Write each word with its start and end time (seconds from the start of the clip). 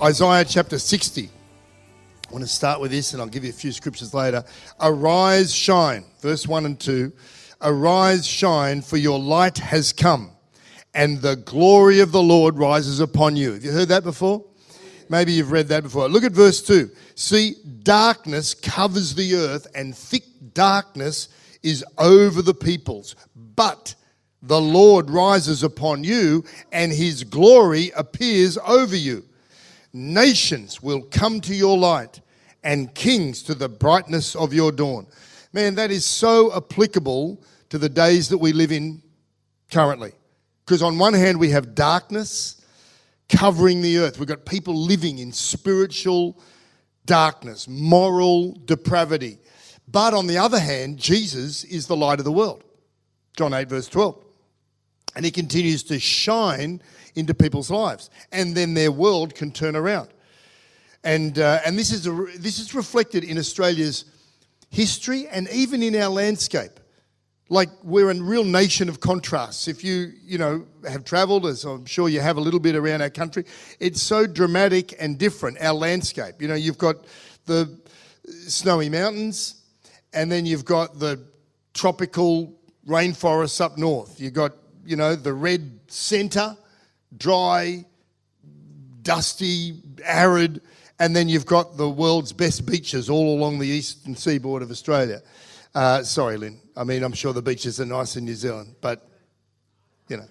Isaiah 0.00 0.44
chapter 0.44 0.78
60. 0.78 1.28
I 1.28 2.32
want 2.32 2.44
to 2.44 2.48
start 2.48 2.80
with 2.80 2.92
this 2.92 3.14
and 3.14 3.20
I'll 3.20 3.26
give 3.26 3.42
you 3.42 3.50
a 3.50 3.52
few 3.52 3.72
scriptures 3.72 4.14
later. 4.14 4.44
Arise, 4.80 5.52
shine, 5.52 6.04
verse 6.20 6.46
1 6.46 6.66
and 6.66 6.78
2. 6.78 7.12
Arise, 7.62 8.24
shine, 8.24 8.80
for 8.80 8.96
your 8.96 9.18
light 9.18 9.58
has 9.58 9.92
come, 9.92 10.30
and 10.94 11.20
the 11.20 11.34
glory 11.34 11.98
of 11.98 12.12
the 12.12 12.22
Lord 12.22 12.58
rises 12.58 13.00
upon 13.00 13.34
you. 13.34 13.54
Have 13.54 13.64
you 13.64 13.72
heard 13.72 13.88
that 13.88 14.04
before? 14.04 14.44
Maybe 15.08 15.32
you've 15.32 15.50
read 15.50 15.66
that 15.68 15.82
before. 15.82 16.08
Look 16.08 16.22
at 16.22 16.30
verse 16.30 16.62
2. 16.62 16.88
See, 17.16 17.56
darkness 17.82 18.54
covers 18.54 19.16
the 19.16 19.34
earth, 19.34 19.66
and 19.74 19.96
thick 19.96 20.22
darkness 20.54 21.28
is 21.64 21.84
over 21.96 22.40
the 22.40 22.54
peoples. 22.54 23.16
But 23.34 23.96
the 24.42 24.60
Lord 24.60 25.10
rises 25.10 25.64
upon 25.64 26.04
you, 26.04 26.44
and 26.70 26.92
his 26.92 27.24
glory 27.24 27.90
appears 27.96 28.56
over 28.58 28.94
you. 28.94 29.24
Nations 29.98 30.80
will 30.82 31.02
come 31.02 31.40
to 31.42 31.54
your 31.54 31.76
light, 31.76 32.20
and 32.62 32.94
kings 32.94 33.42
to 33.44 33.54
the 33.54 33.68
brightness 33.68 34.36
of 34.36 34.52
your 34.52 34.70
dawn. 34.72 35.06
Man, 35.52 35.74
that 35.76 35.90
is 35.90 36.04
so 36.04 36.54
applicable 36.54 37.42
to 37.70 37.78
the 37.78 37.88
days 37.88 38.28
that 38.28 38.38
we 38.38 38.52
live 38.52 38.72
in 38.72 39.02
currently. 39.70 40.12
Because 40.64 40.82
on 40.82 40.98
one 40.98 41.14
hand, 41.14 41.40
we 41.40 41.50
have 41.50 41.74
darkness 41.74 42.64
covering 43.28 43.82
the 43.82 43.98
earth. 43.98 44.18
We've 44.18 44.28
got 44.28 44.44
people 44.44 44.74
living 44.74 45.18
in 45.18 45.32
spiritual 45.32 46.38
darkness, 47.06 47.66
moral 47.68 48.52
depravity. 48.64 49.38
But 49.90 50.14
on 50.14 50.26
the 50.26 50.38
other 50.38 50.60
hand, 50.60 50.98
Jesus 50.98 51.64
is 51.64 51.86
the 51.86 51.96
light 51.96 52.18
of 52.18 52.24
the 52.24 52.32
world. 52.32 52.62
John 53.36 53.54
8, 53.54 53.68
verse 53.68 53.88
12. 53.88 54.22
And 55.16 55.24
he 55.24 55.30
continues 55.30 55.82
to 55.84 55.98
shine 55.98 56.82
into 57.18 57.34
people's 57.34 57.70
lives. 57.70 58.10
And 58.32 58.54
then 58.54 58.74
their 58.74 58.92
world 58.92 59.34
can 59.34 59.50
turn 59.50 59.76
around. 59.76 60.08
And, 61.04 61.38
uh, 61.38 61.60
and 61.64 61.78
this, 61.78 61.92
is 61.92 62.06
a, 62.06 62.12
this 62.38 62.58
is 62.58 62.74
reflected 62.74 63.24
in 63.24 63.38
Australia's 63.38 64.04
history 64.70 65.26
and 65.28 65.48
even 65.50 65.82
in 65.82 65.94
our 65.96 66.08
landscape. 66.08 66.72
Like 67.50 67.70
we're 67.82 68.10
a 68.10 68.14
real 68.14 68.44
nation 68.44 68.88
of 68.88 69.00
contrasts. 69.00 69.68
If 69.68 69.82
you, 69.82 70.12
you 70.22 70.36
know, 70.36 70.66
have 70.86 71.04
travelled, 71.04 71.46
as 71.46 71.64
I'm 71.64 71.86
sure 71.86 72.08
you 72.08 72.20
have 72.20 72.36
a 72.36 72.40
little 72.40 72.60
bit 72.60 72.76
around 72.76 73.00
our 73.00 73.10
country, 73.10 73.44
it's 73.80 74.02
so 74.02 74.26
dramatic 74.26 74.94
and 75.00 75.18
different, 75.18 75.58
our 75.60 75.72
landscape. 75.72 76.42
You 76.42 76.48
know, 76.48 76.54
you've 76.54 76.76
got 76.76 76.96
the 77.46 77.78
snowy 78.46 78.90
mountains, 78.90 79.62
and 80.12 80.30
then 80.30 80.44
you've 80.44 80.66
got 80.66 80.98
the 80.98 81.24
tropical 81.72 82.58
rainforests 82.86 83.60
up 83.60 83.78
north. 83.78 84.20
You've 84.20 84.34
got, 84.34 84.52
you 84.84 84.96
know, 84.96 85.14
the 85.14 85.32
red 85.32 85.80
centre, 85.88 86.56
dry, 87.16 87.84
dusty, 89.02 89.80
arid, 90.04 90.60
and 90.98 91.14
then 91.14 91.28
you've 91.28 91.46
got 91.46 91.76
the 91.76 91.88
world's 91.88 92.32
best 92.32 92.66
beaches 92.66 93.08
all 93.08 93.36
along 93.36 93.58
the 93.58 93.66
eastern 93.66 94.14
seaboard 94.14 94.62
of 94.62 94.70
Australia. 94.70 95.22
Uh, 95.74 96.02
sorry, 96.02 96.36
Lynn. 96.36 96.60
I 96.76 96.84
mean, 96.84 97.02
I'm 97.02 97.12
sure 97.12 97.32
the 97.32 97.42
beaches 97.42 97.80
are 97.80 97.86
nice 97.86 98.16
in 98.16 98.24
New 98.24 98.34
Zealand, 98.34 98.74
but 98.80 99.08
you 100.08 100.16
know, 100.16 100.26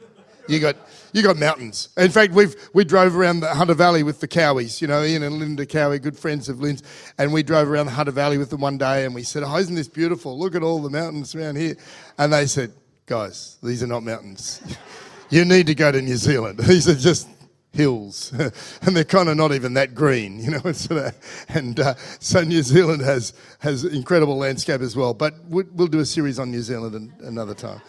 you 0.48 0.60
got 0.60 0.76
you 1.14 1.24
got 1.24 1.38
mountains. 1.38 1.90
In 1.98 2.10
fact, 2.10 2.34
we've 2.34 2.56
we 2.74 2.84
drove 2.84 3.16
around 3.16 3.42
the 3.42 3.54
Hunter 3.54 3.74
Valley 3.74 4.04
with 4.04 4.20
the 4.20 4.28
Cowies. 4.28 4.82
You 4.82 4.88
know, 4.88 5.04
Ian 5.04 5.24
and 5.24 5.40
Linda 5.40 5.66
Cowie, 5.66 6.00
good 6.00 6.18
friends 6.18 6.50
of 6.50 6.60
Lynn's, 6.60 6.84
and 7.18 7.32
we 7.34 7.44
drove 7.44 7.70
around 7.70 7.88
the 7.88 7.92
Hunter 7.94 8.12
Valley 8.12 8.38
with 8.38 8.50
them 8.50 8.62
one 8.62 8.78
day, 8.78 9.06
and 9.06 9.14
we 9.14 9.24
said, 9.24 9.44
"Oh, 9.44 9.58
isn't 9.58 9.76
this 9.76 9.88
beautiful? 9.88 10.38
Look 10.38 10.56
at 10.56 10.64
all 10.64 10.82
the 10.82 10.90
mountains 10.90 11.36
around 11.36 11.58
here." 11.58 11.76
And 12.18 12.32
they 12.32 12.46
said, 12.46 12.72
"Guys, 13.06 13.58
these 13.62 13.84
are 13.84 13.88
not 13.88 14.04
mountains." 14.04 14.62
you 15.30 15.46
need 15.46 15.68
to 15.68 15.76
go 15.76 15.92
to 15.92 16.02
New 16.02 16.18
Zealand. 16.18 16.60
These 16.60 16.88
are 16.88 16.96
just 16.96 17.28
hills, 17.74 18.32
and 18.82 18.96
they're 18.96 19.04
kind 19.04 19.30
of 19.30 19.38
not 19.38 19.54
even 19.54 19.74
that 19.76 19.94
green, 19.96 20.40
you 20.40 20.52
know. 20.52 20.62
And 21.50 21.80
uh, 21.80 21.94
so 22.20 22.44
New 22.44 22.64
Zealand 22.64 23.02
has 23.04 23.34
has 23.60 23.86
incredible 23.86 24.38
landscape 24.38 24.82
as 24.82 24.96
well. 24.96 25.14
But 25.14 25.36
we'll, 25.46 25.66
we'll 25.74 25.88
do 25.88 26.00
a 26.00 26.06
series 26.06 26.40
on 26.40 26.52
New 26.52 26.62
Zealand 26.62 27.14
another 27.22 27.54
time. 27.54 27.82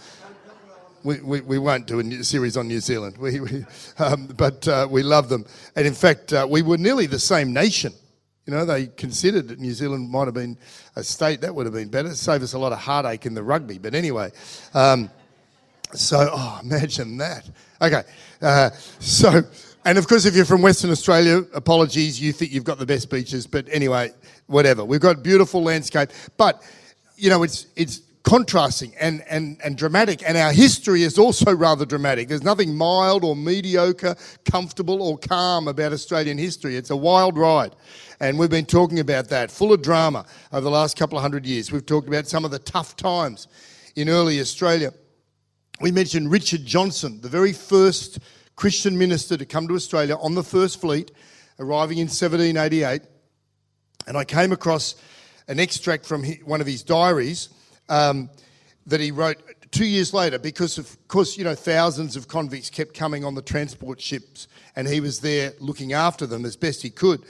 We, 1.04 1.20
we, 1.20 1.40
we, 1.42 1.58
won't 1.58 1.86
do 1.86 2.00
a 2.00 2.24
series 2.24 2.56
on 2.56 2.66
New 2.66 2.80
Zealand, 2.80 3.18
we, 3.18 3.38
we 3.38 3.64
um, 3.98 4.26
but 4.26 4.66
uh, 4.66 4.86
we 4.90 5.04
love 5.04 5.28
them. 5.28 5.46
And 5.76 5.86
in 5.86 5.94
fact, 5.94 6.32
uh, 6.32 6.46
we 6.50 6.60
were 6.60 6.76
nearly 6.76 7.06
the 7.06 7.20
same 7.20 7.52
nation. 7.52 7.92
You 8.46 8.54
know, 8.54 8.64
they 8.64 8.88
considered 8.88 9.46
that 9.48 9.60
New 9.60 9.72
Zealand 9.72 10.10
might 10.10 10.24
have 10.24 10.34
been 10.34 10.58
a 10.96 11.04
state 11.04 11.40
that 11.42 11.54
would 11.54 11.66
have 11.66 11.74
been 11.74 11.88
better, 11.88 12.14
save 12.14 12.42
us 12.42 12.52
a 12.52 12.58
lot 12.58 12.72
of 12.72 12.78
heartache 12.78 13.26
in 13.26 13.34
the 13.34 13.44
rugby. 13.44 13.78
But 13.78 13.94
anyway. 13.94 14.32
Um, 14.74 15.10
so, 15.94 16.30
oh, 16.32 16.60
imagine 16.62 17.16
that. 17.18 17.48
Okay. 17.80 18.02
Uh, 18.42 18.70
so, 18.98 19.42
and 19.84 19.98
of 19.98 20.06
course, 20.06 20.26
if 20.26 20.34
you're 20.34 20.44
from 20.44 20.62
Western 20.62 20.90
Australia, 20.90 21.42
apologies, 21.54 22.20
you 22.20 22.32
think 22.32 22.52
you've 22.52 22.64
got 22.64 22.78
the 22.78 22.86
best 22.86 23.10
beaches. 23.10 23.46
But 23.46 23.66
anyway, 23.70 24.10
whatever. 24.46 24.84
We've 24.84 25.00
got 25.00 25.22
beautiful 25.22 25.62
landscape. 25.62 26.10
But, 26.36 26.62
you 27.16 27.30
know, 27.30 27.42
it's, 27.42 27.66
it's 27.76 28.02
contrasting 28.22 28.92
and, 29.00 29.24
and, 29.30 29.58
and 29.64 29.78
dramatic. 29.78 30.22
And 30.28 30.36
our 30.36 30.52
history 30.52 31.02
is 31.02 31.18
also 31.18 31.54
rather 31.54 31.86
dramatic. 31.86 32.28
There's 32.28 32.42
nothing 32.42 32.76
mild 32.76 33.24
or 33.24 33.34
mediocre, 33.34 34.16
comfortable 34.44 35.02
or 35.02 35.16
calm 35.16 35.68
about 35.68 35.92
Australian 35.92 36.36
history. 36.36 36.76
It's 36.76 36.90
a 36.90 36.96
wild 36.96 37.38
ride. 37.38 37.74
And 38.20 38.38
we've 38.38 38.50
been 38.50 38.66
talking 38.66 39.00
about 39.00 39.28
that, 39.28 39.50
full 39.50 39.72
of 39.72 39.80
drama 39.80 40.26
over 40.52 40.62
the 40.62 40.70
last 40.70 40.98
couple 40.98 41.16
of 41.16 41.22
hundred 41.22 41.46
years. 41.46 41.72
We've 41.72 41.86
talked 41.86 42.08
about 42.08 42.26
some 42.26 42.44
of 42.44 42.50
the 42.50 42.58
tough 42.58 42.96
times 42.96 43.48
in 43.96 44.08
early 44.08 44.40
Australia 44.40 44.92
we 45.80 45.92
mentioned 45.92 46.30
Richard 46.30 46.64
Johnson, 46.64 47.20
the 47.20 47.28
very 47.28 47.52
first 47.52 48.18
Christian 48.56 48.98
minister 48.98 49.36
to 49.36 49.46
come 49.46 49.68
to 49.68 49.74
Australia 49.74 50.16
on 50.16 50.34
the 50.34 50.42
First 50.42 50.80
Fleet, 50.80 51.12
arriving 51.60 51.98
in 51.98 52.06
1788. 52.06 53.02
And 54.06 54.16
I 54.16 54.24
came 54.24 54.52
across 54.52 54.96
an 55.46 55.60
extract 55.60 56.04
from 56.04 56.24
one 56.44 56.60
of 56.60 56.66
his 56.66 56.82
diaries 56.82 57.50
um, 57.88 58.28
that 58.86 59.00
he 59.00 59.12
wrote 59.12 59.38
two 59.70 59.84
years 59.84 60.12
later 60.12 60.38
because, 60.38 60.78
of 60.78 60.96
course, 61.06 61.38
you 61.38 61.44
know, 61.44 61.54
thousands 61.54 62.16
of 62.16 62.26
convicts 62.26 62.70
kept 62.70 62.94
coming 62.94 63.24
on 63.24 63.34
the 63.34 63.42
transport 63.42 64.00
ships 64.00 64.48
and 64.74 64.88
he 64.88 65.00
was 65.00 65.20
there 65.20 65.52
looking 65.60 65.92
after 65.92 66.26
them 66.26 66.44
as 66.44 66.56
best 66.56 66.82
he 66.82 66.90
could. 66.90 67.22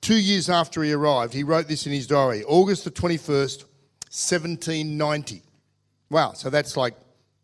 Two 0.00 0.18
years 0.18 0.50
after 0.50 0.82
he 0.82 0.92
arrived, 0.92 1.32
he 1.32 1.44
wrote 1.44 1.68
this 1.68 1.86
in 1.86 1.92
his 1.92 2.08
diary 2.08 2.42
August 2.44 2.84
the 2.84 2.90
21st, 2.90 3.64
1790. 4.10 5.42
Wow, 6.10 6.32
so 6.32 6.50
that's 6.50 6.76
like 6.76 6.94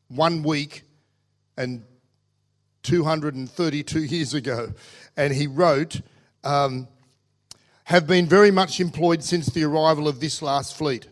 one 0.08 0.42
week 0.42 0.82
and 1.56 1.84
232 2.82 4.00
years 4.04 4.34
ago. 4.34 4.72
And 5.16 5.32
he 5.32 5.46
wrote, 5.46 6.00
um, 6.44 6.88
have 7.84 8.06
been 8.06 8.26
very 8.26 8.50
much 8.50 8.80
employed 8.80 9.22
since 9.24 9.46
the 9.46 9.64
arrival 9.64 10.08
of 10.08 10.20
this 10.20 10.42
last 10.42 10.76
fleet. 10.76 11.08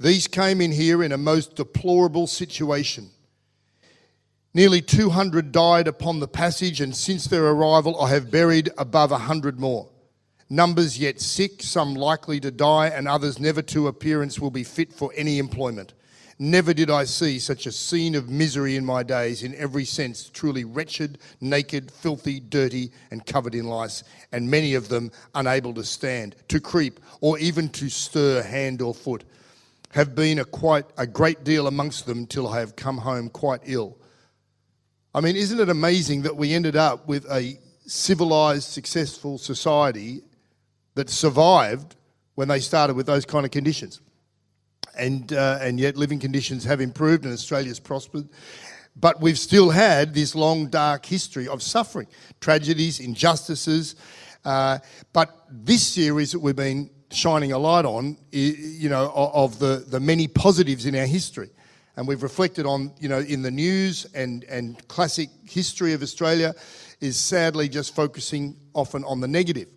These 0.00 0.26
came 0.28 0.60
in 0.60 0.72
here 0.72 1.02
in 1.02 1.12
a 1.12 1.18
most 1.18 1.56
deplorable 1.56 2.26
situation. 2.26 3.10
Nearly 4.54 4.80
200 4.80 5.52
died 5.52 5.86
upon 5.86 6.20
the 6.20 6.28
passage, 6.28 6.80
and 6.80 6.96
since 6.96 7.26
their 7.26 7.46
arrival, 7.46 8.00
I 8.00 8.10
have 8.10 8.30
buried 8.30 8.70
above 8.78 9.10
100 9.10 9.60
more. 9.60 9.88
Numbers 10.48 10.98
yet 10.98 11.20
sick, 11.20 11.62
some 11.62 11.94
likely 11.94 12.40
to 12.40 12.50
die, 12.50 12.88
and 12.88 13.06
others 13.06 13.38
never 13.38 13.60
to 13.62 13.88
appearance 13.88 14.38
will 14.38 14.50
be 14.50 14.64
fit 14.64 14.92
for 14.92 15.12
any 15.14 15.38
employment. 15.38 15.92
Never 16.40 16.72
did 16.72 16.88
I 16.88 17.02
see 17.02 17.40
such 17.40 17.66
a 17.66 17.72
scene 17.72 18.14
of 18.14 18.28
misery 18.28 18.76
in 18.76 18.84
my 18.84 19.02
days, 19.02 19.42
in 19.42 19.56
every 19.56 19.84
sense, 19.84 20.30
truly 20.30 20.64
wretched, 20.64 21.18
naked, 21.40 21.90
filthy, 21.90 22.38
dirty, 22.38 22.92
and 23.10 23.26
covered 23.26 23.56
in 23.56 23.66
lice, 23.66 24.04
and 24.30 24.48
many 24.48 24.74
of 24.74 24.88
them 24.88 25.10
unable 25.34 25.74
to 25.74 25.82
stand, 25.82 26.36
to 26.46 26.60
creep, 26.60 27.00
or 27.20 27.40
even 27.40 27.68
to 27.70 27.88
stir 27.88 28.42
hand 28.42 28.80
or 28.80 28.94
foot. 28.94 29.24
Have 29.90 30.14
been 30.14 30.38
a 30.38 30.44
quite 30.44 30.84
a 30.96 31.08
great 31.08 31.42
deal 31.42 31.66
amongst 31.66 32.06
them 32.06 32.24
till 32.24 32.46
I 32.46 32.60
have 32.60 32.76
come 32.76 32.98
home 32.98 33.30
quite 33.30 33.62
ill. 33.64 33.98
I 35.12 35.20
mean, 35.20 35.34
isn't 35.34 35.58
it 35.58 35.68
amazing 35.68 36.22
that 36.22 36.36
we 36.36 36.54
ended 36.54 36.76
up 36.76 37.08
with 37.08 37.24
a 37.32 37.58
civilized, 37.86 38.68
successful 38.68 39.38
society 39.38 40.22
that 40.94 41.10
survived 41.10 41.96
when 42.36 42.46
they 42.46 42.60
started 42.60 42.94
with 42.94 43.06
those 43.06 43.24
kind 43.24 43.44
of 43.44 43.50
conditions? 43.50 44.00
And, 44.98 45.32
uh, 45.32 45.58
and 45.60 45.78
yet 45.78 45.96
living 45.96 46.20
conditions 46.20 46.64
have 46.64 46.80
improved 46.80 47.24
and 47.24 47.32
Australia's 47.32 47.80
prospered. 47.80 48.28
But 48.96 49.20
we've 49.20 49.38
still 49.38 49.70
had 49.70 50.12
this 50.14 50.34
long, 50.34 50.70
dark 50.70 51.06
history 51.06 51.46
of 51.48 51.62
suffering, 51.62 52.08
tragedies, 52.40 53.00
injustices, 53.00 53.94
Uh, 54.44 54.78
but 55.12 55.28
this 55.50 55.86
series 55.86 56.30
that 56.32 56.40
we've 56.40 56.56
been 56.56 56.88
shining 57.10 57.52
a 57.52 57.58
light 57.58 57.84
on, 57.84 58.16
you 58.30 58.88
know, 58.88 59.10
of 59.14 59.58
the, 59.58 59.84
the 59.90 60.00
many 60.00 60.28
positives 60.28 60.86
in 60.86 60.94
our 60.94 61.06
history. 61.06 61.50
And 61.96 62.08
we've 62.08 62.22
reflected 62.22 62.64
on, 62.64 62.92
you 63.00 63.08
know, 63.08 63.18
in 63.18 63.42
the 63.42 63.50
news 63.50 64.06
and, 64.14 64.44
and 64.44 64.76
classic 64.88 65.28
history 65.44 65.92
of 65.92 66.02
Australia 66.02 66.54
is 67.00 67.18
sadly 67.18 67.68
just 67.68 67.94
focusing 67.94 68.56
often 68.72 69.04
on 69.04 69.20
the 69.20 69.28
negative. 69.28 69.68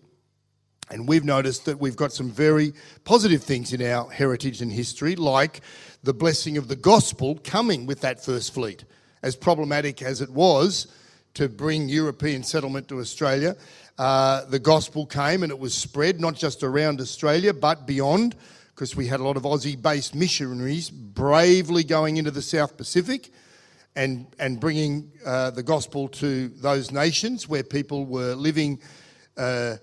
And 0.92 1.08
we've 1.08 1.24
noticed 1.24 1.66
that 1.66 1.80
we've 1.80 1.96
got 1.96 2.12
some 2.12 2.30
very 2.30 2.74
positive 3.06 3.42
things 3.42 3.72
in 3.72 3.82
our 3.82 4.10
heritage 4.10 4.62
and 4.62 4.72
history, 4.72 5.16
like 5.16 5.62
the 6.04 6.14
blessing 6.14 6.58
of 6.58 6.68
the 6.68 6.76
gospel 6.76 7.40
coming 7.44 7.86
with 7.86 8.02
that 8.02 8.24
first 8.24 8.54
fleet. 8.54 8.84
As 9.24 9.38
problematic 9.38 10.02
as 10.02 10.20
it 10.20 10.30
was 10.30 10.88
to 11.36 11.48
bring 11.48 11.88
European 11.88 12.44
settlement 12.44 12.90
to 12.90 13.00
Australia, 13.00 13.56
uh, 13.98 14.44
the 14.46 14.60
gospel 14.60 15.06
came 15.06 15.44
and 15.44 15.52
it 15.52 15.60
was 15.60 15.74
spread 15.74 16.20
not 16.20 16.36
just 16.36 16.62
around 16.62 17.00
Australia 17.00 17.54
but 17.54 17.88
beyond, 17.88 18.36
because 18.76 18.96
we 18.96 19.08
had 19.08 19.22
a 19.22 19.24
lot 19.24 19.38
of 19.38 19.44
Aussie 19.44 19.82
based 19.82 20.14
missionaries 20.14 20.90
bravely 20.90 21.86
going 21.86 22.18
into 22.18 22.32
the 22.32 22.42
South 22.42 22.76
Pacific 22.76 23.32
and, 23.96 24.26
and 24.40 24.60
bringing 24.60 25.12
uh, 25.26 25.52
the 25.52 25.64
gospel 25.64 26.10
to 26.10 26.50
those 26.50 26.92
nations 26.92 27.48
where 27.48 27.64
people 27.64 28.06
were 28.06 28.34
living 28.34 28.82
uh, 29.38 29.78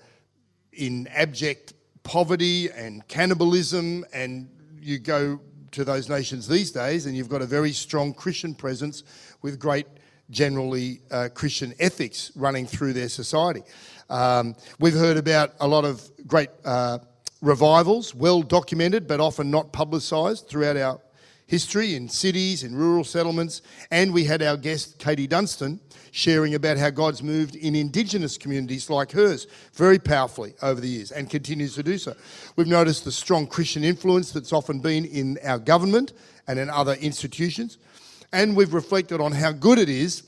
in 0.78 1.06
abject 1.08 1.74
poverty 2.04 2.70
and 2.70 3.06
cannibalism. 3.08 4.04
And 4.12 4.48
you 4.80 4.98
go 4.98 5.40
to 5.72 5.84
those 5.84 6.08
nations 6.08 6.48
these 6.48 6.70
days 6.70 7.06
and 7.06 7.16
you've 7.16 7.28
got 7.28 7.42
a 7.42 7.46
very 7.46 7.72
strong 7.72 8.14
Christian 8.14 8.54
presence 8.54 9.02
with 9.42 9.58
great 9.58 9.86
generally 10.30 11.00
uh, 11.10 11.28
Christian 11.34 11.74
ethics 11.78 12.32
running 12.34 12.66
through 12.66 12.92
their 12.92 13.08
society. 13.08 13.62
Um, 14.08 14.54
we've 14.78 14.94
heard 14.94 15.16
about 15.16 15.54
a 15.60 15.68
lot 15.68 15.84
of 15.84 16.08
great 16.26 16.50
uh, 16.64 16.98
revivals, 17.42 18.14
well 18.14 18.42
documented 18.42 19.06
but 19.06 19.20
often 19.20 19.50
not 19.50 19.72
publicised 19.72 20.48
throughout 20.48 20.76
our 20.76 21.00
history 21.48 21.94
in 21.94 22.08
cities, 22.08 22.62
in 22.62 22.76
rural 22.76 23.02
settlements, 23.02 23.62
and 23.90 24.12
we 24.12 24.22
had 24.22 24.42
our 24.42 24.56
guest 24.56 24.98
Katie 24.98 25.26
Dunstan 25.26 25.80
sharing 26.10 26.54
about 26.54 26.76
how 26.76 26.90
God's 26.90 27.22
moved 27.22 27.56
in 27.56 27.74
Indigenous 27.74 28.36
communities 28.36 28.90
like 28.90 29.10
hers 29.12 29.46
very 29.72 29.98
powerfully 29.98 30.54
over 30.62 30.78
the 30.78 30.88
years 30.88 31.10
and 31.10 31.28
continues 31.28 31.74
to 31.74 31.82
do 31.82 31.96
so. 31.96 32.14
We've 32.56 32.66
noticed 32.66 33.04
the 33.04 33.12
strong 33.12 33.46
Christian 33.46 33.82
influence 33.82 34.30
that's 34.30 34.52
often 34.52 34.80
been 34.80 35.06
in 35.06 35.38
our 35.42 35.58
government 35.58 36.12
and 36.46 36.58
in 36.58 36.68
other 36.68 36.94
institutions, 36.94 37.78
and 38.30 38.54
we've 38.54 38.74
reflected 38.74 39.20
on 39.20 39.32
how 39.32 39.52
good 39.52 39.78
it 39.78 39.88
is 39.88 40.24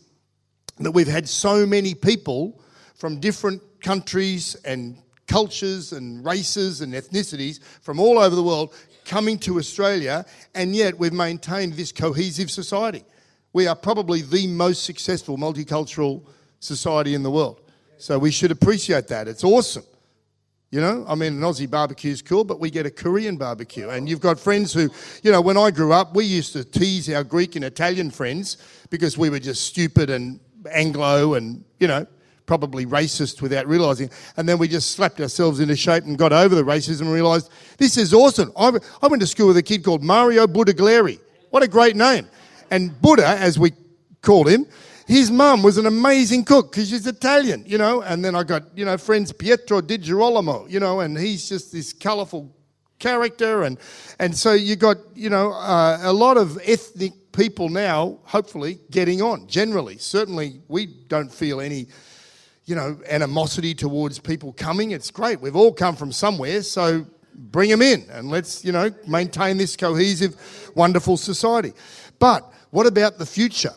that 0.78 0.92
we've 0.92 1.06
had 1.06 1.28
so 1.28 1.66
many 1.66 1.94
people 1.94 2.62
from 2.94 3.20
different 3.20 3.60
countries 3.82 4.54
and 4.64 4.96
cultures 5.26 5.92
and 5.92 6.24
races 6.24 6.80
and 6.80 6.92
ethnicities 6.92 7.62
from 7.82 8.00
all 8.00 8.18
over 8.18 8.34
the 8.34 8.42
world 8.42 8.74
coming 9.10 9.36
to 9.40 9.58
Australia, 9.58 10.24
and 10.54 10.74
yet 10.74 10.96
we've 10.96 11.12
maintained 11.12 11.72
this 11.72 11.90
cohesive 11.90 12.48
society. 12.48 13.02
We 13.52 13.66
are 13.66 13.74
probably 13.74 14.22
the 14.22 14.46
most 14.46 14.84
successful 14.84 15.36
multicultural 15.36 16.22
society 16.60 17.14
in 17.14 17.24
the 17.24 17.30
world. 17.30 17.60
So 17.98 18.20
we 18.20 18.30
should 18.30 18.52
appreciate 18.52 19.08
that. 19.08 19.26
It's 19.26 19.42
awesome. 19.42 19.82
You 20.70 20.80
know, 20.80 21.04
I 21.08 21.16
mean, 21.16 21.32
an 21.32 21.40
Aussie 21.40 21.68
barbecue 21.68 22.12
is 22.12 22.22
cool, 22.22 22.44
but 22.44 22.60
we 22.60 22.70
get 22.70 22.86
a 22.86 22.90
Korean 22.90 23.36
barbecue. 23.36 23.88
And 23.88 24.08
you've 24.08 24.20
got 24.20 24.38
friends 24.38 24.72
who, 24.72 24.88
you 25.24 25.32
know, 25.32 25.40
when 25.40 25.56
I 25.56 25.72
grew 25.72 25.92
up, 25.92 26.14
we 26.14 26.24
used 26.24 26.52
to 26.52 26.62
tease 26.62 27.10
our 27.10 27.24
Greek 27.24 27.56
and 27.56 27.64
Italian 27.64 28.12
friends 28.12 28.58
because 28.90 29.18
we 29.18 29.28
were 29.28 29.40
just 29.40 29.64
stupid 29.64 30.08
and 30.10 30.38
Anglo 30.70 31.34
and, 31.34 31.64
you 31.80 31.88
know, 31.88 32.06
probably 32.50 32.84
racist 32.84 33.40
without 33.40 33.64
realizing. 33.68 34.10
And 34.36 34.48
then 34.48 34.58
we 34.58 34.66
just 34.66 34.90
slapped 34.90 35.20
ourselves 35.20 35.60
into 35.60 35.76
shape 35.76 36.02
and 36.02 36.18
got 36.18 36.32
over 36.32 36.56
the 36.56 36.64
racism 36.64 37.02
and 37.02 37.12
realized 37.12 37.48
this 37.78 37.96
is 37.96 38.12
awesome. 38.12 38.50
I, 38.56 38.72
I 39.00 39.06
went 39.06 39.20
to 39.20 39.26
school 39.28 39.46
with 39.46 39.56
a 39.56 39.62
kid 39.62 39.84
called 39.84 40.02
Mario 40.02 40.48
Budaglieri. 40.48 41.20
What 41.50 41.62
a 41.62 41.68
great 41.68 41.94
name. 41.94 42.26
And 42.68 43.00
Buddha, 43.00 43.24
as 43.24 43.56
we 43.56 43.70
called 44.20 44.48
him, 44.48 44.66
his 45.06 45.30
mum 45.30 45.62
was 45.62 45.78
an 45.78 45.86
amazing 45.86 46.44
cook 46.44 46.72
because 46.72 46.90
she's 46.90 47.06
Italian, 47.06 47.62
you 47.68 47.78
know. 47.78 48.02
And 48.02 48.24
then 48.24 48.34
I 48.34 48.42
got, 48.42 48.64
you 48.76 48.84
know, 48.84 48.98
friends 48.98 49.32
Pietro 49.32 49.80
Di 49.80 49.98
Girolamo, 49.98 50.66
you 50.66 50.80
know, 50.80 50.98
and 50.98 51.16
he's 51.16 51.48
just 51.48 51.70
this 51.70 51.92
colourful 51.92 52.52
character. 52.98 53.62
And, 53.62 53.78
and 54.18 54.36
so 54.36 54.54
you 54.54 54.74
got, 54.74 54.96
you 55.14 55.30
know, 55.30 55.52
uh, 55.52 56.00
a 56.02 56.12
lot 56.12 56.36
of 56.36 56.58
ethnic 56.64 57.12
people 57.30 57.68
now, 57.68 58.18
hopefully, 58.24 58.80
getting 58.90 59.22
on 59.22 59.46
generally. 59.46 59.98
Certainly, 59.98 60.62
we 60.66 60.86
don't 60.86 61.32
feel 61.32 61.60
any 61.60 61.86
you 62.70 62.76
know, 62.76 63.00
animosity 63.08 63.74
towards 63.74 64.20
people 64.20 64.52
coming. 64.52 64.92
It's 64.92 65.10
great. 65.10 65.40
We've 65.40 65.56
all 65.56 65.72
come 65.72 65.96
from 65.96 66.12
somewhere, 66.12 66.62
so 66.62 67.04
bring 67.34 67.68
them 67.68 67.82
in 67.82 68.06
and 68.12 68.30
let's, 68.30 68.64
you 68.64 68.70
know, 68.70 68.94
maintain 69.08 69.56
this 69.56 69.76
cohesive, 69.76 70.70
wonderful 70.76 71.16
society. 71.16 71.72
But 72.20 72.48
what 72.70 72.86
about 72.86 73.18
the 73.18 73.26
future? 73.26 73.74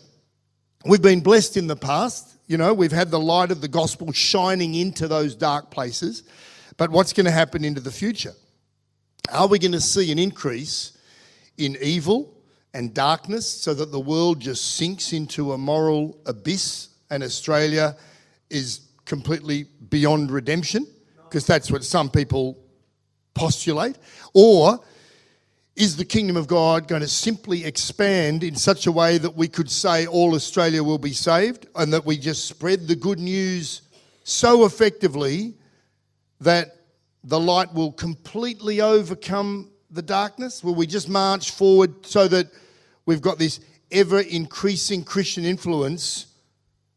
We've 0.86 1.02
been 1.02 1.22
blessed 1.22 1.58
in 1.58 1.66
the 1.66 1.76
past. 1.76 2.38
You 2.46 2.58
know, 2.58 2.72
we've 2.72 2.92
had 2.92 3.10
the 3.10 3.20
light 3.20 3.50
of 3.50 3.62
the 3.62 3.68
gospel 3.68 4.12
shining 4.12 4.76
into 4.76 5.08
those 5.08 5.34
dark 5.34 5.72
places. 5.72 6.22
But 6.78 6.92
what's 6.92 7.14
going 7.14 7.26
to 7.26 7.32
happen 7.32 7.66
into 7.66 7.82
the 7.82 7.92
future? 7.92 8.34
Are 9.32 9.48
we 9.48 9.58
going 9.58 9.72
to 9.72 9.82
see 9.82 10.12
an 10.12 10.20
increase 10.20 10.96
in 11.58 11.78
evil 11.82 12.38
and 12.76 12.94
darkness 12.94 13.50
so 13.50 13.74
that 13.74 13.92
the 13.92 14.00
world 14.00 14.40
just 14.40 14.76
sinks 14.76 15.14
into 15.14 15.54
a 15.54 15.58
moral 15.58 16.20
abyss 16.28 16.90
and 17.10 17.24
Australia 17.24 17.96
is 18.54 18.82
completely 19.06 19.66
beyond 19.90 20.32
redemption, 20.32 20.88
because 21.24 21.46
that's 21.46 21.72
what 21.72 21.84
some 21.84 22.10
people 22.10 22.58
postulate? 23.34 23.98
Or 24.34 24.80
is 25.76 25.98
the 25.98 26.06
kingdom 26.06 26.38
of 26.38 26.48
God 26.48 26.88
going 26.88 27.02
to 27.02 27.08
simply 27.08 27.66
expand 27.66 28.44
in 28.44 28.56
such 28.56 28.86
a 28.86 28.92
way 28.92 29.18
that 29.18 29.36
we 29.36 29.48
could 29.48 29.70
say 29.70 30.06
all 30.06 30.36
Australia 30.36 30.84
will 30.84 31.00
be 31.00 31.14
saved 31.14 31.66
and 31.76 31.92
that 31.92 32.06
we 32.06 32.16
just 32.16 32.46
spread 32.46 32.88
the 32.88 32.96
good 32.96 33.20
news 33.20 33.82
so 34.24 34.66
effectively 34.66 35.56
that 36.40 36.78
the 37.24 37.40
light 37.40 37.74
will 37.74 37.92
completely 37.92 38.82
overcome 38.82 39.72
the 39.90 40.02
darkness? 40.02 40.64
Will 40.64 40.76
we 40.76 40.86
just 40.86 41.10
march 41.10 41.52
forward 41.52 42.06
so 42.06 42.28
that 42.28 42.48
we've 43.06 43.22
got 43.22 43.40
this 43.40 43.60
ever 43.92 44.20
increasing 44.22 45.04
Christian 45.04 45.44
influence 45.44 46.28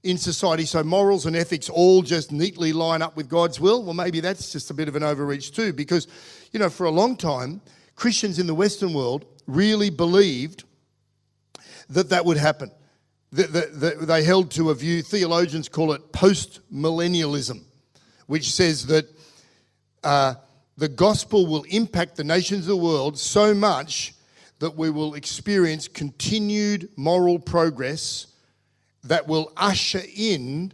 in 0.07 0.19
society. 0.19 0.65
So 0.65 0.83
morals 0.83 1.27
and 1.27 1.35
ethics 1.35 1.69
all 1.69 2.03
just 2.03 2.31
neatly 2.31 2.73
line 2.73 3.03
up 3.03 3.17
with 3.17 3.29
God's 3.29 3.61
will. 3.61 3.83
Well, 3.83 3.95
maybe 3.95 4.21
that's 4.21 4.53
just 4.53 4.71
a 4.71 4.75
bit 4.75 4.89
of 4.89 4.97
an 4.97 5.03
overreach 5.03 5.53
too, 5.53 5.73
because, 5.73 6.07
you 6.53 6.61
know, 6.61 6.71
for 6.71 6.87
a 6.87 6.91
long 6.91 7.17
time, 7.17 7.61
Christians 7.97 8.39
in 8.39 8.47
the 8.47 8.55
Western 8.55 8.95
world 8.95 9.25
really 9.47 9.91
believed 9.91 10.65
that 11.91 12.09
that 12.11 12.25
would 12.25 12.37
happen. 12.37 12.71
They 13.33 14.23
held 14.23 14.51
to 14.53 14.71
a 14.71 14.75
view, 14.75 15.03
theologians 15.03 15.69
call 15.69 15.93
it 15.93 16.13
post 16.13 16.61
millennialism, 16.73 17.65
which 18.27 18.53
says 18.53 18.87
that 18.87 19.07
uh, 20.05 20.35
the 20.77 20.89
gospel 20.89 21.47
will 21.47 21.65
impact 21.65 22.17
the 22.17 22.25
nations 22.25 22.61
of 22.61 22.69
the 22.69 22.77
world 22.77 23.19
so 23.19 23.55
much 23.55 24.15
that 24.59 24.77
we 24.77 24.91
will 24.91 25.15
experience 25.15 25.89
continued 25.89 26.89
moral 26.97 27.39
progress 27.39 28.27
that 29.09 29.27
will 29.27 29.53
usher 29.57 30.03
in 30.15 30.73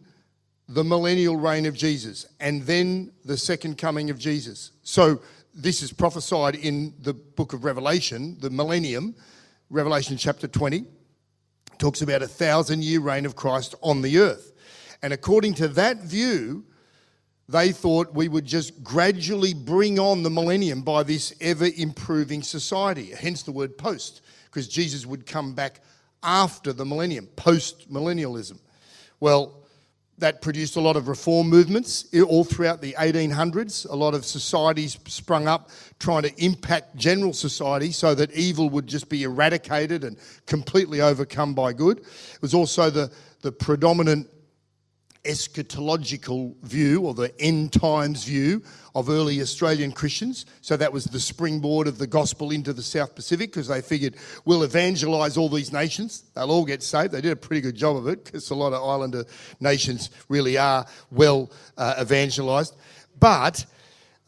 the 0.69 0.85
millennial 0.85 1.37
reign 1.37 1.67
of 1.67 1.75
Jesus 1.75 2.27
and 2.41 2.63
then 2.63 3.13
the 3.25 3.37
second 3.37 3.79
coming 3.79 4.11
of 4.11 4.19
Jesus. 4.19 4.73
So, 4.83 5.21
this 5.55 5.83
is 5.83 5.93
prophesied 5.93 6.55
in 6.55 6.95
the 7.03 7.13
book 7.13 7.53
of 7.53 7.65
Revelation, 7.65 8.39
the 8.41 8.49
millennium, 8.49 9.15
Revelation 9.69 10.17
chapter 10.17 10.49
20, 10.49 10.87
talks 11.79 12.01
about 12.01 12.23
a 12.23 12.29
thousand 12.29 12.83
year 12.85 13.01
reign 13.01 13.27
of 13.27 13.37
Christ 13.37 13.75
on 13.83 14.01
the 14.01 14.19
earth. 14.19 14.53
And 15.03 15.13
according 15.13 15.55
to 15.55 15.69
that 15.69 15.99
view, 15.99 16.65
they 17.49 17.73
thought 17.73 18.15
we 18.15 18.29
would 18.29 18.47
just 18.47 18.83
gradually 18.83 19.53
bring 19.53 19.99
on 19.99 20.23
the 20.23 20.31
millennium 20.31 20.81
by 20.81 21.03
this 21.03 21.35
ever 21.41 21.69
improving 21.77 22.43
society, 22.43 23.07
hence 23.07 23.43
the 23.43 23.53
word 23.53 23.77
post, 23.77 24.23
because 24.47 24.69
Jesus 24.69 25.05
would 25.05 25.27
come 25.27 25.55
back 25.55 25.81
after 26.23 26.73
the 26.73 26.85
millennium, 26.85 27.27
post 27.37 27.93
millennialism. 27.93 28.59
Well, 29.21 29.63
that 30.19 30.41
produced 30.41 30.77
a 30.77 30.81
lot 30.81 30.97
of 30.97 31.09
reform 31.09 31.49
movements 31.49 32.07
all 32.29 32.45
throughout 32.45 32.81
the 32.81 32.93
1800s. 32.93 33.89
A 33.91 33.95
lot 33.95 34.15
of 34.15 34.25
societies 34.25 34.97
sprung 35.07 35.49
up 35.49 35.71
trying 35.99 36.23
to 36.23 36.45
impact 36.45 36.97
general 36.97 37.33
society 37.33 37.91
so 37.91 38.15
that 38.15 38.31
evil 38.33 38.71
would 38.71 38.87
just 38.87 39.09
be 39.09 39.25
eradicated 39.25 40.05
and 40.05 40.17
completely 40.47 41.01
overcome 41.01 41.55
by 41.55 41.73
good. 41.73 41.99
It 41.99 42.43
was 42.43 42.55
also 42.55 42.89
the, 42.89 43.11
the 43.41 43.51
predominant 43.51 44.29
eschatological 45.25 46.57
view 46.63 47.01
or 47.03 47.15
the 47.15 47.33
end 47.41 47.73
times 47.73 48.25
view 48.25 48.63
of 48.95 49.09
early 49.09 49.41
Australian 49.41 49.93
Christians. 49.93 50.47
So 50.61 50.77
that 50.77 50.93
was 50.93 51.05
the 51.05 51.21
springboard 51.21 51.87
of 51.87 51.99
the 51.99 52.07
gospel 52.07 52.51
into 52.51 52.73
the 52.73 52.83
South 52.83 53.15
Pacific 53.15 53.51
because 53.51 53.69
they 53.69 53.81
figured 53.81 54.17
we'll 54.45 54.65
evangelise 54.65 55.37
all 55.37 55.49
these 55.49 55.73
nations. 55.73 56.25
They'll 56.35 56.51
all 56.51 56.65
get 56.65 56.83
saved. 56.83 57.13
They 57.13 57.21
did 57.21 57.33
a 57.33 57.37
pretty 57.37 57.61
good 57.61 57.77
job 57.77 57.97
of 57.97 58.09
it 58.09 58.25
because 58.25 58.51
a 58.51 58.55
lot 58.55 58.73
of 58.73 58.83
islander 58.83 59.25
nations 59.61 60.11
really 60.29 60.59
are 60.59 60.87
well 61.11 61.51
uh, 61.77 61.95
evangelised. 61.99 62.75
but 63.19 63.65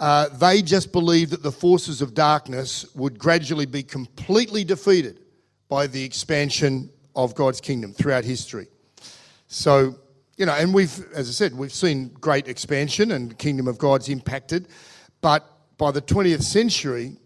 uh, 0.00 0.28
they 0.38 0.60
just 0.60 0.90
believed 0.90 1.30
that 1.30 1.42
the 1.42 1.52
forces 1.52 2.02
of 2.02 2.14
darkness 2.14 2.84
would 2.94 3.18
gradually 3.18 3.66
be 3.66 3.82
completely 3.82 4.64
defeated 4.64 5.20
by 5.68 5.86
the 5.86 6.02
expansion 6.02 6.90
of 7.14 7.34
God's 7.34 7.60
kingdom 7.60 7.92
throughout 7.92 8.24
history. 8.24 8.66
So, 9.46 9.94
you 10.36 10.46
know, 10.46 10.52
and 10.52 10.74
we've, 10.74 11.04
as 11.12 11.28
I 11.28 11.32
said, 11.32 11.54
we've 11.56 11.72
seen 11.72 12.08
great 12.20 12.48
expansion 12.48 13.12
and 13.12 13.38
kingdom 13.38 13.68
of 13.68 13.78
God's 13.78 14.08
impacted, 14.08 14.68
but 15.20 15.48
by 15.78 15.90
the 15.90 16.02
20th 16.02 16.42
century, 16.42 17.16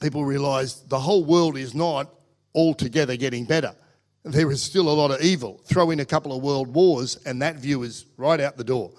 people 0.00 0.24
realised 0.24 0.88
the 0.88 0.98
whole 0.98 1.24
world 1.24 1.56
is 1.56 1.74
not 1.74 2.10
altogether 2.54 3.16
getting 3.16 3.44
better. 3.44 3.74
There 4.24 4.50
is 4.50 4.62
still 4.62 4.88
a 4.88 4.92
lot 4.92 5.10
of 5.10 5.20
evil. 5.20 5.60
Throw 5.64 5.90
in 5.90 6.00
a 6.00 6.04
couple 6.04 6.34
of 6.34 6.42
world 6.42 6.68
wars, 6.68 7.18
and 7.26 7.42
that 7.42 7.56
view 7.56 7.82
is 7.82 8.06
right 8.16 8.40
out 8.40 8.56
the 8.56 8.64
door. 8.64 8.90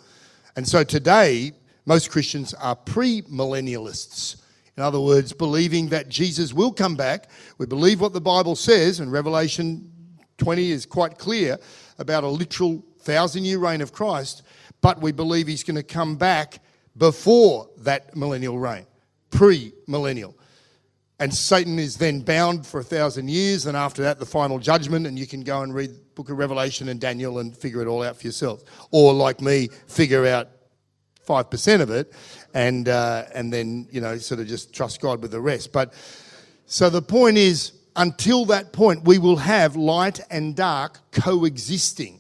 And 0.56 0.68
so 0.68 0.84
today, 0.84 1.52
most 1.86 2.12
Christians 2.12 2.54
are 2.54 2.76
pre-millennialists. 2.76 4.42
In 4.78 4.84
other 4.84 5.00
words, 5.00 5.34
believing 5.34 5.90
that 5.90 6.10
Jesus 6.10 6.54
will 6.54 6.72
come 6.72 6.96
back. 6.96 7.30
We 7.58 7.66
believe 7.66 8.02
what 8.02 8.14
the 8.14 8.22
Bible 8.22 8.56
says, 8.56 9.00
and 9.00 9.12
Revelation 9.12 9.92
20 10.38 10.72
is 10.72 10.86
quite 10.86 11.18
clear 11.18 11.58
about 11.98 12.24
a 12.24 12.28
literal 12.28 12.84
thousand 13.06 13.46
year 13.46 13.60
reign 13.60 13.82
of 13.82 13.94
Christ, 13.94 14.44
but 14.82 15.00
we 15.02 15.12
believe 15.12 15.48
he's 15.48 15.64
going 15.64 15.76
to 15.76 15.84
come 15.84 16.16
back 16.18 16.60
before 16.98 17.70
that 17.78 18.16
millennial 18.16 18.60
reign, 18.60 18.86
pre 19.30 19.72
millennial. 19.88 20.36
And 21.18 21.34
Satan 21.34 21.80
is 21.80 21.96
then 21.96 22.20
bound 22.20 22.68
for 22.68 22.82
a 22.82 22.84
thousand 22.84 23.30
years, 23.30 23.68
and 23.68 23.78
after 23.78 24.02
that, 24.02 24.20
the 24.20 24.26
final 24.26 24.60
judgment. 24.60 25.08
And 25.08 25.18
you 25.18 25.26
can 25.26 25.42
go 25.42 25.62
and 25.62 25.74
read 25.74 25.92
Book 26.14 26.30
of 26.30 26.38
Revelation 26.38 26.90
and 26.90 27.00
Daniel 27.00 27.40
and 27.40 27.56
figure 27.56 27.82
it 27.82 27.88
all 27.88 28.04
out 28.04 28.18
for 28.18 28.28
yourself. 28.28 28.64
Or, 28.92 29.14
like 29.14 29.40
me, 29.40 29.70
figure 29.88 30.26
out 30.26 30.50
5% 31.26 31.82
of 31.82 31.90
it 31.90 32.14
and, 32.54 32.88
uh, 32.90 33.24
and 33.34 33.52
then, 33.52 33.88
you 33.92 34.02
know, 34.02 34.18
sort 34.18 34.40
of 34.40 34.48
just 34.48 34.74
trust 34.74 35.02
God 35.02 35.22
with 35.22 35.32
the 35.32 35.42
rest. 35.42 35.72
But 35.72 35.94
so 36.66 36.90
the 36.90 37.02
point 37.02 37.38
is, 37.38 37.74
until 37.96 38.46
that 38.46 38.74
point, 38.74 39.06
we 39.06 39.18
will 39.18 39.38
have 39.38 39.76
light 39.76 40.20
and 40.30 40.56
dark 40.56 41.00
coexisting, 41.12 42.20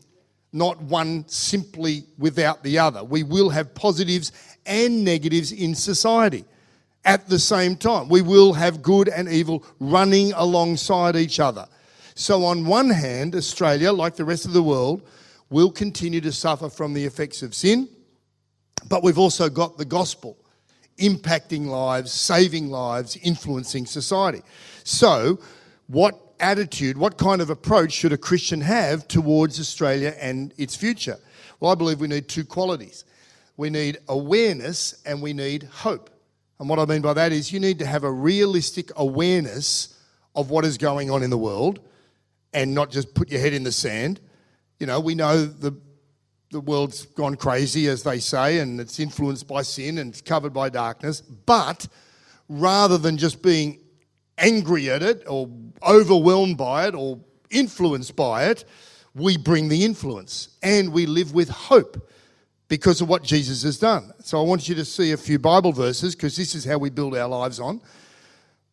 not 0.55 0.81
one 0.81 1.27
simply 1.27 2.05
without 2.17 2.63
the 2.63 2.79
other. 2.79 3.03
We 3.03 3.23
will 3.23 3.49
have 3.49 3.75
positives 3.75 4.31
and 4.65 5.03
negatives 5.03 5.51
in 5.51 5.75
society 5.75 6.45
at 7.03 7.27
the 7.27 7.37
same 7.37 7.75
time. 7.75 8.09
We 8.09 8.21
will 8.21 8.53
have 8.53 8.81
good 8.81 9.09
and 9.09 9.29
evil 9.29 9.63
running 9.79 10.33
alongside 10.33 11.15
each 11.15 11.39
other. 11.39 11.67
So, 12.15 12.45
on 12.45 12.65
one 12.65 12.89
hand, 12.89 13.35
Australia, 13.35 13.91
like 13.91 14.15
the 14.15 14.25
rest 14.25 14.45
of 14.45 14.53
the 14.53 14.63
world, 14.63 15.01
will 15.49 15.69
continue 15.69 16.21
to 16.21 16.31
suffer 16.31 16.69
from 16.69 16.93
the 16.93 17.03
effects 17.03 17.43
of 17.43 17.53
sin 17.53 17.89
but 18.87 19.03
we've 19.03 19.17
also 19.17 19.49
got 19.49 19.77
the 19.77 19.85
gospel 19.85 20.37
impacting 20.97 21.65
lives, 21.65 22.11
saving 22.11 22.69
lives, 22.69 23.17
influencing 23.17 23.85
society. 23.85 24.41
So, 24.83 25.39
what 25.87 26.24
attitude, 26.39 26.97
what 26.97 27.17
kind 27.17 27.41
of 27.41 27.49
approach 27.49 27.91
should 27.91 28.13
a 28.13 28.17
Christian 28.17 28.61
have 28.61 29.07
towards 29.07 29.59
Australia 29.59 30.15
and 30.19 30.53
its 30.57 30.75
future? 30.75 31.17
Well, 31.59 31.71
I 31.71 31.75
believe 31.75 31.99
we 31.99 32.07
need 32.07 32.27
two 32.27 32.45
qualities 32.45 33.05
we 33.57 33.69
need 33.69 33.97
awareness 34.07 35.01
and 35.05 35.21
we 35.21 35.33
need 35.33 35.63
hope. 35.63 36.09
And 36.59 36.69
what 36.69 36.79
I 36.79 36.85
mean 36.85 37.01
by 37.01 37.13
that 37.13 37.31
is 37.31 37.51
you 37.51 37.59
need 37.59 37.79
to 37.79 37.85
have 37.85 38.03
a 38.03 38.11
realistic 38.11 38.91
awareness 38.95 39.99
of 40.35 40.49
what 40.49 40.65
is 40.65 40.77
going 40.77 41.09
on 41.09 41.23
in 41.23 41.29
the 41.29 41.37
world 41.37 41.79
and 42.53 42.73
not 42.73 42.91
just 42.91 43.13
put 43.13 43.31
your 43.31 43.41
head 43.41 43.53
in 43.53 43.63
the 43.63 43.71
sand. 43.71 44.19
You 44.79 44.87
know, 44.87 44.99
we 44.99 45.15
know 45.15 45.45
the 45.45 45.75
the 46.51 46.61
world's 46.61 47.07
gone 47.07 47.35
crazy, 47.35 47.87
as 47.87 48.03
they 48.03 48.19
say, 48.19 48.59
and 48.59 48.79
it's 48.79 48.99
influenced 48.99 49.45
by 49.45 49.61
sin 49.61 49.97
and 49.97 50.11
it's 50.11 50.21
covered 50.21 50.53
by 50.53 50.69
darkness. 50.69 51.19
But 51.19 51.87
rather 52.47 52.97
than 52.97 53.17
just 53.17 53.41
being 53.41 53.79
angry 54.37 54.89
at 54.89 55.01
it 55.03 55.23
or 55.27 55.49
overwhelmed 55.87 56.57
by 56.57 56.87
it 56.87 56.95
or 56.95 57.19
influenced 57.49 58.15
by 58.15 58.45
it, 58.45 58.65
we 59.13 59.37
bring 59.37 59.69
the 59.69 59.85
influence 59.85 60.49
and 60.61 60.91
we 60.91 61.05
live 61.05 61.33
with 61.33 61.49
hope 61.49 62.09
because 62.67 63.01
of 63.01 63.07
what 63.07 63.23
Jesus 63.23 63.63
has 63.63 63.77
done. 63.77 64.11
So 64.19 64.39
I 64.39 64.43
want 64.43 64.67
you 64.67 64.75
to 64.75 64.85
see 64.85 65.11
a 65.11 65.17
few 65.17 65.39
Bible 65.39 65.71
verses 65.71 66.15
because 66.15 66.35
this 66.35 66.55
is 66.55 66.65
how 66.65 66.77
we 66.77 66.89
build 66.89 67.15
our 67.15 67.27
lives 67.27 67.59
on 67.59 67.81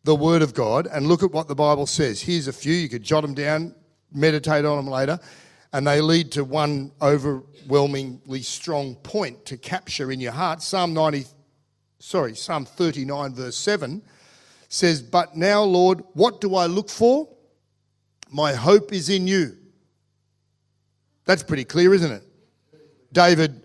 the 0.04 0.14
Word 0.14 0.42
of 0.42 0.52
God 0.52 0.88
and 0.88 1.06
look 1.06 1.22
at 1.22 1.30
what 1.30 1.46
the 1.46 1.54
Bible 1.54 1.86
says. 1.86 2.20
Here's 2.20 2.48
a 2.48 2.52
few, 2.52 2.72
you 2.72 2.88
could 2.88 3.04
jot 3.04 3.22
them 3.22 3.34
down, 3.34 3.74
meditate 4.12 4.64
on 4.64 4.76
them 4.76 4.88
later 4.88 5.20
and 5.72 5.86
they 5.86 6.00
lead 6.00 6.30
to 6.32 6.44
one 6.44 6.92
overwhelmingly 7.00 8.42
strong 8.42 8.94
point 8.96 9.44
to 9.46 9.56
capture 9.56 10.12
in 10.12 10.20
your 10.20 10.32
heart. 10.32 10.60
Psalm 10.62 10.92
90, 10.92 11.24
sorry, 11.98 12.34
Psalm 12.34 12.64
39, 12.64 13.34
verse 13.34 13.56
7 13.56 14.02
says, 14.72 15.02
But 15.02 15.36
now, 15.36 15.62
Lord, 15.62 16.02
what 16.14 16.40
do 16.40 16.54
I 16.54 16.66
look 16.66 16.88
for? 16.88 17.28
My 18.30 18.54
hope 18.54 18.92
is 18.92 19.10
in 19.10 19.26
you. 19.26 19.56
That's 21.26 21.42
pretty 21.42 21.64
clear, 21.64 21.92
isn't 21.92 22.10
it? 22.10 22.22
David 23.12 23.62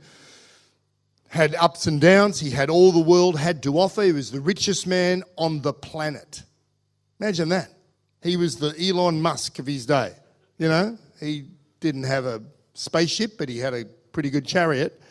had 1.29 1.55
ups 1.55 1.87
and 1.87 2.01
downs. 2.01 2.39
He 2.39 2.49
had 2.49 2.69
all 2.69 2.91
the 2.91 2.99
world 2.99 3.39
had 3.39 3.63
to 3.63 3.79
offer. 3.79 4.03
He 4.03 4.11
was 4.11 4.31
the 4.31 4.41
richest 4.41 4.85
man 4.85 5.23
on 5.37 5.61
the 5.61 5.71
planet. 5.71 6.43
Imagine 7.21 7.49
that. 7.49 7.69
He 8.21 8.35
was 8.35 8.57
the 8.57 8.75
Elon 8.77 9.21
Musk 9.21 9.59
of 9.59 9.65
his 9.65 9.85
day. 9.85 10.13
You 10.57 10.67
know, 10.67 10.97
he 11.21 11.45
didn't 11.79 12.03
have 12.03 12.25
a 12.25 12.43
spaceship, 12.73 13.37
but 13.37 13.47
he 13.47 13.59
had 13.59 13.73
a 13.73 13.85
pretty 14.11 14.29
good 14.29 14.45
chariot, 14.45 15.01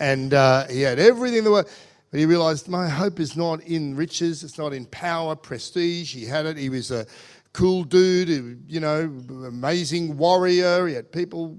and 0.00 0.32
uh, 0.32 0.66
he 0.68 0.80
had 0.80 0.98
everything 0.98 1.38
in 1.40 1.44
the 1.44 1.50
was. 1.50 1.66
He 2.12 2.26
realised 2.26 2.68
my 2.68 2.88
hope 2.88 3.18
is 3.20 3.36
not 3.36 3.62
in 3.62 3.96
riches, 3.96 4.44
it's 4.44 4.58
not 4.58 4.74
in 4.74 4.84
power, 4.86 5.34
prestige. 5.34 6.14
He 6.14 6.26
had 6.26 6.44
it. 6.44 6.58
He 6.58 6.68
was 6.68 6.90
a 6.90 7.06
cool 7.54 7.84
dude, 7.84 8.62
you 8.68 8.80
know, 8.80 9.10
amazing 9.46 10.18
warrior. 10.18 10.86
He 10.86 10.94
had 10.94 11.10
people 11.10 11.56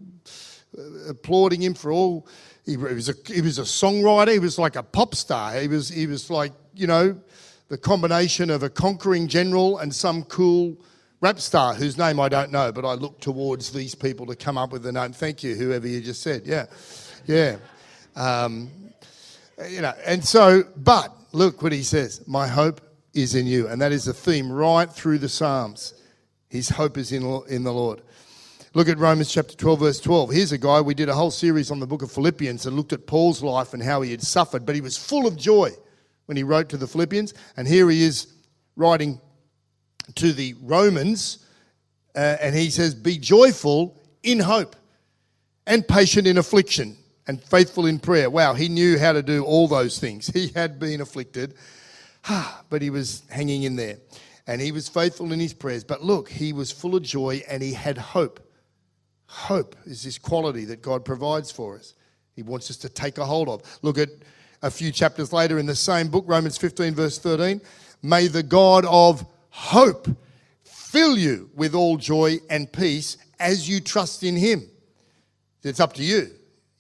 uh, 0.78 1.10
applauding 1.10 1.62
him 1.62 1.74
for 1.74 1.92
all. 1.92 2.28
He 2.66 2.78
was 2.78 3.10
a 3.10 3.16
he 3.28 3.42
was 3.42 3.58
a 3.60 3.64
songwriter. 3.64 4.32
He 4.32 4.40
was 4.40 4.58
like 4.60 4.76
a 4.76 4.84
pop 4.84 5.16
star. 5.16 5.60
He 5.60 5.68
was 5.68 5.90
he 5.90 6.08
was 6.08 6.30
like 6.30 6.54
you 6.76 6.88
know 6.88 7.20
the 7.70 7.78
combination 7.78 8.50
of 8.50 8.64
a 8.64 8.70
conquering 8.70 9.28
general 9.28 9.80
and 9.80 9.94
some 9.94 10.24
cool 10.24 10.78
rap 11.20 11.40
star 11.40 11.74
whose 11.74 11.98
name 11.98 12.20
I 12.20 12.30
don't 12.30 12.52
know, 12.52 12.72
but 12.72 12.86
I 12.86 12.94
look 12.94 13.20
towards 13.20 13.72
these 13.72 13.96
people 13.96 14.26
to 14.28 14.36
come 14.36 14.58
up 14.58 14.72
with 14.72 14.84
the 14.84 14.92
name. 14.92 15.14
Thank 15.14 15.42
you, 15.42 15.56
whoever 15.56 15.88
you 15.88 16.00
just 16.00 16.22
said. 16.22 16.44
Yeah, 16.46 16.68
yeah. 17.26 17.58
Um, 18.16 18.70
you 19.70 19.82
know, 19.82 19.94
and 20.06 20.24
so, 20.24 20.64
but 20.78 21.16
look 21.32 21.62
what 21.62 21.72
he 21.72 21.84
says 21.84 22.22
My 22.28 22.48
hope 22.48 22.82
is 23.14 23.36
in 23.36 23.46
you. 23.46 23.68
And 23.68 23.82
that 23.82 23.92
is 23.92 24.06
the 24.06 24.14
theme 24.14 24.52
right 24.52 24.90
through 24.92 25.20
the 25.20 25.30
Psalms. 25.30 25.94
His 26.50 26.70
hope 26.70 26.98
is 26.98 27.12
in, 27.12 27.24
in 27.50 27.64
the 27.64 27.74
Lord. 27.74 28.02
Look 28.76 28.90
at 28.90 28.98
Romans 28.98 29.32
chapter 29.32 29.56
12, 29.56 29.80
verse 29.80 30.00
12. 30.00 30.32
Here's 30.32 30.52
a 30.52 30.58
guy, 30.58 30.82
we 30.82 30.96
did 30.96 31.10
a 31.10 31.14
whole 31.14 31.30
series 31.30 31.70
on 31.70 31.80
the 31.80 31.86
book 31.86 32.02
of 32.02 32.12
Philippians 32.12 32.66
and 32.66 32.76
looked 32.76 32.92
at 32.92 33.06
Paul's 33.06 33.44
life 33.44 33.74
and 33.74 33.84
how 33.84 34.02
he 34.02 34.10
had 34.10 34.24
suffered, 34.24 34.66
but 34.66 34.74
he 34.74 34.82
was 34.82 34.98
full 34.98 35.28
of 35.28 35.38
joy 35.38 35.70
when 36.26 36.38
he 36.38 36.44
wrote 36.44 36.70
to 36.70 36.78
the 36.78 36.88
Philippians. 36.88 37.36
And 37.56 37.68
here 37.68 37.88
he 37.90 38.02
is 38.04 38.34
writing 38.76 39.22
to 40.16 40.34
the 40.34 40.56
Romans, 40.62 41.46
uh, 42.16 42.38
and 42.42 42.56
he 42.56 42.72
says, 42.72 42.96
Be 42.96 43.18
joyful 43.18 44.02
in 44.24 44.40
hope, 44.40 44.76
and 45.68 45.88
patient 45.88 46.26
in 46.26 46.40
affliction, 46.40 46.98
and 47.28 47.42
faithful 47.42 47.86
in 47.86 48.00
prayer. 48.00 48.30
Wow, 48.30 48.54
he 48.54 48.70
knew 48.70 48.98
how 48.98 49.14
to 49.14 49.24
do 49.24 49.44
all 49.44 49.68
those 49.68 50.00
things. 50.00 50.28
He 50.28 50.50
had 50.50 50.80
been 50.80 51.02
afflicted, 51.02 51.56
but 52.70 52.82
he 52.82 52.90
was 52.90 53.24
hanging 53.30 53.64
in 53.64 53.76
there. 53.76 53.98
And 54.46 54.60
he 54.60 54.72
was 54.72 54.90
faithful 54.90 55.32
in 55.32 55.40
his 55.40 55.54
prayers. 55.54 55.84
But 55.84 56.04
look, 56.04 56.30
he 56.30 56.52
was 56.52 56.72
full 56.72 56.96
of 56.96 57.04
joy 57.04 57.44
and 57.48 57.64
he 57.64 57.74
had 57.74 57.98
hope. 57.98 58.42
Hope 59.28 59.76
is 59.86 60.04
this 60.04 60.18
quality 60.18 60.66
that 60.66 60.82
God 60.82 61.06
provides 61.06 61.50
for 61.50 61.76
us. 61.76 61.94
He 62.36 62.44
wants 62.44 62.70
us 62.70 62.78
to 62.78 62.90
take 62.90 63.18
a 63.18 63.26
hold 63.26 63.48
of. 63.48 63.62
Look 63.84 63.98
at 63.98 64.10
a 64.62 64.70
few 64.70 64.92
chapters 64.92 65.32
later 65.32 65.60
in 65.60 65.66
the 65.66 65.76
same 65.76 66.10
book, 66.10 66.26
Romans 66.28 66.58
15, 66.58 66.94
verse 66.94 67.18
13. 67.20 67.62
May 68.02 68.28
the 68.28 68.44
God 68.44 68.86
of 68.86 69.26
hope 69.50 70.08
fill 70.64 71.18
you 71.18 71.50
with 71.56 71.74
all 71.74 71.96
joy 71.96 72.40
and 72.50 72.72
peace 72.72 73.18
as 73.40 73.70
you 73.70 73.80
trust 73.80 74.24
in 74.24 74.36
Him. 74.36 74.70
It's 75.64 75.80
up 75.80 75.94
to 75.94 76.04
you. 76.04 76.32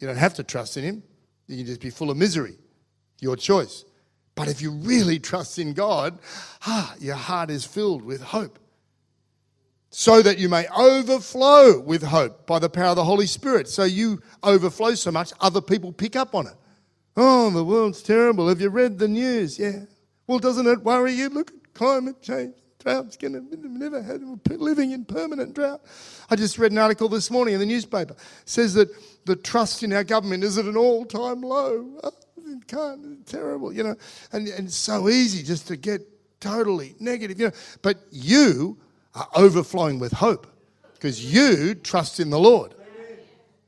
You 0.03 0.07
don't 0.07 0.17
have 0.17 0.33
to 0.33 0.43
trust 0.43 0.75
in 0.75 0.83
Him, 0.83 1.03
you 1.47 1.55
can 1.55 1.65
just 1.65 1.79
be 1.79 1.89
full 1.89 2.11
of 2.11 2.17
misery. 2.17 2.57
Your 3.21 3.37
choice. 3.37 3.85
But 4.35 4.49
if 4.49 4.61
you 4.61 4.71
really 4.71 5.17
trust 5.17 5.57
in 5.59 5.71
God, 5.71 6.19
ah, 6.67 6.93
your 6.99 7.15
heart 7.15 7.49
is 7.49 7.63
filled 7.63 8.01
with 8.01 8.21
hope. 8.21 8.59
So 9.91 10.21
that 10.21 10.39
you 10.39 10.49
may 10.49 10.67
overflow 10.77 11.79
with 11.79 12.03
hope 12.03 12.45
by 12.45 12.59
the 12.59 12.69
power 12.69 12.87
of 12.87 12.97
the 12.97 13.05
Holy 13.05 13.27
Spirit. 13.27 13.69
So 13.69 13.85
you 13.85 14.21
overflow 14.43 14.93
so 14.95 15.09
much, 15.09 15.31
other 15.39 15.61
people 15.61 15.93
pick 15.93 16.17
up 16.17 16.35
on 16.35 16.47
it. 16.47 16.55
Oh, 17.15 17.49
the 17.49 17.63
world's 17.63 18.03
terrible. 18.03 18.49
Have 18.49 18.59
you 18.59 18.71
read 18.71 18.99
the 18.99 19.07
news? 19.07 19.57
Yeah. 19.57 19.85
Well, 20.27 20.39
doesn't 20.39 20.67
it 20.67 20.83
worry 20.83 21.13
you? 21.13 21.29
Look 21.29 21.49
at 21.51 21.73
climate 21.73 22.21
change 22.21 22.55
drought's 22.83 23.17
going 23.17 23.33
to 23.33 23.69
never 23.69 24.01
have 24.01 24.21
living 24.49 24.91
in 24.91 25.05
permanent 25.05 25.55
drought. 25.55 25.81
I 26.29 26.35
just 26.35 26.57
read 26.57 26.71
an 26.71 26.77
article 26.77 27.07
this 27.07 27.31
morning 27.31 27.53
in 27.53 27.59
the 27.59 27.65
newspaper. 27.65 28.15
Says 28.45 28.73
that 28.73 28.89
the 29.25 29.35
trust 29.35 29.83
in 29.83 29.93
our 29.93 30.03
government 30.03 30.43
is 30.43 30.57
at 30.57 30.65
an 30.65 30.75
all-time 30.75 31.41
low. 31.41 31.99
Oh, 32.03 32.11
can't, 32.67 33.25
terrible, 33.25 33.71
you 33.73 33.83
know. 33.83 33.95
And, 34.31 34.47
and 34.47 34.67
it's 34.67 34.75
so 34.75 35.09
easy 35.09 35.43
just 35.43 35.67
to 35.69 35.77
get 35.77 36.01
totally 36.39 36.95
negative, 36.99 37.39
you 37.39 37.47
know. 37.47 37.53
But 37.81 37.97
you 38.11 38.77
are 39.15 39.27
overflowing 39.35 39.99
with 39.99 40.11
hope 40.11 40.47
because 40.93 41.33
you 41.33 41.75
trust 41.75 42.19
in 42.19 42.29
the 42.29 42.39
Lord. 42.39 42.75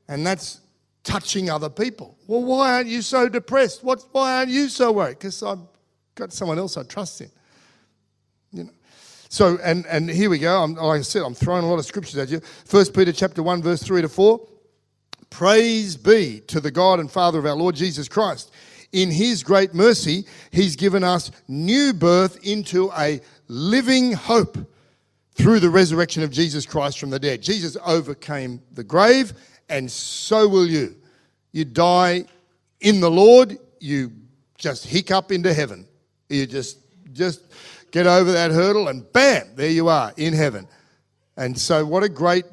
And 0.08 0.26
that's 0.26 0.60
touching 1.04 1.50
other 1.50 1.70
people. 1.70 2.16
Well, 2.26 2.42
why 2.44 2.74
aren't 2.74 2.88
you 2.88 3.02
so 3.02 3.28
depressed? 3.28 3.82
What, 3.82 4.04
why 4.12 4.38
aren't 4.38 4.50
you 4.50 4.68
so 4.68 4.92
worried? 4.92 5.18
Because 5.18 5.42
I've 5.42 5.60
got 6.14 6.32
someone 6.32 6.58
else 6.58 6.76
I 6.76 6.82
trust 6.82 7.20
in. 7.20 7.30
So, 9.28 9.58
and, 9.62 9.86
and 9.86 10.08
here 10.08 10.30
we 10.30 10.38
go. 10.38 10.62
I'm, 10.62 10.74
like 10.74 11.00
I 11.00 11.02
said, 11.02 11.22
I'm 11.22 11.34
throwing 11.34 11.64
a 11.64 11.68
lot 11.68 11.78
of 11.78 11.84
scriptures 11.84 12.16
at 12.16 12.28
you. 12.28 12.40
First 12.64 12.94
Peter 12.94 13.12
chapter 13.12 13.42
1, 13.42 13.62
verse 13.62 13.82
3 13.82 14.02
to 14.02 14.08
4. 14.08 14.40
Praise 15.30 15.96
be 15.96 16.40
to 16.46 16.60
the 16.60 16.70
God 16.70 17.00
and 17.00 17.10
Father 17.10 17.38
of 17.38 17.46
our 17.46 17.54
Lord 17.54 17.74
Jesus 17.74 18.08
Christ. 18.08 18.52
In 18.92 19.10
his 19.10 19.42
great 19.42 19.74
mercy, 19.74 20.24
he's 20.52 20.76
given 20.76 21.02
us 21.02 21.30
new 21.48 21.92
birth 21.92 22.38
into 22.46 22.90
a 22.92 23.20
living 23.48 24.12
hope 24.12 24.56
through 25.32 25.60
the 25.60 25.68
resurrection 25.68 26.22
of 26.22 26.30
Jesus 26.30 26.64
Christ 26.64 26.98
from 26.98 27.10
the 27.10 27.18
dead. 27.18 27.42
Jesus 27.42 27.76
overcame 27.84 28.62
the 28.72 28.84
grave 28.84 29.32
and 29.68 29.90
so 29.90 30.48
will 30.48 30.66
you. 30.66 30.96
You 31.52 31.64
die 31.64 32.24
in 32.80 33.00
the 33.00 33.10
Lord, 33.10 33.58
you 33.80 34.12
just 34.56 34.86
hiccup 34.86 35.32
into 35.32 35.52
heaven. 35.52 35.86
You 36.28 36.46
just 36.46 36.78
just 37.12 37.40
get 37.90 38.06
over 38.06 38.32
that 38.32 38.50
hurdle 38.50 38.88
and 38.88 39.10
bam, 39.12 39.46
there 39.54 39.70
you 39.70 39.88
are 39.88 40.12
in 40.16 40.32
heaven. 40.32 40.68
And 41.36 41.58
so 41.58 41.84
what 41.84 42.02
a 42.02 42.08
great 42.08 42.44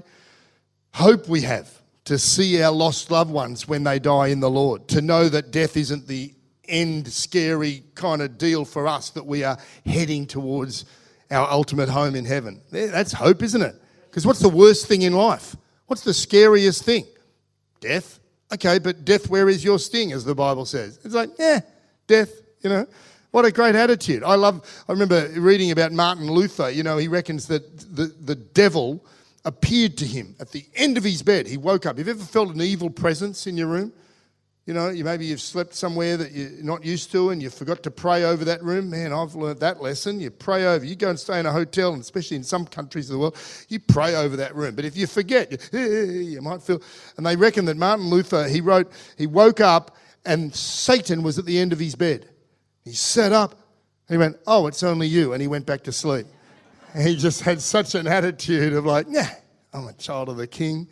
hope 0.94 1.28
we 1.28 1.42
have 1.42 1.82
to 2.06 2.18
see 2.18 2.62
our 2.62 2.72
lost 2.72 3.12
loved 3.12 3.32
ones 3.32 3.68
when 3.68 3.84
they 3.84 3.98
die 3.98 4.28
in 4.28 4.40
the 4.40 4.50
Lord, 4.50 4.88
to 4.90 5.02
know 5.02 5.30
that 5.30 5.52
death 5.52 5.78
isn't 5.78 6.08
the 6.08 6.34
end 6.68 7.08
scary 7.08 7.84
kind 7.96 8.22
of 8.22 8.38
deal 8.38 8.66
for 8.66 8.88
us 8.88 9.10
that 9.12 9.26
we 9.26 9.44
are 9.44 9.58
heading 9.86 10.26
towards 10.26 10.86
our 11.32 11.50
ultimate 11.50 11.90
home 11.90 12.16
in 12.16 12.26
heaven. 12.26 12.62
That's 12.72 13.14
hope, 13.14 13.42
isn't 13.42 13.62
it? 13.62 13.76
Because 14.10 14.26
what's 14.26 14.40
the 14.40 14.50
worst 14.50 14.88
thing 14.88 15.02
in 15.04 15.14
life? 15.14 15.56
What's 15.88 16.04
the 16.04 16.14
scariest 16.14 16.84
thing? 16.84 17.06
Death. 17.80 18.20
Okay, 18.54 18.80
but 18.80 19.04
death, 19.04 19.30
where 19.30 19.50
is 19.50 19.64
your 19.64 19.80
sting, 19.80 20.12
as 20.12 20.26
the 20.26 20.36
Bible 20.36 20.66
says? 20.66 21.00
It's 21.04 21.16
like, 21.16 21.32
yeah, 21.40 21.62
death, 22.06 22.32
you 22.62 22.70
know. 22.70 22.86
What 23.34 23.46
a 23.46 23.52
great 23.52 23.74
attitude. 23.74 24.24
I 24.24 24.36
love, 24.36 24.62
I 24.88 24.92
remember 24.92 25.28
reading 25.30 25.72
about 25.72 25.92
Martin 25.92 26.30
Luther. 26.30 26.70
You 26.70 26.84
know, 26.84 26.98
he 26.98 27.08
reckons 27.08 27.48
that 27.48 27.96
the, 27.96 28.14
the 28.24 28.36
devil 28.36 29.04
appeared 29.44 29.98
to 29.98 30.06
him 30.06 30.36
at 30.40 30.52
the 30.52 30.64
end 30.76 31.00
of 31.00 31.04
his 31.04 31.24
bed. 31.24 31.48
He 31.48 31.58
woke 31.58 31.88
up. 31.88 31.98
Have 31.98 32.06
you 32.06 32.14
ever 32.14 32.24
felt 32.24 32.54
an 32.54 32.62
evil 32.62 32.92
presence 32.92 33.48
in 33.48 33.58
your 33.58 33.66
room? 33.66 33.92
You 34.68 34.76
know, 34.76 34.90
you, 34.90 35.04
maybe 35.04 35.26
you've 35.26 35.42
slept 35.42 35.74
somewhere 35.74 36.16
that 36.16 36.32
you're 36.32 36.64
not 36.64 36.86
used 36.86 37.12
to 37.14 37.32
and 37.32 37.42
you 37.42 37.50
forgot 37.50 37.82
to 37.82 37.90
pray 37.90 38.24
over 38.24 38.46
that 38.46 38.62
room. 38.62 38.92
Man, 38.92 39.12
I've 39.12 39.34
learned 39.34 39.62
that 39.62 39.82
lesson. 39.82 40.20
You 40.20 40.30
pray 40.30 40.68
over. 40.68 40.86
You 40.86 40.96
go 40.96 41.10
and 41.10 41.20
stay 41.20 41.40
in 41.40 41.48
a 41.48 41.52
hotel, 41.52 41.94
and 41.94 42.04
especially 42.04 42.38
in 42.38 42.44
some 42.44 42.68
countries 42.68 43.10
of 43.10 43.14
the 43.14 43.20
world, 43.20 43.38
you 43.68 43.80
pray 43.80 44.14
over 44.14 44.36
that 44.36 44.56
room. 44.56 44.76
But 44.76 44.86
if 44.86 44.96
you 44.96 45.08
forget, 45.08 45.52
you, 45.52 45.58
eh, 45.74 45.82
eh, 45.82 45.88
eh, 45.88 46.22
you 46.34 46.42
might 46.44 46.62
feel. 46.62 46.84
And 47.18 47.26
they 47.26 47.36
reckon 47.36 47.66
that 47.66 47.78
Martin 47.78 48.12
Luther, 48.12 48.48
he 48.48 48.62
wrote, 48.62 48.92
he 49.18 49.26
woke 49.26 49.60
up 49.60 49.98
and 50.24 50.54
Satan 50.54 51.24
was 51.24 51.40
at 51.40 51.46
the 51.46 51.58
end 51.58 51.74
of 51.74 51.80
his 51.80 51.96
bed. 51.96 52.30
He 52.84 52.94
sat 52.94 53.32
up. 53.32 53.60
He 54.10 54.18
went, 54.18 54.38
Oh, 54.46 54.68
it's 54.68 54.84
only 54.84 55.08
you. 55.08 55.34
And 55.34 55.42
he 55.42 55.48
went 55.48 55.66
back 55.66 55.84
to 55.84 55.92
sleep. 55.92 56.28
And 56.94 57.08
he 57.08 57.16
just 57.16 57.42
had 57.42 57.62
such 57.62 57.96
an 57.96 58.08
attitude 58.08 58.74
of 58.74 58.86
like, 58.86 59.08
Nah, 59.08 59.24
I'm 59.74 59.88
a 59.88 59.94
child 59.94 60.30
of 60.30 60.38
the 60.38 60.48
king. 60.48 60.88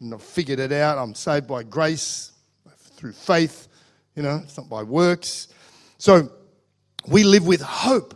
And 0.00 0.14
I've 0.14 0.22
figured 0.22 0.58
it 0.58 0.72
out. 0.72 0.98
I'm 0.98 1.14
saved 1.14 1.46
by 1.46 1.62
grace 1.62 2.32
through 3.00 3.12
faith, 3.12 3.68
you 4.14 4.22
know, 4.22 4.40
it's 4.44 4.58
not 4.58 4.68
by 4.68 4.82
works. 4.82 5.48
So 5.96 6.30
we 7.08 7.24
live 7.24 7.46
with 7.46 7.62
hope. 7.62 8.14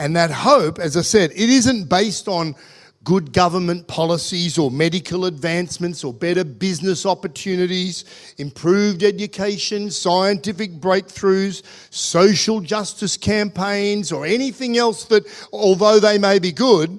And 0.00 0.16
that 0.16 0.32
hope, 0.32 0.80
as 0.80 0.96
I 0.96 1.02
said, 1.02 1.30
it 1.30 1.48
isn't 1.50 1.88
based 1.88 2.26
on 2.26 2.56
good 3.04 3.32
government 3.32 3.86
policies 3.86 4.56
or 4.56 4.70
medical 4.70 5.26
advancements 5.26 6.02
or 6.02 6.12
better 6.12 6.42
business 6.42 7.04
opportunities, 7.04 8.34
improved 8.38 9.02
education, 9.02 9.90
scientific 9.90 10.72
breakthroughs, 10.80 11.62
social 11.90 12.60
justice 12.60 13.16
campaigns, 13.16 14.10
or 14.10 14.24
anything 14.24 14.78
else 14.78 15.04
that, 15.04 15.24
although 15.52 16.00
they 16.00 16.18
may 16.18 16.38
be 16.38 16.50
good, 16.50 16.98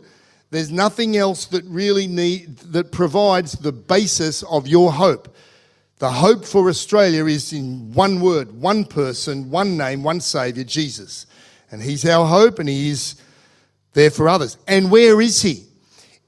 there's 0.51 0.71
nothing 0.71 1.17
else 1.17 1.45
that 1.47 1.65
really 1.65 2.07
need, 2.07 2.57
that 2.57 2.91
provides 2.91 3.53
the 3.53 3.71
basis 3.71 4.43
of 4.43 4.67
your 4.67 4.93
hope. 4.93 5.35
The 5.97 6.11
hope 6.11 6.45
for 6.45 6.69
Australia 6.69 7.25
is 7.25 7.51
in 7.51 7.91
one 7.93 8.21
word, 8.21 8.51
one 8.51 8.85
person, 8.85 9.49
one 9.49 9.75
name, 9.75 10.03
one 10.03 10.21
Saviour, 10.21 10.63
Jesus. 10.63 11.25
And 11.71 11.81
He's 11.81 12.05
our 12.05 12.27
hope 12.27 12.59
and 12.59 12.69
He 12.69 12.89
is 12.89 13.15
there 13.93 14.11
for 14.11 14.29
others. 14.29 14.57
And 14.67 14.91
where 14.91 15.19
is 15.19 15.41
He? 15.41 15.65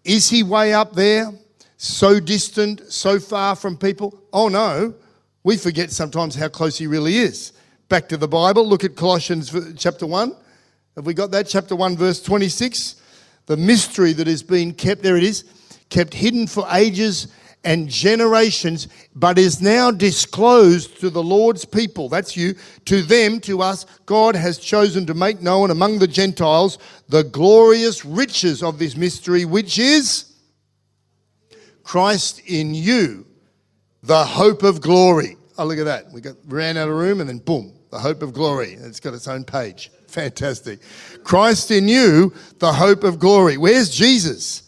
Is 0.07 0.29
He 0.29 0.41
way 0.41 0.73
up 0.73 0.93
there, 0.93 1.33
so 1.75 2.21
distant, 2.21 2.89
so 2.89 3.19
far 3.19 3.57
from 3.57 3.75
people? 3.75 4.17
Oh 4.31 4.47
no, 4.47 4.93
we 5.43 5.57
forget 5.57 5.91
sometimes 5.91 6.33
how 6.33 6.47
close 6.47 6.77
He 6.77 6.87
really 6.87 7.17
is. 7.17 7.51
Back 7.89 8.07
to 8.09 8.17
the 8.17 8.27
Bible, 8.27 8.65
look 8.65 8.85
at 8.85 8.95
Colossians 8.95 9.53
chapter 9.77 10.07
1. 10.07 10.33
Have 10.95 11.05
we 11.05 11.13
got 11.13 11.31
that? 11.31 11.47
Chapter 11.47 11.75
1, 11.75 11.97
verse 11.97 12.23
26. 12.23 13.01
The 13.47 13.57
mystery 13.57 14.13
that 14.13 14.27
has 14.27 14.41
been 14.41 14.73
kept, 14.73 15.03
there 15.03 15.17
it 15.17 15.23
is, 15.23 15.43
kept 15.89 16.13
hidden 16.13 16.47
for 16.47 16.65
ages 16.71 17.27
and 17.63 17.89
generations, 17.89 18.87
but 19.15 19.37
is 19.37 19.61
now 19.61 19.91
disclosed 19.91 20.99
to 21.01 21.09
the 21.09 21.23
Lord's 21.23 21.65
people. 21.65 22.07
That's 22.09 22.37
you. 22.37 22.55
To 22.85 23.01
them, 23.01 23.39
to 23.41 23.61
us, 23.61 23.85
God 24.05 24.35
has 24.35 24.57
chosen 24.57 25.05
to 25.07 25.13
make 25.13 25.41
known 25.41 25.71
among 25.71 25.99
the 25.99 26.07
Gentiles 26.07 26.77
the 27.09 27.23
glorious 27.23 28.05
riches 28.05 28.63
of 28.63 28.79
this 28.79 28.95
mystery, 28.95 29.43
which 29.43 29.79
is 29.79 30.33
Christ 31.83 32.41
in 32.45 32.73
you, 32.73 33.25
the 34.03 34.23
hope 34.23 34.63
of 34.63 34.81
glory. 34.81 35.37
Oh, 35.57 35.65
look 35.65 35.79
at 35.79 35.85
that. 35.85 36.11
We 36.11 36.21
got 36.21 36.35
ran 36.47 36.77
out 36.77 36.89
of 36.89 36.95
room 36.95 37.19
and 37.19 37.29
then 37.29 37.39
boom, 37.39 37.73
the 37.91 37.99
hope 37.99 38.21
of 38.21 38.33
glory. 38.33 38.73
It's 38.73 38.99
got 38.99 39.13
its 39.13 39.27
own 39.27 39.43
page. 39.43 39.91
Fantastic. 40.07 40.79
Christ 41.23 41.71
in 41.71 41.87
you, 41.87 42.33
the 42.59 42.73
hope 42.73 43.03
of 43.03 43.19
glory. 43.19 43.57
Where's 43.57 43.89
Jesus? 43.89 44.63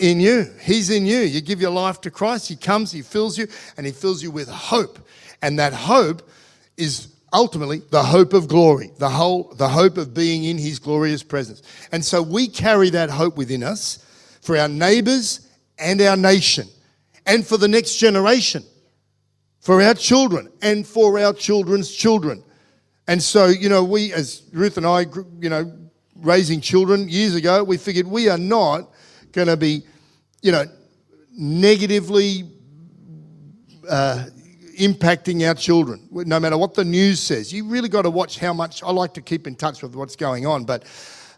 In 0.00 0.20
you. 0.20 0.52
He's 0.60 0.90
in 0.90 1.06
you. 1.06 1.20
You 1.20 1.40
give 1.40 1.60
your 1.60 1.70
life 1.70 2.00
to 2.02 2.10
Christ, 2.10 2.48
He 2.48 2.56
comes, 2.56 2.92
He 2.92 3.02
fills 3.02 3.36
you, 3.38 3.46
and 3.76 3.86
He 3.86 3.92
fills 3.92 4.22
you 4.22 4.30
with 4.30 4.48
hope. 4.48 4.98
And 5.42 5.58
that 5.58 5.72
hope 5.72 6.28
is 6.76 7.08
ultimately 7.32 7.82
the 7.90 8.02
hope 8.02 8.32
of 8.32 8.48
glory, 8.48 8.90
the 8.98 9.08
whole 9.08 9.54
the 9.54 9.68
hope 9.68 9.98
of 9.98 10.14
being 10.14 10.44
in 10.44 10.58
his 10.58 10.78
glorious 10.78 11.22
presence. 11.22 11.62
And 11.92 12.04
so 12.04 12.22
we 12.22 12.48
carry 12.48 12.90
that 12.90 13.10
hope 13.10 13.36
within 13.36 13.62
us 13.62 13.98
for 14.40 14.56
our 14.56 14.68
neighbors 14.68 15.48
and 15.78 16.00
our 16.00 16.16
nation 16.16 16.68
and 17.26 17.46
for 17.46 17.56
the 17.56 17.68
next 17.68 17.96
generation, 17.96 18.64
for 19.60 19.82
our 19.82 19.94
children 19.94 20.50
and 20.62 20.86
for 20.86 21.18
our 21.18 21.32
children's 21.32 21.90
children. 21.94 22.42
And 23.08 23.22
so, 23.22 23.46
you 23.46 23.68
know, 23.68 23.84
we 23.84 24.12
as 24.12 24.42
Ruth 24.52 24.76
and 24.76 24.86
I, 24.86 25.06
you 25.40 25.50
know, 25.50 25.72
raising 26.16 26.60
children 26.60 27.08
years 27.08 27.34
ago, 27.34 27.62
we 27.62 27.76
figured 27.76 28.06
we 28.06 28.28
are 28.28 28.38
not 28.38 28.90
going 29.36 29.48
to 29.48 29.56
be, 29.56 29.82
you 30.40 30.50
know, 30.50 30.64
negatively 31.36 32.44
uh, 33.88 34.24
impacting 34.80 35.46
our 35.46 35.54
children, 35.54 36.08
no 36.10 36.40
matter 36.40 36.56
what 36.56 36.72
the 36.72 36.84
news 36.84 37.20
says. 37.20 37.52
You 37.52 37.68
really 37.68 37.90
got 37.90 38.02
to 38.02 38.10
watch 38.10 38.38
how 38.38 38.54
much. 38.54 38.82
I 38.82 38.90
like 38.90 39.12
to 39.14 39.20
keep 39.20 39.46
in 39.46 39.54
touch 39.54 39.82
with 39.82 39.94
what's 39.94 40.16
going 40.16 40.46
on, 40.46 40.64
but 40.64 40.84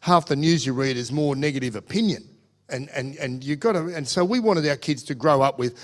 half 0.01 0.27
the 0.27 0.37
news 0.37 0.65
you 0.65 0.75
read 0.75 0.97
is 0.97 1.11
more 1.11 1.35
negative 1.35 1.75
opinion. 1.75 2.23
And, 2.69 2.89
and, 2.95 3.17
and 3.17 3.43
you 3.43 3.57
got 3.57 3.73
to, 3.73 3.89
and 3.89 4.07
so 4.07 4.25
we 4.25 4.39
wanted 4.39 4.67
our 4.69 4.77
kids 4.77 5.03
to 5.05 5.17
grow 5.17 5.43
up 5.43 5.59
with 5.59 5.75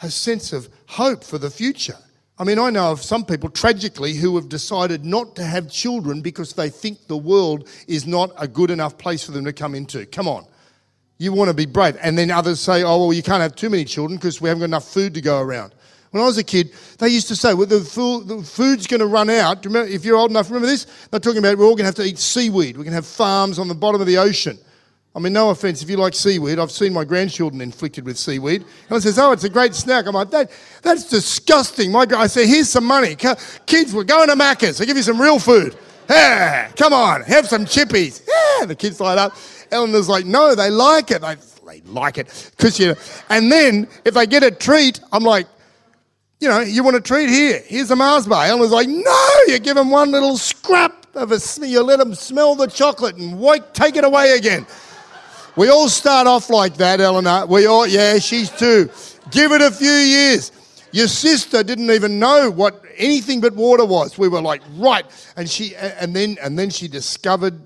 a 0.00 0.10
sense 0.10 0.52
of 0.52 0.68
hope 0.86 1.24
for 1.24 1.38
the 1.38 1.50
future. 1.50 1.98
I 2.38 2.44
mean, 2.44 2.58
I 2.60 2.70
know 2.70 2.92
of 2.92 3.02
some 3.02 3.24
people, 3.24 3.48
tragically, 3.48 4.14
who 4.14 4.36
have 4.36 4.48
decided 4.48 5.04
not 5.04 5.34
to 5.36 5.44
have 5.44 5.70
children 5.70 6.20
because 6.20 6.52
they 6.52 6.68
think 6.68 7.06
the 7.08 7.16
world 7.16 7.68
is 7.88 8.06
not 8.06 8.30
a 8.38 8.46
good 8.46 8.70
enough 8.70 8.96
place 8.96 9.24
for 9.24 9.32
them 9.32 9.44
to 9.44 9.52
come 9.52 9.74
into. 9.74 10.06
Come 10.06 10.28
on. 10.28 10.46
You 11.18 11.32
want 11.32 11.48
to 11.48 11.54
be 11.54 11.66
brave. 11.66 11.96
And 12.02 12.18
then 12.18 12.30
others 12.30 12.60
say, 12.60 12.82
oh, 12.82 12.98
well, 12.98 13.12
you 13.12 13.22
can't 13.22 13.40
have 13.40 13.54
too 13.54 13.70
many 13.70 13.84
children 13.84 14.18
because 14.18 14.40
we 14.40 14.48
haven't 14.48 14.60
got 14.60 14.66
enough 14.66 14.88
food 14.88 15.14
to 15.14 15.20
go 15.20 15.40
around. 15.40 15.74
When 16.10 16.22
I 16.22 16.26
was 16.26 16.38
a 16.38 16.44
kid, 16.44 16.72
they 16.98 17.08
used 17.08 17.26
to 17.28 17.36
say, 17.36 17.54
well, 17.54 17.66
the, 17.66 17.80
food, 17.80 18.28
the 18.28 18.42
food's 18.42 18.86
going 18.86 19.00
to 19.00 19.06
run 19.06 19.28
out. 19.30 19.64
Remember, 19.64 19.88
if 19.90 20.04
you're 20.04 20.16
old 20.16 20.30
enough, 20.30 20.48
remember 20.48 20.68
this? 20.68 20.86
They're 21.10 21.18
talking 21.18 21.38
about 21.38 21.58
we're 21.58 21.64
all 21.64 21.70
going 21.70 21.78
to 21.78 21.86
have 21.86 21.94
to 21.96 22.04
eat 22.04 22.18
seaweed. 22.18 22.76
We're 22.76 22.84
going 22.84 22.92
to 22.92 22.96
have 22.96 23.06
farms 23.06 23.58
on 23.58 23.66
the 23.66 23.74
bottom 23.74 24.00
of 24.00 24.06
the 24.06 24.18
ocean. 24.18 24.58
I 25.16 25.20
mean, 25.20 25.32
no 25.32 25.50
offense, 25.50 25.80
if 25.80 25.88
you 25.88 25.96
like 25.96 26.14
seaweed, 26.14 26.58
I've 26.58 26.72
seen 26.72 26.92
my 26.92 27.04
grandchildren 27.04 27.60
inflicted 27.60 28.04
with 28.04 28.18
seaweed. 28.18 28.62
And 28.62 28.96
I 28.96 28.98
says, 28.98 29.16
oh, 29.18 29.30
it's 29.30 29.44
a 29.44 29.48
great 29.48 29.74
snack. 29.74 30.06
I'm 30.06 30.14
like, 30.14 30.30
that, 30.30 30.50
that's 30.82 31.08
disgusting. 31.08 31.92
My 31.92 32.04
I 32.16 32.26
say, 32.26 32.46
here's 32.46 32.68
some 32.68 32.84
money. 32.84 33.14
Kids, 33.14 33.94
we're 33.94 34.04
going 34.04 34.28
to 34.28 34.34
Macca's. 34.34 34.80
I'll 34.80 34.86
give 34.86 34.96
you 34.96 35.04
some 35.04 35.20
real 35.20 35.38
food. 35.38 35.76
Yeah, 36.08 36.68
come 36.72 36.92
on, 36.92 37.22
have 37.22 37.46
some 37.46 37.64
chippies. 37.64 38.26
Yeah, 38.26 38.66
the 38.66 38.74
kids 38.74 39.00
light 39.00 39.18
up. 39.18 39.36
Eleanor's 39.70 40.08
like, 40.08 40.26
no, 40.26 40.54
they 40.54 40.70
like 40.70 41.10
it. 41.10 41.22
They, 41.22 41.36
they 41.66 41.80
like 41.86 42.18
it. 42.18 42.52
Cause 42.58 42.78
you 42.78 42.94
and 43.30 43.50
then 43.50 43.88
if 44.04 44.14
they 44.14 44.26
get 44.26 44.42
a 44.42 44.50
treat, 44.50 45.00
I'm 45.12 45.24
like, 45.24 45.46
you 46.40 46.48
know, 46.48 46.60
you 46.60 46.84
want 46.84 46.96
a 46.96 47.00
treat 47.00 47.30
here. 47.30 47.62
Here's 47.66 47.90
a 47.90 47.96
Mars 47.96 48.26
bar. 48.26 48.46
Eleanor's 48.46 48.70
like, 48.70 48.88
no, 48.88 49.30
you 49.46 49.58
give 49.58 49.76
them 49.76 49.90
one 49.90 50.10
little 50.10 50.36
scrap 50.36 51.06
of 51.14 51.32
a, 51.32 51.40
you 51.66 51.82
let 51.82 51.98
them 51.98 52.14
smell 52.14 52.54
the 52.54 52.66
chocolate 52.66 53.16
and 53.16 53.40
wait, 53.40 53.62
take 53.72 53.96
it 53.96 54.04
away 54.04 54.36
again. 54.36 54.66
We 55.56 55.68
all 55.68 55.88
start 55.88 56.26
off 56.26 56.50
like 56.50 56.74
that, 56.78 57.00
Eleanor. 57.00 57.46
We 57.46 57.66
all, 57.66 57.86
yeah, 57.86 58.18
she's 58.18 58.50
too. 58.50 58.90
Give 59.30 59.52
it 59.52 59.62
a 59.62 59.70
few 59.70 59.90
years. 59.90 60.50
Your 60.94 61.08
sister 61.08 61.64
didn't 61.64 61.90
even 61.90 62.20
know 62.20 62.52
what 62.52 62.80
anything 62.96 63.40
but 63.40 63.52
water 63.56 63.84
was. 63.84 64.16
We 64.16 64.28
were 64.28 64.40
like, 64.40 64.62
right, 64.76 65.04
and 65.36 65.50
she, 65.50 65.74
and 65.74 66.14
then, 66.14 66.36
and 66.40 66.56
then 66.56 66.70
she 66.70 66.86
discovered 66.86 67.60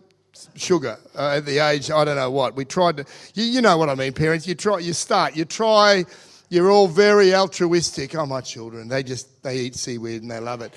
sugar 0.55 0.99
uh, 1.15 1.37
at 1.37 1.45
the 1.45 1.59
age 1.59 1.91
I 1.91 2.07
don't 2.07 2.17
know 2.17 2.31
what. 2.31 2.57
We 2.57 2.65
tried 2.65 2.97
to, 2.97 3.05
you, 3.35 3.45
you 3.45 3.61
know 3.61 3.77
what 3.77 3.91
I 3.91 3.97
mean, 3.97 4.15
parents. 4.15 4.47
You 4.47 4.55
try, 4.55 4.79
you 4.79 4.95
start, 4.95 5.37
you 5.37 5.45
try. 5.45 6.07
You're 6.49 6.71
all 6.71 6.89
very 6.89 7.35
altruistic. 7.35 8.15
Oh, 8.15 8.25
my 8.25 8.41
children, 8.41 8.89
they 8.89 9.03
just 9.03 9.43
they 9.43 9.59
eat 9.59 9.75
seaweed 9.75 10.23
and 10.23 10.31
they 10.31 10.41
love 10.41 10.63
it. 10.63 10.73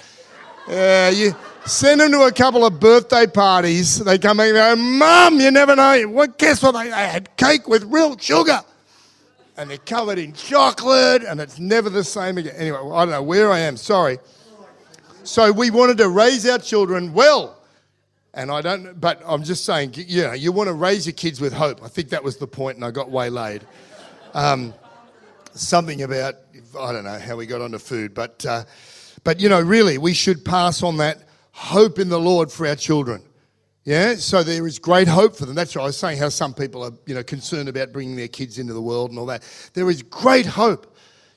You 1.15 1.33
send 1.65 2.01
them 2.01 2.11
to 2.11 2.23
a 2.23 2.33
couple 2.33 2.65
of 2.65 2.81
birthday 2.81 3.27
parties. 3.27 4.03
They 4.03 4.17
come 4.17 4.35
back 4.35 4.47
and 4.47 4.55
go, 4.55 4.75
Mum, 4.75 5.39
you 5.39 5.51
never 5.51 5.77
know. 5.77 6.09
Well, 6.09 6.27
guess 6.27 6.61
what? 6.61 6.73
They, 6.73 6.89
they 6.89 7.07
had 7.07 7.37
cake 7.37 7.69
with 7.69 7.85
real 7.85 8.17
sugar. 8.17 8.59
And 9.57 9.69
they're 9.69 9.77
covered 9.77 10.17
in 10.17 10.33
chocolate, 10.33 11.23
and 11.23 11.39
it's 11.39 11.59
never 11.59 11.89
the 11.89 12.03
same 12.03 12.37
again. 12.37 12.55
Anyway, 12.55 12.77
I 12.77 13.05
don't 13.05 13.11
know 13.11 13.23
where 13.23 13.51
I 13.51 13.59
am. 13.59 13.77
Sorry. 13.77 14.19
So 15.23 15.51
we 15.51 15.69
wanted 15.69 15.97
to 15.99 16.09
raise 16.09 16.49
our 16.49 16.59
children 16.59 17.13
well. 17.13 17.57
And 18.33 18.49
I 18.49 18.61
don't, 18.61 18.99
but 18.99 19.21
I'm 19.25 19.43
just 19.43 19.65
saying, 19.65 19.93
you 19.95 20.23
know, 20.23 20.33
you 20.33 20.51
want 20.51 20.67
to 20.67 20.73
raise 20.73 21.05
your 21.05 21.13
kids 21.13 21.41
with 21.41 21.53
hope. 21.53 21.83
I 21.83 21.89
think 21.89 22.09
that 22.09 22.23
was 22.23 22.37
the 22.37 22.47
point, 22.47 22.77
and 22.77 22.85
I 22.85 22.91
got 22.91 23.11
waylaid. 23.11 23.61
Um, 24.33 24.73
something 25.53 26.01
about, 26.01 26.35
I 26.79 26.93
don't 26.93 27.03
know 27.03 27.19
how 27.19 27.35
we 27.35 27.45
got 27.45 27.61
onto 27.61 27.77
food, 27.77 28.13
but. 28.13 28.45
Uh, 28.45 28.63
but, 29.23 29.39
you 29.39 29.49
know, 29.49 29.61
really, 29.61 29.99
we 29.99 30.13
should 30.13 30.43
pass 30.43 30.81
on 30.81 30.97
that 30.97 31.19
hope 31.51 31.99
in 31.99 32.09
the 32.09 32.19
Lord 32.19 32.51
for 32.51 32.65
our 32.65 32.75
children. 32.75 33.21
Yeah, 33.83 34.15
so 34.15 34.43
there 34.43 34.67
is 34.67 34.77
great 34.77 35.07
hope 35.07 35.35
for 35.35 35.45
them. 35.45 35.55
That's 35.55 35.75
what 35.75 35.81
I 35.81 35.85
was 35.85 35.97
saying, 35.97 36.19
how 36.19 36.29
some 36.29 36.53
people 36.53 36.83
are, 36.83 36.91
you 37.07 37.15
know, 37.15 37.23
concerned 37.23 37.67
about 37.67 37.91
bringing 37.91 38.15
their 38.15 38.27
kids 38.27 38.59
into 38.59 38.73
the 38.73 38.81
world 38.81 39.09
and 39.09 39.17
all 39.17 39.25
that. 39.25 39.43
There 39.73 39.89
is 39.89 40.03
great 40.03 40.45
hope 40.45 40.95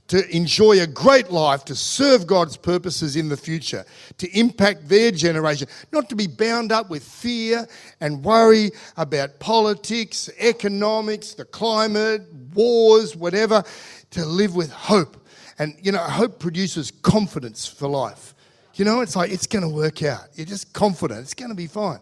to 0.09 0.29
enjoy 0.37 0.81
a 0.83 0.87
great 0.87 1.31
life, 1.31 1.65
to 1.65 1.75
serve 1.75 2.27
God's 2.27 2.59
purposes 2.59 3.17
in 3.17 3.31
the 3.31 3.37
future, 3.39 3.87
to 4.19 4.39
impact 4.39 4.87
their 4.91 5.11
generation, 5.11 5.67
not 5.91 6.11
to 6.11 6.15
be 6.15 6.27
bound 6.27 6.71
up 6.71 6.91
with 6.91 7.03
fear 7.03 7.67
and 8.03 8.23
worry 8.23 8.71
about 8.99 9.41
politics, 9.41 10.29
economics, 10.39 11.33
the 11.33 11.47
climate, 11.47 12.23
wars, 12.53 13.17
whatever, 13.17 13.65
to 14.11 14.27
live 14.27 14.55
with 14.55 14.71
hope 14.71 15.17
and, 15.59 15.75
you 15.81 15.93
know, 15.93 15.99
hope 15.99 16.39
produces 16.39 16.91
confidence 16.91 17.67
for 17.67 17.89
life. 17.89 18.35
You 18.75 18.85
know, 18.85 19.01
it's 19.01 19.17
like, 19.17 19.31
it's 19.31 19.47
going 19.47 19.63
to 19.63 19.75
work 19.75 20.03
out. 20.03 20.27
You're 20.35 20.47
just 20.47 20.73
confident. 20.75 21.21
It's 21.21 21.35
going 21.35 21.51
to 21.51 21.57
be 21.57 21.69
fine. 21.69 22.01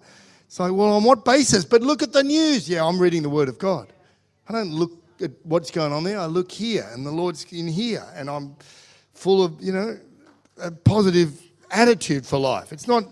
Like, 0.58 0.72
well, 0.72 0.92
on 0.92 1.04
what 1.04 1.24
basis? 1.24 1.64
But 1.64 1.82
look 1.82 2.02
at 2.02 2.12
the 2.12 2.22
news. 2.22 2.68
Yeah, 2.68 2.84
I'm 2.84 2.98
reading 2.98 3.22
the 3.22 3.30
Word 3.30 3.48
of 3.48 3.58
God. 3.58 3.92
I 4.48 4.52
don't 4.52 4.72
look 4.72 4.92
at 5.20 5.30
what's 5.44 5.70
going 5.70 5.92
on 5.92 6.04
there. 6.04 6.18
I 6.18 6.26
look 6.26 6.50
here, 6.52 6.88
and 6.92 7.06
the 7.06 7.10
Lord's 7.10 7.44
in 7.52 7.68
here, 7.68 8.04
and 8.14 8.28
I'm 8.28 8.56
full 9.14 9.42
of, 9.42 9.62
you 9.62 9.72
know, 9.72 9.98
a 10.60 10.70
positive 10.70 11.40
attitude 11.70 12.26
for 12.26 12.38
life. 12.38 12.72
It's 12.72 12.86
not 12.86 13.04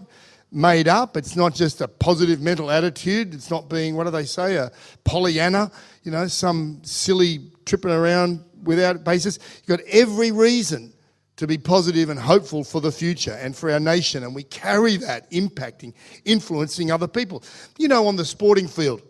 made 0.52 0.88
up. 0.88 1.16
It's 1.16 1.36
not 1.36 1.54
just 1.54 1.80
a 1.80 1.88
positive 1.88 2.40
mental 2.40 2.70
attitude. 2.70 3.32
It's 3.34 3.50
not 3.50 3.68
being, 3.68 3.94
what 3.94 4.04
do 4.04 4.10
they 4.10 4.24
say, 4.24 4.56
a 4.56 4.70
Pollyanna, 5.04 5.70
you 6.02 6.10
know, 6.10 6.26
some 6.26 6.80
silly 6.82 7.50
tripping 7.64 7.92
around 7.92 8.44
without 8.64 9.04
basis. 9.04 9.38
You've 9.58 9.78
got 9.78 9.86
every 9.88 10.32
reason 10.32 10.92
to 11.40 11.46
be 11.46 11.56
positive 11.56 12.10
and 12.10 12.20
hopeful 12.20 12.62
for 12.62 12.82
the 12.82 12.92
future 12.92 13.32
and 13.32 13.56
for 13.56 13.70
our 13.70 13.80
nation. 13.80 14.24
And 14.24 14.34
we 14.34 14.42
carry 14.42 14.98
that 14.98 15.30
impacting, 15.30 15.94
influencing 16.26 16.90
other 16.90 17.08
people. 17.08 17.42
You 17.78 17.88
know, 17.88 18.06
on 18.08 18.16
the 18.16 18.26
sporting 18.26 18.68
field, 18.68 19.00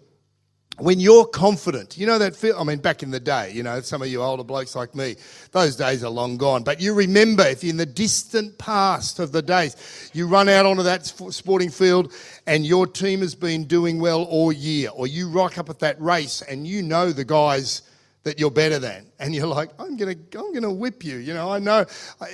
when 0.79 1.01
you're 1.01 1.27
confident, 1.27 1.99
you 1.99 2.07
know 2.07 2.21
that 2.21 2.37
feel, 2.37 2.57
I 2.57 2.63
mean, 2.63 2.79
back 2.79 3.03
in 3.03 3.11
the 3.11 3.19
day, 3.19 3.51
you 3.53 3.65
know, 3.65 3.81
some 3.81 4.01
of 4.01 4.07
you 4.07 4.23
older 4.23 4.45
blokes 4.45 4.77
like 4.77 4.95
me, 4.95 5.17
those 5.51 5.75
days 5.75 6.05
are 6.05 6.09
long 6.09 6.37
gone. 6.37 6.63
But 6.63 6.81
you 6.81 6.95
remember, 6.95 7.43
if 7.43 7.65
you're 7.65 7.73
in 7.73 7.77
the 7.77 7.85
distant 7.85 8.57
past 8.59 9.19
of 9.19 9.33
the 9.33 9.43
days, 9.43 10.11
you 10.15 10.29
run 10.29 10.49
out 10.49 10.67
onto 10.67 10.85
that 10.85 11.05
sporting 11.07 11.69
field 11.69 12.13
and 12.47 12.65
your 12.65 12.87
team 12.87 13.23
has 13.23 13.35
been 13.35 13.65
doing 13.65 13.99
well 13.99 14.23
all 14.23 14.53
year, 14.53 14.91
or 14.95 15.09
you 15.09 15.29
rock 15.29 15.59
up 15.59 15.69
at 15.69 15.81
that 15.81 16.01
race 16.01 16.43
and 16.43 16.65
you 16.65 16.81
know 16.81 17.11
the 17.11 17.25
guys 17.25 17.83
that 18.23 18.39
you're 18.39 18.51
better 18.51 18.79
than. 18.79 19.07
And 19.19 19.35
you're 19.35 19.47
like, 19.47 19.71
I'm 19.79 19.97
going 19.97 20.17
to 20.17 20.39
I'm 20.39 20.53
gonna 20.53 20.73
whip 20.73 21.05
you. 21.05 21.17
You 21.17 21.35
know, 21.35 21.51
I 21.51 21.59
know 21.59 21.85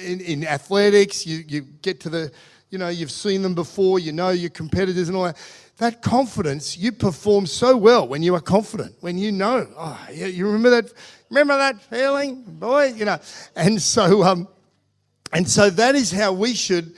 in, 0.05 0.20
in 0.20 0.46
athletics, 0.46 1.27
you, 1.27 1.44
you 1.46 1.62
get 1.83 2.01
to 2.01 2.11
the, 2.11 2.33
you 2.70 2.79
know, 2.79 2.88
you've 2.88 3.11
seen 3.11 3.42
them 3.42 3.55
before, 3.55 3.99
you 3.99 4.12
know 4.12 4.31
your 4.31 4.51
competitors 4.51 5.09
and 5.09 5.16
all 5.16 5.25
that. 5.25 5.38
That 5.79 6.01
confidence, 6.01 6.77
you 6.77 6.90
perform 6.90 7.44
so 7.44 7.77
well 7.77 8.09
when 8.09 8.22
you 8.22 8.35
are 8.35 8.40
confident, 8.40 8.94
when 9.01 9.18
you 9.18 9.31
know, 9.31 9.68
oh, 9.77 10.07
yeah, 10.11 10.27
you 10.27 10.46
remember 10.46 10.70
that, 10.70 10.90
remember 11.29 11.57
that 11.57 11.83
feeling, 11.83 12.44
boy, 12.44 12.94
you 12.96 13.05
know. 13.05 13.18
And 13.55 13.81
so, 13.81 14.22
um, 14.22 14.49
and 15.35 15.46
so 15.46 15.68
that 15.68 15.94
is 15.94 16.11
how 16.11 16.33
we 16.33 16.55
should 16.55 16.94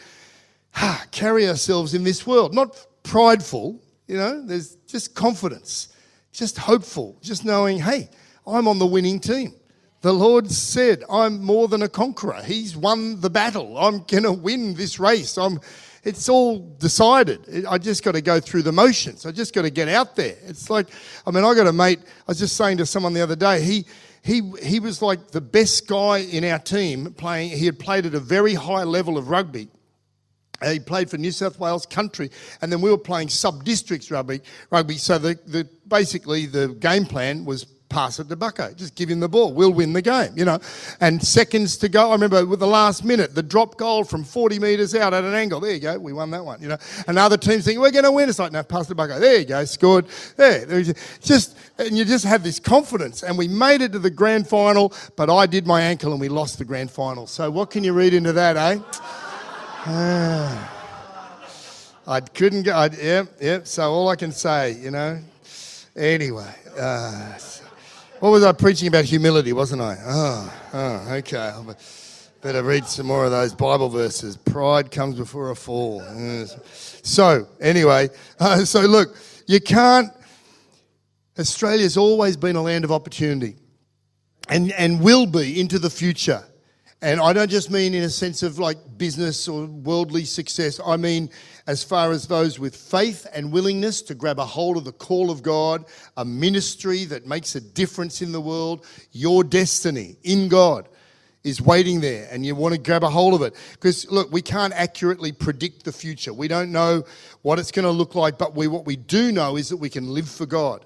carry 1.10 1.48
ourselves 1.48 1.94
in 1.94 2.04
this 2.04 2.24
world. 2.24 2.54
Not 2.54 2.86
prideful, 3.02 3.82
you 4.06 4.16
know, 4.16 4.46
there's 4.46 4.76
just 4.86 5.14
confidence, 5.14 5.88
just 6.30 6.56
hopeful, 6.56 7.18
just 7.20 7.44
knowing, 7.44 7.80
hey, 7.80 8.08
I'm 8.48 8.66
on 8.66 8.78
the 8.78 8.86
winning 8.86 9.20
team. 9.20 9.54
The 10.00 10.12
Lord 10.12 10.50
said, 10.50 11.02
I'm 11.10 11.42
more 11.42 11.66
than 11.66 11.82
a 11.82 11.88
conqueror. 11.88 12.40
He's 12.44 12.76
won 12.76 13.20
the 13.20 13.30
battle. 13.30 13.76
I'm 13.76 14.04
going 14.04 14.22
to 14.22 14.32
win 14.32 14.74
this 14.74 15.00
race. 15.00 15.36
I'm, 15.36 15.60
it's 16.04 16.28
all 16.28 16.60
decided. 16.78 17.66
I 17.66 17.78
just 17.78 18.04
got 18.04 18.12
to 18.12 18.20
go 18.20 18.38
through 18.38 18.62
the 18.62 18.72
motions. 18.72 19.26
I 19.26 19.32
just 19.32 19.54
got 19.54 19.62
to 19.62 19.70
get 19.70 19.88
out 19.88 20.14
there. 20.14 20.36
It's 20.46 20.70
like, 20.70 20.88
I 21.26 21.32
mean, 21.32 21.44
I 21.44 21.52
got 21.54 21.66
a 21.66 21.72
mate, 21.72 21.98
I 22.00 22.24
was 22.28 22.38
just 22.38 22.56
saying 22.56 22.78
to 22.78 22.86
someone 22.86 23.12
the 23.12 23.22
other 23.22 23.34
day, 23.34 23.60
he, 23.60 23.86
he, 24.22 24.52
he 24.62 24.78
was 24.78 25.02
like 25.02 25.32
the 25.32 25.40
best 25.40 25.88
guy 25.88 26.18
in 26.18 26.44
our 26.44 26.60
team 26.60 27.12
playing. 27.14 27.50
He 27.50 27.66
had 27.66 27.78
played 27.78 28.06
at 28.06 28.14
a 28.14 28.20
very 28.20 28.54
high 28.54 28.84
level 28.84 29.18
of 29.18 29.28
rugby. 29.28 29.68
He 30.64 30.80
played 30.80 31.08
for 31.08 31.18
New 31.18 31.30
South 31.30 31.58
Wales 31.60 31.86
country, 31.86 32.30
and 32.60 32.72
then 32.72 32.80
we 32.80 32.90
were 32.90 32.98
playing 32.98 33.28
sub 33.28 33.64
districts 33.64 34.10
rugby. 34.10 34.40
Rugby. 34.70 34.96
So 34.96 35.16
the, 35.18 35.38
the 35.46 35.68
basically 35.86 36.46
the 36.46 36.68
game 36.80 37.04
plan 37.04 37.44
was 37.44 37.64
pass 37.88 38.18
it 38.18 38.28
to 38.28 38.36
Bucko. 38.36 38.72
Just 38.74 38.94
give 38.94 39.08
him 39.08 39.20
the 39.20 39.28
ball. 39.28 39.52
We'll 39.52 39.72
win 39.72 39.92
the 39.92 40.02
game, 40.02 40.32
you 40.36 40.44
know. 40.44 40.58
And 41.00 41.22
seconds 41.22 41.76
to 41.78 41.88
go. 41.88 42.10
I 42.10 42.12
remember 42.12 42.44
with 42.44 42.60
the 42.60 42.66
last 42.66 43.04
minute, 43.04 43.34
the 43.34 43.42
drop 43.42 43.76
goal 43.76 44.04
from 44.04 44.24
40 44.24 44.58
metres 44.58 44.94
out 44.94 45.14
at 45.14 45.24
an 45.24 45.34
angle. 45.34 45.60
There 45.60 45.72
you 45.72 45.80
go. 45.80 45.98
We 45.98 46.12
won 46.12 46.30
that 46.30 46.44
one, 46.44 46.60
you 46.60 46.68
know. 46.68 46.76
And 47.06 47.18
other 47.18 47.36
teams 47.36 47.64
think, 47.64 47.80
we're 47.80 47.90
going 47.90 48.04
to 48.04 48.12
win. 48.12 48.28
It's 48.28 48.38
like, 48.38 48.52
no, 48.52 48.62
pass 48.62 48.84
it 48.84 48.88
to 48.88 48.94
Bucko. 48.94 49.18
There 49.18 49.38
you 49.38 49.44
go. 49.44 49.64
Scored. 49.64 50.06
There. 50.36 50.82
Just, 51.20 51.56
and 51.78 51.96
you 51.96 52.04
just 52.04 52.24
have 52.24 52.42
this 52.42 52.60
confidence. 52.60 53.22
And 53.22 53.38
we 53.38 53.48
made 53.48 53.80
it 53.80 53.92
to 53.92 53.98
the 53.98 54.10
grand 54.10 54.48
final, 54.48 54.92
but 55.16 55.30
I 55.30 55.46
did 55.46 55.66
my 55.66 55.80
ankle 55.80 56.12
and 56.12 56.20
we 56.20 56.28
lost 56.28 56.58
the 56.58 56.64
grand 56.64 56.90
final. 56.90 57.26
So 57.26 57.50
what 57.50 57.70
can 57.70 57.84
you 57.84 57.92
read 57.92 58.14
into 58.14 58.32
that, 58.34 58.56
eh? 58.56 58.78
I 62.06 62.20
couldn't 62.20 62.62
go. 62.62 62.88
Yep, 63.00 63.28
yep. 63.40 63.66
So 63.66 63.92
all 63.92 64.08
I 64.08 64.16
can 64.16 64.32
say, 64.32 64.72
you 64.72 64.90
know. 64.90 65.20
Anyway, 65.94 66.54
uh, 66.78 67.36
what 68.20 68.30
was 68.30 68.44
I 68.44 68.52
preaching 68.52 68.88
about 68.88 69.04
humility, 69.04 69.52
wasn't 69.52 69.82
I? 69.82 69.96
Oh, 70.04 70.60
oh 70.72 71.14
okay. 71.16 71.38
I 71.38 71.74
better 72.42 72.62
read 72.62 72.86
some 72.86 73.06
more 73.06 73.24
of 73.24 73.30
those 73.30 73.54
Bible 73.54 73.88
verses. 73.88 74.36
Pride 74.36 74.90
comes 74.90 75.16
before 75.16 75.50
a 75.50 75.56
fall. 75.56 76.02
So, 77.02 77.46
anyway, 77.60 78.08
uh, 78.40 78.64
so 78.64 78.80
look, 78.80 79.16
you 79.46 79.60
can't. 79.60 80.10
Australia's 81.38 81.96
always 81.96 82.36
been 82.36 82.56
a 82.56 82.62
land 82.62 82.84
of 82.84 82.90
opportunity 82.90 83.56
and, 84.48 84.72
and 84.72 85.00
will 85.00 85.26
be 85.26 85.60
into 85.60 85.78
the 85.78 85.90
future. 85.90 86.42
And 87.00 87.20
I 87.20 87.32
don't 87.32 87.50
just 87.50 87.70
mean 87.70 87.94
in 87.94 88.02
a 88.02 88.10
sense 88.10 88.42
of 88.42 88.58
like 88.58 88.76
business 88.96 89.46
or 89.46 89.66
worldly 89.66 90.24
success. 90.24 90.80
I 90.84 90.96
mean 90.96 91.30
as 91.68 91.84
far 91.84 92.10
as 92.10 92.26
those 92.26 92.58
with 92.58 92.74
faith 92.74 93.26
and 93.32 93.52
willingness 93.52 94.02
to 94.02 94.14
grab 94.14 94.40
a 94.40 94.44
hold 94.44 94.76
of 94.76 94.84
the 94.84 94.92
call 94.92 95.30
of 95.30 95.42
God, 95.42 95.84
a 96.16 96.24
ministry 96.24 97.04
that 97.04 97.26
makes 97.26 97.54
a 97.54 97.60
difference 97.60 98.20
in 98.20 98.32
the 98.32 98.40
world, 98.40 98.84
your 99.12 99.44
destiny 99.44 100.16
in 100.24 100.48
God 100.48 100.88
is 101.44 101.62
waiting 101.62 102.00
there 102.00 102.26
and 102.32 102.44
you 102.44 102.56
want 102.56 102.74
to 102.74 102.80
grab 102.80 103.04
a 103.04 103.10
hold 103.10 103.34
of 103.34 103.42
it. 103.42 103.54
Because 103.72 104.10
look, 104.10 104.32
we 104.32 104.42
can't 104.42 104.72
accurately 104.72 105.30
predict 105.30 105.84
the 105.84 105.92
future. 105.92 106.32
We 106.32 106.48
don't 106.48 106.72
know 106.72 107.04
what 107.42 107.60
it's 107.60 107.70
going 107.70 107.84
to 107.84 107.92
look 107.92 108.16
like, 108.16 108.38
but 108.38 108.56
we, 108.56 108.66
what 108.66 108.86
we 108.86 108.96
do 108.96 109.30
know 109.30 109.56
is 109.56 109.68
that 109.68 109.76
we 109.76 109.88
can 109.88 110.08
live 110.08 110.28
for 110.28 110.46
God 110.46 110.84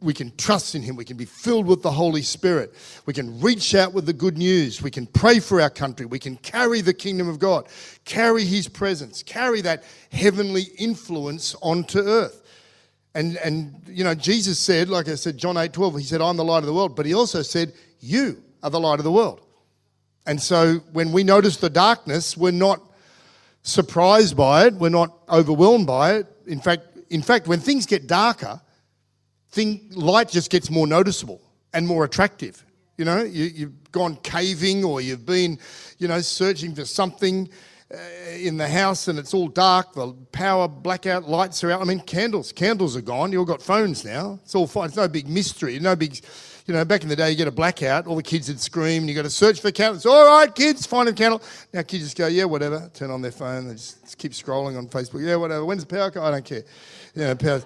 we 0.00 0.14
can 0.14 0.34
trust 0.36 0.74
in 0.74 0.82
Him. 0.82 0.96
We 0.96 1.04
can 1.04 1.16
be 1.16 1.24
filled 1.24 1.66
with 1.66 1.82
the 1.82 1.90
Holy 1.90 2.22
Spirit. 2.22 2.74
We 3.06 3.12
can 3.12 3.40
reach 3.40 3.74
out 3.74 3.92
with 3.92 4.06
the 4.06 4.12
good 4.12 4.38
news. 4.38 4.80
We 4.80 4.90
can 4.90 5.06
pray 5.06 5.40
for 5.40 5.60
our 5.60 5.70
country. 5.70 6.06
We 6.06 6.18
can 6.18 6.36
carry 6.36 6.80
the 6.80 6.94
kingdom 6.94 7.28
of 7.28 7.38
God, 7.38 7.68
carry 8.04 8.44
His 8.44 8.68
presence, 8.68 9.22
carry 9.22 9.60
that 9.62 9.82
heavenly 10.12 10.66
influence 10.78 11.56
onto 11.62 11.98
earth. 11.98 12.42
And, 13.14 13.36
and, 13.38 13.82
you 13.88 14.04
know, 14.04 14.14
Jesus 14.14 14.58
said, 14.58 14.88
like 14.88 15.08
I 15.08 15.16
said, 15.16 15.36
John 15.36 15.56
8 15.56 15.72
12, 15.72 15.98
he 15.98 16.04
said, 16.04 16.20
I'm 16.20 16.36
the 16.36 16.44
light 16.44 16.58
of 16.58 16.66
the 16.66 16.74
world. 16.74 16.94
But 16.94 17.06
he 17.06 17.14
also 17.14 17.42
said, 17.42 17.72
You 17.98 18.40
are 18.62 18.70
the 18.70 18.80
light 18.80 19.00
of 19.00 19.04
the 19.04 19.12
world. 19.12 19.40
And 20.26 20.40
so 20.40 20.74
when 20.92 21.10
we 21.10 21.24
notice 21.24 21.56
the 21.56 21.70
darkness, 21.70 22.36
we're 22.36 22.50
not 22.52 22.80
surprised 23.62 24.36
by 24.36 24.66
it, 24.66 24.74
we're 24.74 24.90
not 24.90 25.12
overwhelmed 25.28 25.86
by 25.86 26.16
it. 26.16 26.26
In 26.46 26.60
fact, 26.60 26.82
in 27.10 27.22
fact, 27.22 27.48
when 27.48 27.60
things 27.60 27.86
get 27.86 28.06
darker, 28.06 28.60
thing, 29.58 29.90
light 29.90 30.28
just 30.28 30.50
gets 30.50 30.70
more 30.70 30.86
noticeable 30.86 31.40
and 31.72 31.86
more 31.86 32.04
attractive. 32.04 32.64
You 32.96 33.04
know, 33.04 33.22
you, 33.24 33.66
have 33.66 33.92
gone 33.92 34.16
caving 34.22 34.84
or 34.84 35.00
you've 35.00 35.26
been, 35.26 35.58
you 35.98 36.06
know, 36.06 36.20
searching 36.20 36.74
for 36.74 36.84
something 36.84 37.48
uh, 37.92 37.98
in 38.36 38.56
the 38.56 38.68
house 38.68 39.08
and 39.08 39.18
it's 39.18 39.34
all 39.34 39.48
dark. 39.48 39.94
The 39.94 40.12
power 40.30 40.68
blackout 40.68 41.28
lights 41.28 41.64
are 41.64 41.72
out. 41.72 41.80
I 41.80 41.84
mean, 41.84 42.00
candles, 42.00 42.52
candles 42.52 42.96
are 42.96 43.00
gone. 43.00 43.32
You've 43.32 43.40
all 43.40 43.46
got 43.46 43.60
phones 43.60 44.04
now. 44.04 44.38
It's 44.44 44.54
all 44.54 44.68
fine. 44.68 44.86
It's 44.86 44.96
no 44.96 45.08
big 45.08 45.28
mystery. 45.28 45.78
No 45.80 45.96
big, 45.96 46.20
you 46.66 46.74
know. 46.74 46.84
Back 46.84 47.02
in 47.02 47.08
the 47.08 47.16
day, 47.16 47.30
you 47.30 47.36
get 47.36 47.48
a 47.48 47.52
blackout. 47.52 48.06
All 48.06 48.16
the 48.16 48.22
kids 48.22 48.48
would 48.48 48.60
scream. 48.60 49.08
You 49.08 49.14
got 49.14 49.22
to 49.22 49.30
search 49.30 49.60
for 49.60 49.72
candles. 49.72 50.06
All 50.06 50.24
right, 50.26 50.54
kids, 50.54 50.86
find 50.86 51.08
a 51.08 51.12
candle. 51.12 51.42
Now 51.72 51.82
kids 51.82 52.04
just 52.04 52.16
go, 52.16 52.28
yeah, 52.28 52.44
whatever. 52.44 52.90
Turn 52.94 53.10
on 53.10 53.22
their 53.22 53.32
phone. 53.32 53.66
They 53.66 53.74
just, 53.74 54.02
just 54.02 54.18
keep 54.18 54.32
scrolling 54.32 54.78
on 54.78 54.86
Facebook. 54.86 55.24
Yeah, 55.24 55.36
whatever. 55.36 55.64
When's 55.64 55.84
the 55.84 55.88
power? 55.88 56.12
I 56.22 56.30
don't 56.30 56.44
care. 56.44 56.62
You 57.14 57.22
know, 57.22 57.34
power. 57.34 57.62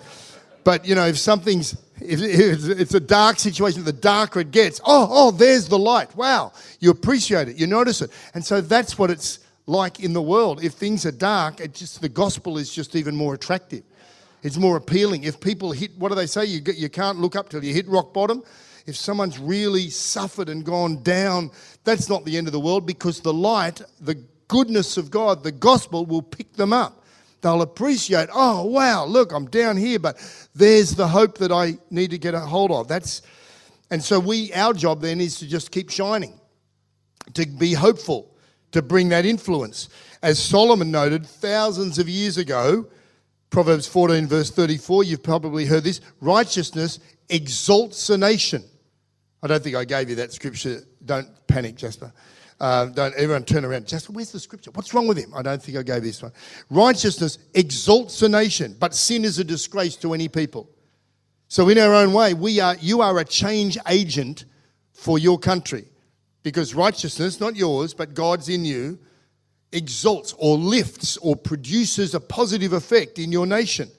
But 0.64 0.86
you 0.86 0.94
know, 0.94 1.06
if 1.06 1.18
something's 1.18 1.76
if 2.00 2.20
it's 2.20 2.94
a 2.94 3.00
dark 3.00 3.38
situation, 3.38 3.84
the 3.84 3.92
darker 3.92 4.40
it 4.40 4.50
gets. 4.50 4.80
Oh, 4.84 5.08
oh, 5.10 5.30
there's 5.30 5.68
the 5.68 5.78
light. 5.78 6.14
Wow, 6.16 6.52
you 6.80 6.90
appreciate 6.90 7.48
it, 7.48 7.56
you 7.56 7.66
notice 7.66 8.02
it, 8.02 8.10
and 8.34 8.44
so 8.44 8.60
that's 8.60 8.98
what 8.98 9.10
it's 9.10 9.40
like 9.66 10.00
in 10.00 10.12
the 10.12 10.22
world. 10.22 10.62
If 10.62 10.74
things 10.74 11.06
are 11.06 11.12
dark, 11.12 11.60
it 11.60 11.74
just 11.74 12.00
the 12.00 12.08
gospel 12.08 12.58
is 12.58 12.72
just 12.72 12.96
even 12.96 13.16
more 13.16 13.34
attractive. 13.34 13.82
It's 14.42 14.56
more 14.56 14.76
appealing. 14.76 15.22
If 15.22 15.40
people 15.40 15.70
hit, 15.70 15.96
what 15.96 16.08
do 16.08 16.14
they 16.14 16.26
say? 16.26 16.44
You 16.44 16.62
you 16.74 16.88
can't 16.88 17.18
look 17.18 17.36
up 17.36 17.48
till 17.48 17.64
you 17.64 17.72
hit 17.72 17.86
rock 17.88 18.12
bottom. 18.12 18.42
If 18.84 18.96
someone's 18.96 19.38
really 19.38 19.90
suffered 19.90 20.48
and 20.48 20.64
gone 20.64 21.04
down, 21.04 21.52
that's 21.84 22.08
not 22.08 22.24
the 22.24 22.36
end 22.36 22.48
of 22.48 22.52
the 22.52 22.58
world 22.58 22.84
because 22.84 23.20
the 23.20 23.32
light, 23.32 23.80
the 24.00 24.16
goodness 24.48 24.96
of 24.96 25.08
God, 25.08 25.44
the 25.44 25.52
gospel 25.52 26.04
will 26.04 26.22
pick 26.22 26.54
them 26.54 26.72
up 26.72 27.01
they'll 27.42 27.62
appreciate, 27.62 28.28
oh, 28.32 28.64
wow, 28.64 29.04
look, 29.04 29.32
I'm 29.32 29.46
down 29.46 29.76
here, 29.76 29.98
but 29.98 30.16
there's 30.54 30.94
the 30.94 31.06
hope 31.06 31.38
that 31.38 31.52
I 31.52 31.78
need 31.90 32.10
to 32.12 32.18
get 32.18 32.34
a 32.34 32.40
hold 32.40 32.70
of. 32.70 32.88
That's, 32.88 33.22
and 33.90 34.02
so 34.02 34.18
we, 34.18 34.52
our 34.54 34.72
job 34.72 35.00
then 35.00 35.20
is 35.20 35.38
to 35.40 35.46
just 35.46 35.70
keep 35.70 35.90
shining, 35.90 36.40
to 37.34 37.46
be 37.46 37.74
hopeful, 37.74 38.34
to 38.70 38.80
bring 38.80 39.10
that 39.10 39.26
influence. 39.26 39.88
As 40.22 40.42
Solomon 40.42 40.90
noted 40.90 41.26
thousands 41.26 41.98
of 41.98 42.08
years 42.08 42.38
ago, 42.38 42.86
Proverbs 43.50 43.86
14, 43.86 44.26
verse 44.26 44.50
34, 44.50 45.04
you've 45.04 45.22
probably 45.22 45.66
heard 45.66 45.84
this 45.84 46.00
righteousness 46.20 47.00
exalts 47.28 48.08
a 48.08 48.16
nation. 48.16 48.64
I 49.42 49.48
don't 49.48 49.62
think 49.62 49.76
I 49.76 49.84
gave 49.84 50.08
you 50.08 50.16
that 50.16 50.32
scripture. 50.32 50.82
Don't 51.04 51.28
panic, 51.48 51.74
Jasper. 51.74 52.12
Uh, 52.62 52.84
don't 52.86 53.12
everyone 53.16 53.42
turn 53.42 53.64
around. 53.64 53.88
Just 53.88 54.08
where's 54.08 54.30
the 54.30 54.38
scripture? 54.38 54.70
What's 54.70 54.94
wrong 54.94 55.08
with 55.08 55.18
him? 55.18 55.34
I 55.34 55.42
don't 55.42 55.60
think 55.60 55.76
I 55.76 55.82
gave 55.82 56.04
this 56.04 56.22
one. 56.22 56.30
Righteousness 56.70 57.38
exalts 57.54 58.22
a 58.22 58.28
nation, 58.28 58.76
but 58.78 58.94
sin 58.94 59.24
is 59.24 59.40
a 59.40 59.44
disgrace 59.44 59.96
to 59.96 60.14
any 60.14 60.28
people. 60.28 60.70
So 61.48 61.68
in 61.68 61.76
our 61.76 61.92
own 61.92 62.12
way, 62.12 62.34
we 62.34 62.60
are 62.60 62.76
you 62.76 63.00
are 63.00 63.18
a 63.18 63.24
change 63.24 63.78
agent 63.88 64.44
for 64.92 65.18
your 65.18 65.40
country. 65.40 65.86
Because 66.44 66.72
righteousness, 66.72 67.40
not 67.40 67.56
yours, 67.56 67.94
but 67.94 68.14
God's 68.14 68.48
in 68.48 68.64
you, 68.64 69.00
exalts 69.72 70.32
or 70.38 70.56
lifts 70.56 71.16
or 71.16 71.34
produces 71.34 72.14
a 72.14 72.20
positive 72.20 72.72
effect 72.74 73.18
in 73.18 73.32
your 73.32 73.44
nation. 73.44 73.90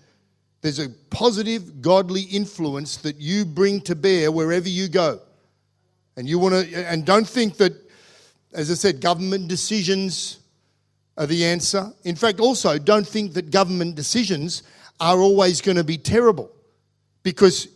There's 0.62 0.80
a 0.80 0.88
positive 1.10 1.82
godly 1.82 2.22
influence 2.22 2.96
that 2.98 3.18
you 3.18 3.44
bring 3.44 3.82
to 3.82 3.96
bear 3.96 4.32
wherever 4.32 4.70
you 4.70 4.88
go. 4.88 5.20
And 6.16 6.30
you 6.30 6.40
want 6.40 6.54
to 6.70 6.90
and 6.90 7.06
don't 7.06 7.28
think 7.28 7.58
that 7.58 7.83
as 8.54 8.72
I 8.72 8.76
said, 8.76 9.02
government 9.02 9.48
decisions 9.48 10.40
are 11.18 11.26
the 11.26 11.46
answer. 11.46 11.92
In 12.04 12.16
fact, 12.16 12.40
also, 12.40 12.78
don't 12.78 13.08
think 13.08 13.34
that 13.34 13.52
government 13.52 13.96
decisions 13.96 14.64
are 15.00 15.20
always 15.20 15.62
going 15.62 15.78
to 15.78 15.84
be 15.84 15.98
terrible 15.98 16.52
because, 17.24 17.68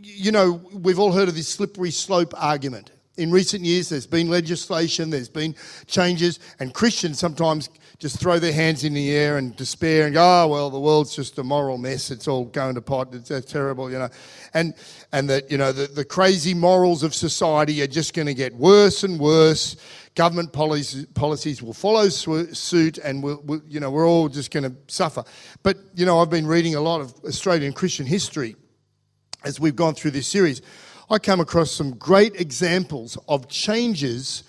you 0.00 0.32
know, 0.32 0.60
we've 0.72 0.98
all 0.98 1.12
heard 1.12 1.28
of 1.28 1.34
this 1.34 1.48
slippery 1.48 1.90
slope 1.90 2.34
argument. 2.36 2.90
In 3.16 3.32
recent 3.32 3.64
years, 3.64 3.88
there's 3.88 4.06
been 4.06 4.28
legislation, 4.28 5.10
there's 5.10 5.28
been 5.28 5.56
changes, 5.86 6.38
and 6.60 6.72
Christians 6.72 7.18
sometimes 7.18 7.68
just 7.98 8.20
throw 8.20 8.38
their 8.38 8.52
hands 8.52 8.84
in 8.84 8.94
the 8.94 9.10
air 9.10 9.38
and 9.38 9.56
despair 9.56 10.04
and 10.04 10.14
go, 10.14 10.22
oh, 10.22 10.46
well, 10.46 10.70
the 10.70 10.78
world's 10.78 11.16
just 11.16 11.36
a 11.38 11.42
moral 11.42 11.78
mess. 11.78 12.12
It's 12.12 12.28
all 12.28 12.44
going 12.44 12.76
to 12.76 12.80
pot. 12.80 13.12
It's, 13.12 13.50
terrible, 13.50 13.90
you 13.90 13.98
know. 13.98 14.08
And, 14.54 14.74
and 15.10 15.28
that, 15.28 15.50
you 15.50 15.58
know, 15.58 15.72
the, 15.72 15.88
the 15.88 16.04
crazy 16.04 16.54
morals 16.54 17.02
of 17.02 17.12
society 17.12 17.82
are 17.82 17.88
just 17.88 18.14
going 18.14 18.26
to 18.26 18.34
get 18.34 18.54
worse 18.54 19.02
and 19.02 19.18
worse 19.18 19.74
government 20.18 20.52
policies, 20.52 21.06
policies 21.14 21.62
will 21.62 21.72
follow 21.72 22.08
suit 22.08 22.98
and 22.98 23.22
we'll, 23.22 23.40
we'll, 23.44 23.62
you 23.68 23.78
know, 23.78 23.88
we're 23.88 24.06
all 24.06 24.28
just 24.28 24.50
going 24.50 24.64
to 24.64 24.74
suffer. 24.88 25.22
But, 25.62 25.76
you 25.94 26.04
know, 26.04 26.18
I've 26.18 26.28
been 26.28 26.48
reading 26.48 26.74
a 26.74 26.80
lot 26.80 27.00
of 27.00 27.14
Australian 27.24 27.72
Christian 27.72 28.04
history 28.04 28.56
as 29.44 29.60
we've 29.60 29.76
gone 29.76 29.94
through 29.94 30.10
this 30.10 30.26
series. 30.26 30.60
I 31.08 31.20
come 31.20 31.38
across 31.38 31.70
some 31.70 31.92
great 31.92 32.34
examples 32.40 33.16
of 33.28 33.48
changes 33.48 34.42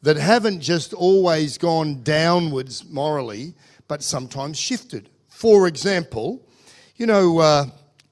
that 0.00 0.16
haven't 0.16 0.62
just 0.62 0.94
always 0.94 1.58
gone 1.58 2.02
downwards 2.02 2.88
morally, 2.88 3.52
but 3.88 4.02
sometimes 4.02 4.58
shifted. 4.58 5.10
For 5.28 5.68
example, 5.68 6.48
you 6.96 7.04
know, 7.04 7.40
uh, 7.40 7.66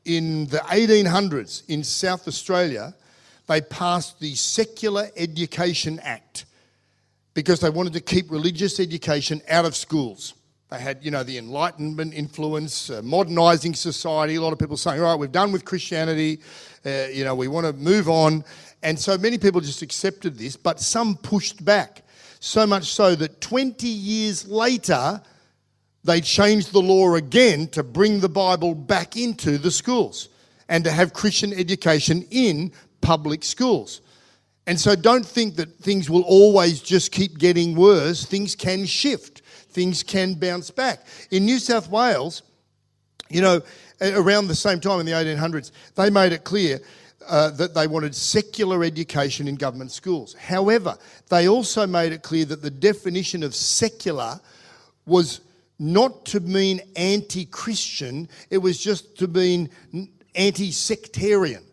in 0.05 0.45
the 0.49 0.59
1800s 0.59 1.63
in 1.69 1.85
South 1.85 2.29
Australia, 2.29 2.95
they 3.47 3.63
passed 3.63 4.21
the 4.21 4.35
Secular 4.35 5.09
Education 5.17 5.99
Act 6.01 6.45
because 7.39 7.61
they 7.61 7.71
wanted 7.71 7.93
to 7.93 8.01
keep 8.01 8.29
religious 8.33 8.81
education 8.81 9.41
out 9.49 9.65
of 9.65 9.77
schools. 9.77 10.35
They 10.71 10.81
had, 10.81 11.05
you 11.05 11.13
know, 11.13 11.23
the 11.23 11.39
Enlightenment 11.39 12.13
influence, 12.13 12.91
uh, 12.91 13.01
modernising 13.05 13.75
society. 13.75 14.35
A 14.35 14.41
lot 14.41 14.53
of 14.53 14.59
people 14.59 14.77
saying, 14.77 15.01
all 15.01 15.07
right, 15.07 15.15
we've 15.21 15.31
done 15.31 15.53
with 15.53 15.65
Christianity, 15.65 16.41
uh, 16.85 17.07
you 17.13 17.23
know, 17.23 17.37
we 17.37 17.47
want 17.47 17.65
to 17.65 17.73
move 17.75 18.09
on. 18.09 18.43
And 18.83 18.99
so 18.99 19.17
many 19.17 19.39
people 19.39 19.61
just 19.61 19.83
accepted 19.83 20.37
this, 20.37 20.57
but 20.57 20.81
some 20.81 21.17
pushed 21.17 21.65
back. 21.65 22.03
So 22.41 22.67
much 22.67 22.87
so 22.87 23.15
that 23.15 23.41
20 23.41 23.87
years 23.87 24.49
later, 24.49 25.23
they 26.03 26.21
changed 26.21 26.73
the 26.73 26.83
law 26.83 27.15
again 27.15 27.69
to 27.69 27.85
bring 27.85 28.19
the 28.19 28.29
Bible 28.29 28.75
back 28.75 29.17
into 29.17 29.59
the 29.59 29.71
schools 29.71 30.29
and 30.69 30.83
to 30.83 30.91
have 30.91 31.13
Christian 31.13 31.53
education 31.53 32.27
in 32.33 32.73
public 33.01 33.45
schools. 33.45 34.01
And 34.69 34.79
so 34.79 34.95
don't 34.95 35.25
think 35.25 35.57
that 35.57 35.79
things 35.79 36.11
will 36.11 36.25
always 36.25 36.81
just 36.81 37.11
keep 37.11 37.39
getting 37.39 37.75
worse. 37.75 38.27
Things 38.27 38.55
can 38.55 38.85
shift, 38.85 39.41
things 39.71 40.03
can 40.03 40.35
bounce 40.35 40.71
back. 40.71 41.07
In 41.31 41.47
New 41.47 41.59
South 41.59 41.89
Wales, 41.89 42.43
you 43.31 43.41
know, 43.41 43.63
around 44.03 44.49
the 44.49 44.55
same 44.55 44.79
time 44.79 45.01
in 45.01 45.07
the 45.07 45.13
1800s, 45.13 45.71
they 45.95 46.11
made 46.11 46.33
it 46.33 46.45
clear 46.45 46.81
uh, 47.27 47.49
that 47.53 47.73
they 47.73 47.87
wanted 47.87 48.15
secular 48.15 48.85
education 48.85 49.49
in 49.49 49.55
government 49.55 49.91
schools. 49.91 50.35
However, 50.35 50.99
they 51.31 51.49
also 51.49 51.87
made 51.87 52.13
it 52.13 52.23
clear 52.23 52.45
that 52.45 52.61
the 52.61 52.71
definition 52.71 53.43
of 53.43 53.55
secular 53.55 54.39
was 55.07 55.41
not 55.79 56.27
to 56.27 56.41
mean 56.41 56.83
anti 56.95 57.47
Christian, 57.47 58.29
it 58.51 58.59
was 58.59 58.79
just 58.79 59.17
to 59.17 59.29
mean 59.29 59.71
anti 60.35 60.73
sectarian. 60.73 61.65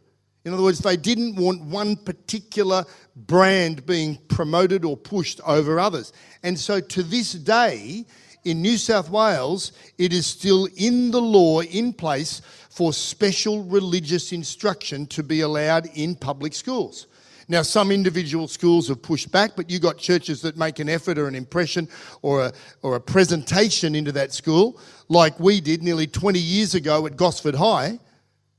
In 0.45 0.53
other 0.53 0.61
words, 0.61 0.79
they 0.79 0.95
didn't 0.95 1.35
want 1.35 1.61
one 1.61 1.95
particular 1.95 2.85
brand 3.15 3.83
being 3.87 4.17
promoted 4.27 4.85
or 4.85 4.95
pushed 4.95 5.41
over 5.41 5.79
others. 5.79 6.13
And 6.43 6.57
so 6.57 6.79
to 6.79 7.01
this 7.01 7.33
day, 7.33 8.05
in 8.43 8.61
New 8.61 8.77
South 8.77 9.09
Wales, 9.09 9.71
it 9.97 10.13
is 10.13 10.27
still 10.27 10.67
in 10.77 11.09
the 11.09 11.19
law 11.19 11.61
in 11.61 11.91
place 11.91 12.43
for 12.69 12.93
special 12.93 13.63
religious 13.63 14.31
instruction 14.31 15.07
to 15.07 15.23
be 15.23 15.41
allowed 15.41 15.87
in 15.95 16.15
public 16.15 16.53
schools. 16.53 17.07
Now, 17.47 17.63
some 17.63 17.91
individual 17.91 18.47
schools 18.47 18.87
have 18.87 19.01
pushed 19.01 19.31
back, 19.31 19.55
but 19.55 19.69
you've 19.69 19.81
got 19.81 19.97
churches 19.97 20.41
that 20.41 20.57
make 20.57 20.77
an 20.77 20.89
effort 20.89 21.17
or 21.17 21.27
an 21.27 21.35
impression 21.35 21.87
or 22.21 22.45
a, 22.45 22.53
or 22.83 22.95
a 22.95 23.01
presentation 23.01 23.95
into 23.95 24.11
that 24.11 24.31
school, 24.31 24.79
like 25.09 25.39
we 25.39 25.59
did 25.59 25.81
nearly 25.81 26.05
20 26.05 26.39
years 26.39 26.75
ago 26.75 27.05
at 27.07 27.15
Gosford 27.15 27.55
High 27.55 27.99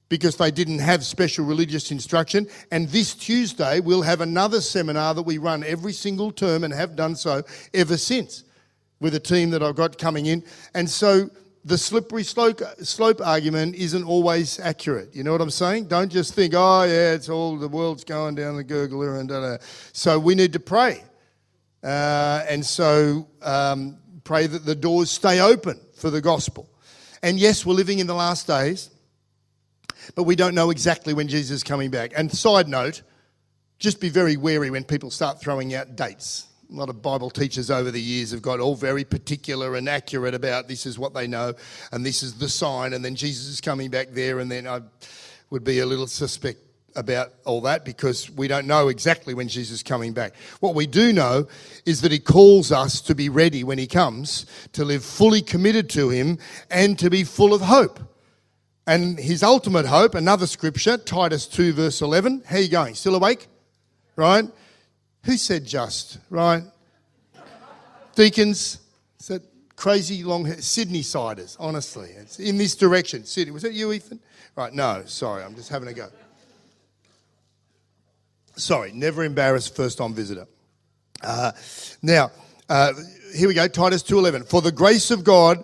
because 0.08 0.36
they 0.36 0.50
didn't 0.50 0.78
have 0.78 1.04
special 1.04 1.44
religious 1.44 1.90
instruction. 1.90 2.46
And 2.70 2.88
this 2.88 3.14
Tuesday, 3.14 3.80
we'll 3.80 4.02
have 4.02 4.20
another 4.20 4.60
seminar 4.60 5.14
that 5.14 5.22
we 5.22 5.38
run 5.38 5.64
every 5.64 5.92
single 5.92 6.30
term 6.30 6.64
and 6.64 6.72
have 6.72 6.96
done 6.96 7.16
so 7.16 7.42
ever 7.74 7.96
since 7.96 8.44
with 9.00 9.14
a 9.14 9.20
team 9.20 9.50
that 9.50 9.62
I've 9.62 9.74
got 9.74 9.98
coming 9.98 10.26
in. 10.26 10.44
And 10.74 10.88
so 10.88 11.28
the 11.64 11.76
slippery 11.76 12.22
slope, 12.22 12.62
slope 12.82 13.20
argument 13.20 13.74
isn't 13.74 14.04
always 14.04 14.60
accurate. 14.60 15.14
You 15.14 15.24
know 15.24 15.32
what 15.32 15.40
I'm 15.40 15.50
saying? 15.50 15.88
Don't 15.88 16.10
just 16.10 16.34
think, 16.34 16.54
oh, 16.56 16.84
yeah, 16.84 17.12
it's 17.12 17.28
all 17.28 17.56
the 17.56 17.68
world's 17.68 18.04
going 18.04 18.36
down 18.36 18.56
the 18.56 18.64
gurgler 18.64 19.18
and 19.18 19.28
da 19.28 19.40
da. 19.40 19.56
So 19.92 20.18
we 20.18 20.36
need 20.36 20.52
to 20.52 20.60
pray. 20.60 21.02
Uh, 21.82 22.44
and 22.48 22.64
so 22.64 23.26
um, 23.42 23.98
pray 24.22 24.46
that 24.46 24.64
the 24.64 24.74
doors 24.74 25.10
stay 25.10 25.40
open 25.40 25.80
for 25.96 26.10
the 26.10 26.20
gospel. 26.20 26.68
And 27.22 27.38
yes, 27.38 27.66
we're 27.66 27.74
living 27.74 27.98
in 27.98 28.06
the 28.06 28.14
last 28.14 28.46
days. 28.46 28.90
But 30.14 30.24
we 30.24 30.36
don't 30.36 30.54
know 30.54 30.70
exactly 30.70 31.14
when 31.14 31.28
Jesus 31.28 31.56
is 31.56 31.62
coming 31.62 31.90
back. 31.90 32.12
And 32.16 32.30
side 32.30 32.68
note, 32.68 33.02
just 33.78 34.00
be 34.00 34.08
very 34.08 34.36
wary 34.36 34.70
when 34.70 34.84
people 34.84 35.10
start 35.10 35.40
throwing 35.40 35.74
out 35.74 35.96
dates. 35.96 36.46
A 36.70 36.74
lot 36.74 36.88
of 36.88 37.00
Bible 37.00 37.30
teachers 37.30 37.70
over 37.70 37.90
the 37.90 38.00
years 38.00 38.32
have 38.32 38.42
got 38.42 38.58
all 38.58 38.74
very 38.74 39.04
particular 39.04 39.76
and 39.76 39.88
accurate 39.88 40.34
about 40.34 40.66
this 40.66 40.84
is 40.84 40.98
what 40.98 41.14
they 41.14 41.26
know 41.26 41.54
and 41.92 42.04
this 42.04 42.22
is 42.22 42.38
the 42.38 42.48
sign, 42.48 42.92
and 42.92 43.04
then 43.04 43.14
Jesus 43.14 43.46
is 43.46 43.60
coming 43.60 43.90
back 43.90 44.08
there, 44.10 44.40
and 44.40 44.50
then 44.50 44.66
I 44.66 44.80
would 45.50 45.62
be 45.62 45.78
a 45.78 45.86
little 45.86 46.08
suspect 46.08 46.58
about 46.96 47.34
all 47.44 47.60
that 47.60 47.84
because 47.84 48.30
we 48.30 48.48
don't 48.48 48.66
know 48.66 48.88
exactly 48.88 49.34
when 49.34 49.48
Jesus 49.48 49.76
is 49.76 49.82
coming 49.82 50.12
back. 50.12 50.34
What 50.60 50.74
we 50.74 50.86
do 50.86 51.12
know 51.12 51.46
is 51.84 52.00
that 52.00 52.10
he 52.10 52.18
calls 52.18 52.72
us 52.72 53.00
to 53.02 53.14
be 53.14 53.28
ready 53.28 53.62
when 53.62 53.78
he 53.78 53.86
comes, 53.86 54.46
to 54.72 54.84
live 54.84 55.04
fully 55.04 55.42
committed 55.42 55.90
to 55.90 56.08
him, 56.08 56.38
and 56.70 56.98
to 56.98 57.10
be 57.10 57.22
full 57.22 57.54
of 57.54 57.60
hope. 57.60 58.00
And 58.86 59.18
his 59.18 59.42
ultimate 59.42 59.86
hope, 59.86 60.14
another 60.14 60.46
scripture, 60.46 60.96
Titus 60.96 61.46
2, 61.46 61.72
verse 61.72 62.00
11. 62.02 62.44
How 62.46 62.58
you 62.58 62.68
going? 62.68 62.94
Still 62.94 63.16
awake? 63.16 63.48
Right? 64.14 64.44
Who 65.24 65.36
said 65.36 65.64
just? 65.64 66.18
Right? 66.30 66.62
Deacons? 68.14 68.78
Is 69.18 69.26
that 69.26 69.42
crazy 69.74 70.22
long 70.22 70.44
hair? 70.44 70.60
Sydney 70.60 71.02
siders, 71.02 71.56
honestly. 71.58 72.10
It's 72.10 72.38
in 72.38 72.58
this 72.58 72.76
direction. 72.76 73.24
Sydney. 73.24 73.50
Was 73.52 73.62
that 73.62 73.72
you, 73.72 73.92
Ethan? 73.92 74.20
Right, 74.54 74.72
no, 74.72 75.02
sorry, 75.06 75.42
I'm 75.42 75.54
just 75.54 75.68
having 75.68 75.88
a 75.88 75.92
go. 75.92 76.08
Sorry, 78.54 78.92
never 78.92 79.24
embarrass 79.24 79.68
first 79.68 79.98
time 79.98 80.14
visitor. 80.14 80.46
Uh, 81.22 81.52
now, 82.02 82.30
uh, 82.68 82.92
here 83.34 83.48
we 83.48 83.54
go, 83.54 83.68
Titus 83.68 84.02
2.11. 84.02 84.48
For 84.48 84.62
the 84.62 84.72
grace 84.72 85.10
of 85.10 85.24
God 85.24 85.62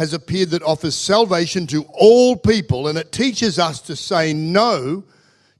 has 0.00 0.14
appeared 0.14 0.48
that 0.48 0.62
offers 0.62 0.94
salvation 0.94 1.66
to 1.66 1.84
all 1.92 2.34
people, 2.34 2.88
and 2.88 2.96
it 2.96 3.12
teaches 3.12 3.58
us 3.58 3.82
to 3.82 3.94
say 3.94 4.32
no 4.32 5.04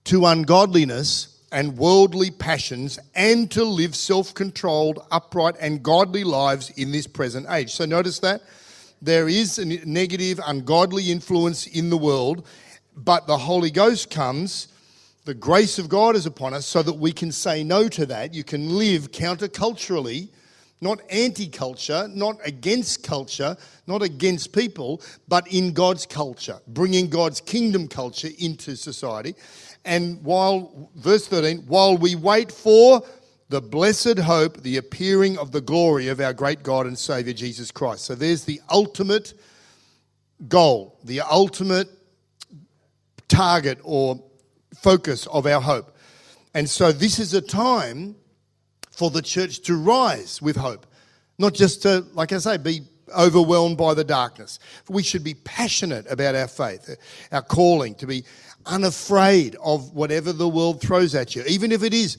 to 0.04 0.24
ungodliness 0.24 1.42
and 1.52 1.76
worldly 1.76 2.30
passions 2.30 2.98
and 3.14 3.50
to 3.50 3.62
live 3.62 3.94
self 3.94 4.32
controlled, 4.32 5.04
upright, 5.10 5.56
and 5.60 5.82
godly 5.82 6.24
lives 6.24 6.70
in 6.78 6.90
this 6.90 7.06
present 7.06 7.46
age. 7.50 7.70
So 7.70 7.84
notice 7.84 8.18
that 8.20 8.40
there 9.02 9.28
is 9.28 9.58
a 9.58 9.66
negative, 9.66 10.40
ungodly 10.46 11.12
influence 11.12 11.66
in 11.66 11.90
the 11.90 11.98
world, 11.98 12.46
but 12.96 13.26
the 13.26 13.36
Holy 13.36 13.70
Ghost 13.70 14.10
comes. 14.10 14.68
The 15.26 15.34
grace 15.34 15.78
of 15.78 15.90
God 15.90 16.16
is 16.16 16.24
upon 16.24 16.54
us 16.54 16.64
so 16.64 16.82
that 16.82 16.94
we 16.94 17.12
can 17.12 17.30
say 17.30 17.62
no 17.62 17.88
to 17.90 18.06
that. 18.06 18.32
You 18.32 18.44
can 18.44 18.78
live 18.78 19.12
counterculturally, 19.12 20.30
not 20.80 21.00
anti 21.10 21.48
culture, 21.48 22.08
not 22.08 22.36
against 22.44 23.02
culture, 23.02 23.56
not 23.86 24.02
against 24.02 24.52
people, 24.52 25.02
but 25.28 25.46
in 25.48 25.72
God's 25.72 26.06
culture, 26.06 26.58
bringing 26.68 27.08
God's 27.08 27.40
kingdom 27.40 27.88
culture 27.88 28.30
into 28.38 28.76
society. 28.76 29.34
And 29.84 30.22
while, 30.22 30.90
verse 30.96 31.26
13, 31.26 31.64
while 31.66 31.96
we 31.96 32.14
wait 32.14 32.50
for 32.50 33.02
the 33.50 33.60
blessed 33.60 34.18
hope, 34.18 34.62
the 34.62 34.76
appearing 34.76 35.36
of 35.36 35.50
the 35.50 35.60
glory 35.60 36.08
of 36.08 36.20
our 36.20 36.32
great 36.32 36.62
God 36.62 36.86
and 36.86 36.96
Savior 36.96 37.32
Jesus 37.32 37.70
Christ. 37.70 38.04
So 38.04 38.14
there's 38.14 38.44
the 38.44 38.60
ultimate 38.70 39.34
goal, 40.48 40.98
the 41.04 41.20
ultimate 41.20 41.88
target 43.28 43.78
or 43.82 44.22
focus 44.76 45.26
of 45.26 45.46
our 45.46 45.60
hope. 45.60 45.96
And 46.54 46.68
so 46.70 46.92
this 46.92 47.18
is 47.18 47.34
a 47.34 47.40
time 47.40 48.16
for 48.90 49.10
the 49.10 49.22
church 49.22 49.60
to 49.62 49.76
rise 49.76 50.42
with 50.42 50.56
hope, 50.56 50.86
not 51.38 51.54
just 51.54 51.82
to, 51.82 52.04
like 52.12 52.32
I 52.32 52.38
say, 52.38 52.56
be 52.58 52.82
overwhelmed 53.16 53.76
by 53.76 53.94
the 53.94 54.04
darkness. 54.04 54.58
We 54.88 55.02
should 55.02 55.24
be 55.24 55.34
passionate 55.34 56.10
about 56.10 56.34
our 56.34 56.48
faith, 56.48 56.96
our 57.32 57.42
calling, 57.42 57.94
to 57.96 58.06
be 58.06 58.24
unafraid 58.66 59.56
of 59.62 59.92
whatever 59.94 60.32
the 60.32 60.48
world 60.48 60.80
throws 60.80 61.14
at 61.14 61.34
you, 61.34 61.42
even 61.48 61.72
if 61.72 61.82
it 61.82 61.94
is 61.94 62.18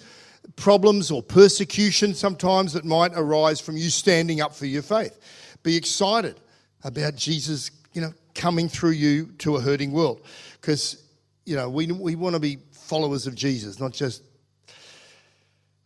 problems 0.55 1.11
or 1.11 1.21
persecution 1.21 2.13
sometimes 2.13 2.73
that 2.73 2.83
might 2.83 3.11
arise 3.15 3.61
from 3.61 3.77
you 3.77 3.89
standing 3.89 4.41
up 4.41 4.55
for 4.55 4.65
your 4.65 4.81
faith. 4.81 5.17
Be 5.63 5.75
excited 5.75 6.39
about 6.83 7.15
Jesus, 7.15 7.71
you 7.93 8.01
know, 8.01 8.13
coming 8.33 8.67
through 8.67 8.91
you 8.91 9.27
to 9.37 9.55
a 9.57 9.61
hurting 9.61 9.91
world. 9.91 10.21
Because, 10.59 11.03
you 11.45 11.55
know, 11.55 11.69
we, 11.69 11.87
we 11.91 12.15
want 12.15 12.33
to 12.33 12.39
be 12.39 12.57
followers 12.71 13.27
of 13.27 13.35
Jesus, 13.35 13.79
not 13.79 13.93
just, 13.93 14.23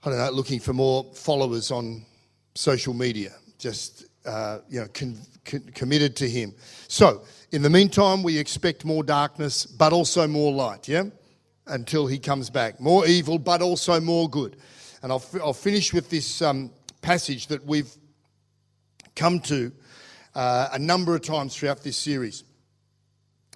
I 0.06 0.10
don't 0.10 0.20
know, 0.20 0.30
looking 0.30 0.60
for 0.60 0.72
more 0.72 1.04
followers 1.16 1.72
on 1.72 2.06
social 2.54 2.94
media. 2.94 3.32
Just, 3.58 4.06
uh, 4.24 4.60
you 4.70 4.82
know, 4.82 4.88
con, 4.94 5.18
con, 5.44 5.62
committed 5.74 6.16
to 6.18 6.30
Him. 6.30 6.54
So, 6.88 7.24
in 7.52 7.64
the 7.64 7.72
meantime, 7.72 8.22
we 8.22 8.38
expect 8.38 8.86
more 8.86 9.04
darkness, 9.04 9.66
but 9.66 9.94
also 9.94 10.28
more 10.28 10.54
light, 10.54 10.88
yeah? 10.88 11.06
Until 11.66 12.06
he 12.06 12.20
comes 12.20 12.52
back. 12.52 12.80
More 12.80 13.08
evil, 13.08 13.40
but 13.40 13.64
also 13.64 14.00
more 14.00 14.30
good. 14.30 14.58
And 15.02 15.12
I'll, 15.12 15.26
I'll 15.44 15.54
finish 15.54 15.92
with 15.92 16.12
this 16.12 16.40
um, 16.40 16.70
passage 17.02 17.48
that 17.48 17.66
we've 17.66 17.92
come 19.16 19.40
to 19.40 19.72
uh, 20.36 20.70
a 20.72 20.78
number 20.78 21.16
of 21.16 21.24
times 21.24 21.56
throughout 21.56 21.82
this 21.82 21.98
series. 21.98 22.44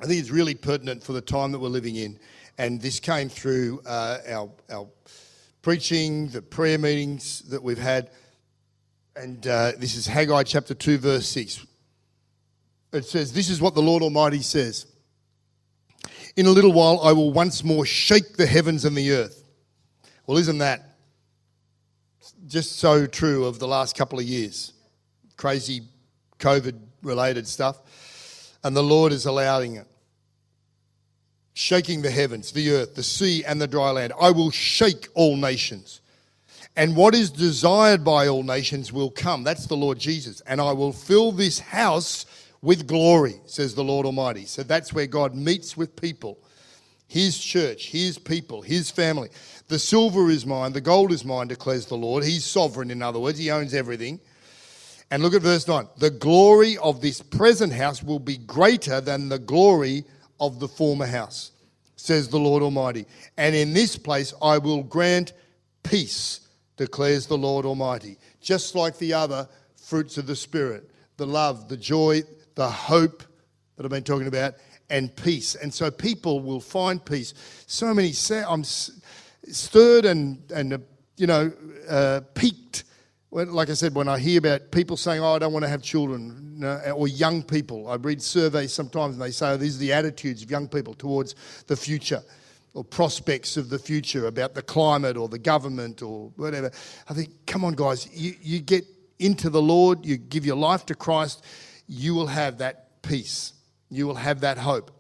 I 0.02 0.08
think 0.08 0.20
it's 0.20 0.32
really 0.32 0.56
pertinent 0.56 1.04
for 1.04 1.14
the 1.14 1.22
time 1.22 1.52
that 1.52 1.60
we're 1.60 1.68
living 1.68 1.98
in. 1.98 2.20
And 2.58 2.82
this 2.82 3.00
came 3.00 3.30
through 3.30 3.82
uh, 3.86 4.18
our, 4.28 4.50
our 4.72 4.88
preaching, 5.62 6.28
the 6.30 6.42
prayer 6.42 6.78
meetings 6.78 7.42
that 7.50 7.62
we've 7.62 7.78
had. 7.78 8.12
And 9.16 9.46
uh, 9.48 9.74
this 9.78 9.96
is 9.96 10.08
Haggai 10.08 10.44
chapter 10.44 10.74
2, 10.74 10.98
verse 10.98 11.28
6 11.28 11.66
it 12.92 13.06
says, 13.06 13.34
This 13.34 13.50
is 13.50 13.62
what 13.62 13.76
the 13.76 13.82
Lord 13.82 14.04
Almighty 14.04 14.42
says. 14.42 14.86
In 16.36 16.46
a 16.46 16.52
little 16.52 16.74
while, 16.74 17.00
I 17.02 17.12
will 17.12 17.32
once 17.32 17.64
more 17.64 17.86
shake 17.86 18.38
the 18.38 18.46
heavens 18.46 18.86
and 18.86 18.96
the 18.96 19.12
earth. 19.12 19.44
Well, 20.26 20.38
isn't 20.38 20.60
that 20.60 20.96
just 22.48 22.78
so 22.78 23.06
true 23.06 23.46
of 23.46 23.60
the 23.60 23.68
last 23.68 23.96
couple 23.96 24.20
of 24.20 24.26
years? 24.26 24.74
Crazy 25.38 25.82
COVID 26.40 26.80
related 27.04 27.48
stuff. 27.48 28.58
And 28.64 28.76
the 28.76 28.84
Lord 28.84 29.12
is 29.12 29.26
allowing 29.26 29.76
it. 29.76 29.88
Shaking 31.62 32.02
the 32.02 32.10
heavens, 32.10 32.54
the 32.54 32.72
earth, 32.72 32.96
the 32.96 33.04
sea, 33.04 33.44
and 33.44 33.60
the 33.60 33.68
dry 33.68 33.92
land. 33.92 34.14
I 34.18 34.32
will 34.32 34.50
shake 34.50 35.10
all 35.14 35.36
nations. 35.36 36.00
And 36.78 36.96
what 36.96 37.14
is 37.14 37.30
desired 37.30 38.02
by 38.02 38.30
all 38.30 38.44
nations 38.44 38.94
will 38.94 39.12
come. 39.12 39.44
That's 39.44 39.66
the 39.66 39.76
Lord 39.76 40.00
Jesus. 40.00 40.40
And 40.48 40.62
I 40.62 40.72
will 40.72 40.94
fill 40.94 41.34
this 41.34 41.60
house 41.60 42.26
with 42.62 42.88
glory, 42.88 43.42
says 43.46 43.76
the 43.76 43.84
Lord 43.84 44.06
Almighty. 44.06 44.46
So 44.46 44.64
that's 44.64 44.94
where 44.94 45.06
God 45.06 45.36
meets 45.36 45.76
with 45.76 45.98
people. 45.98 46.38
His 47.10 47.38
church, 47.38 47.88
his 47.88 48.18
people, 48.18 48.62
his 48.62 48.90
family. 48.90 49.28
The 49.68 49.80
silver 49.80 50.30
is 50.30 50.46
mine, 50.46 50.72
the 50.72 50.80
gold 50.80 51.12
is 51.12 51.26
mine, 51.26 51.50
declares 51.50 51.88
the 51.88 51.98
Lord. 51.98 52.24
He's 52.24 52.46
sovereign, 52.46 52.90
in 52.90 53.02
other 53.02 53.20
words, 53.20 53.38
he 53.38 53.52
owns 53.52 53.74
everything. 53.74 54.22
And 55.12 55.22
look 55.22 55.34
at 55.34 55.42
verse 55.42 55.68
9. 55.68 55.90
The 55.98 56.12
glory 56.12 56.78
of 56.78 57.02
this 57.02 57.22
present 57.22 57.74
house 57.74 58.02
will 58.02 58.20
be 58.20 58.38
greater 58.38 59.02
than 59.02 59.28
the 59.28 59.40
glory 59.40 60.06
of 60.40 60.60
the 60.60 60.68
former 60.68 61.06
house, 61.06 61.52
says 61.96 62.28
the 62.28 62.40
Lord 62.40 62.64
Almighty. 62.64 63.06
And 63.38 63.56
in 63.56 63.74
this 63.74 63.98
place 63.98 64.34
I 64.42 64.58
will 64.58 64.84
grant 64.84 65.34
peace, 65.84 66.42
declares 66.78 67.28
the 67.28 67.38
Lord 67.38 67.66
Almighty. 67.66 68.18
Just 68.42 68.76
like 68.76 68.98
the 68.98 69.14
other 69.14 69.48
fruits 69.76 70.18
of 70.18 70.28
the 70.28 70.36
Spirit 70.36 70.90
the 71.18 71.28
love, 71.28 71.68
the 71.68 71.76
joy, 71.76 72.24
the 72.56 72.70
hope 72.70 73.24
that 73.76 73.86
I've 73.86 73.92
been 73.92 74.04
talking 74.04 74.28
about, 74.28 74.54
and 74.90 75.14
peace. 75.18 75.56
And 75.56 75.74
so 75.74 75.92
people 75.92 76.40
will 76.40 76.62
find 76.62 77.04
peace. 77.04 77.34
So 77.68 77.94
many, 77.94 78.14
I'm 78.48 78.64
stirred 78.64 80.06
and, 80.06 80.42
and 80.52 80.74
uh, 80.74 80.78
you 81.18 81.28
know, 81.28 81.52
uh. 81.90 82.22
When, 83.30 83.54
like 83.54 83.70
I 83.70 83.74
said, 83.74 83.94
when 83.94 84.08
I 84.08 84.18
hear 84.18 84.40
about 84.40 84.72
people 84.72 84.98
saying, 84.98 85.22
"Oh, 85.22 85.36
I 85.36 85.40
don't 85.40 85.54
want 85.54 85.64
to 85.64 85.70
have 85.70 85.84
children," 85.84 86.64
or 86.96 87.08
young 87.08 87.44
people, 87.44 87.88
I 87.88 87.96
read 87.96 88.22
surveys 88.22 88.74
sometimes, 88.74 89.16
and 89.16 89.22
they 89.22 89.32
say, 89.32 89.52
oh, 89.52 89.58
"These 89.58 89.76
are 89.76 89.80
the 89.80 89.94
attitudes 89.94 90.42
of 90.42 90.50
young 90.50 90.68
people 90.68 90.94
towards 90.94 91.36
the 91.68 91.76
future." 91.76 92.24
or 92.74 92.84
prospects 92.84 93.58
of 93.58 93.70
the 93.70 93.80
future 93.80 94.28
about 94.28 94.54
the 94.54 94.62
climate 94.62 95.18
or 95.18 95.28
the 95.28 95.40
government 95.40 96.02
or 96.02 96.32
whatever. 96.36 96.72
I 97.10 97.14
think, 97.14 97.48
come 97.48 97.66
on, 97.66 97.74
guys, 97.74 98.08
you, 98.14 98.36
you 98.42 98.60
get 98.60 98.86
into 99.18 99.50
the 99.50 99.62
Lord, 99.62 100.06
you 100.06 100.18
give 100.18 100.46
your 100.46 100.56
life 100.56 100.86
to 100.88 100.96
Christ, 100.96 101.44
you 101.88 102.14
will 102.14 102.28
have 102.28 102.60
that 102.60 103.02
peace. 103.02 103.54
You 103.90 104.06
will 104.06 104.16
have 104.16 104.42
that 104.42 104.58
hope. 104.58 104.92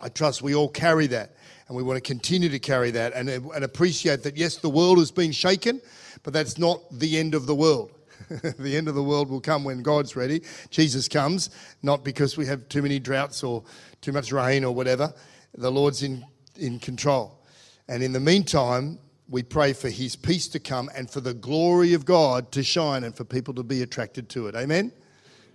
I 0.00 0.08
trust 0.08 0.40
we 0.40 0.54
all 0.54 0.68
carry 0.68 1.08
that 1.08 1.36
and 1.66 1.76
we 1.76 1.82
want 1.82 1.98
to 1.98 2.00
continue 2.00 2.48
to 2.48 2.58
carry 2.58 2.90
that 2.92 3.12
and, 3.12 3.28
and 3.28 3.64
appreciate 3.64 4.22
that, 4.22 4.36
yes, 4.36 4.56
the 4.56 4.70
world 4.70 4.98
has 4.98 5.10
been 5.10 5.32
shaken, 5.32 5.82
but 6.22 6.32
that's 6.32 6.58
not 6.58 6.80
the 6.90 7.18
end 7.18 7.34
of 7.34 7.46
the 7.46 7.54
world. 7.54 7.92
the 8.58 8.76
end 8.76 8.88
of 8.88 8.94
the 8.94 9.02
world 9.02 9.30
will 9.30 9.40
come 9.40 9.64
when 9.64 9.82
God's 9.82 10.16
ready. 10.16 10.42
Jesus 10.70 11.08
comes, 11.08 11.50
not 11.82 12.04
because 12.04 12.36
we 12.36 12.46
have 12.46 12.68
too 12.68 12.82
many 12.82 12.98
droughts 12.98 13.42
or 13.42 13.62
too 14.00 14.12
much 14.12 14.32
rain 14.32 14.64
or 14.64 14.74
whatever. 14.74 15.12
The 15.56 15.70
Lord's 15.70 16.02
in, 16.02 16.24
in 16.56 16.78
control. 16.78 17.44
And 17.88 18.02
in 18.02 18.12
the 18.12 18.20
meantime, 18.20 18.98
we 19.28 19.42
pray 19.42 19.72
for 19.72 19.88
his 19.88 20.16
peace 20.16 20.48
to 20.48 20.58
come 20.58 20.90
and 20.94 21.10
for 21.10 21.20
the 21.20 21.34
glory 21.34 21.94
of 21.94 22.04
God 22.04 22.50
to 22.52 22.62
shine 22.62 23.04
and 23.04 23.14
for 23.14 23.24
people 23.24 23.54
to 23.54 23.62
be 23.62 23.82
attracted 23.82 24.28
to 24.30 24.46
it. 24.46 24.56
Amen? 24.56 24.92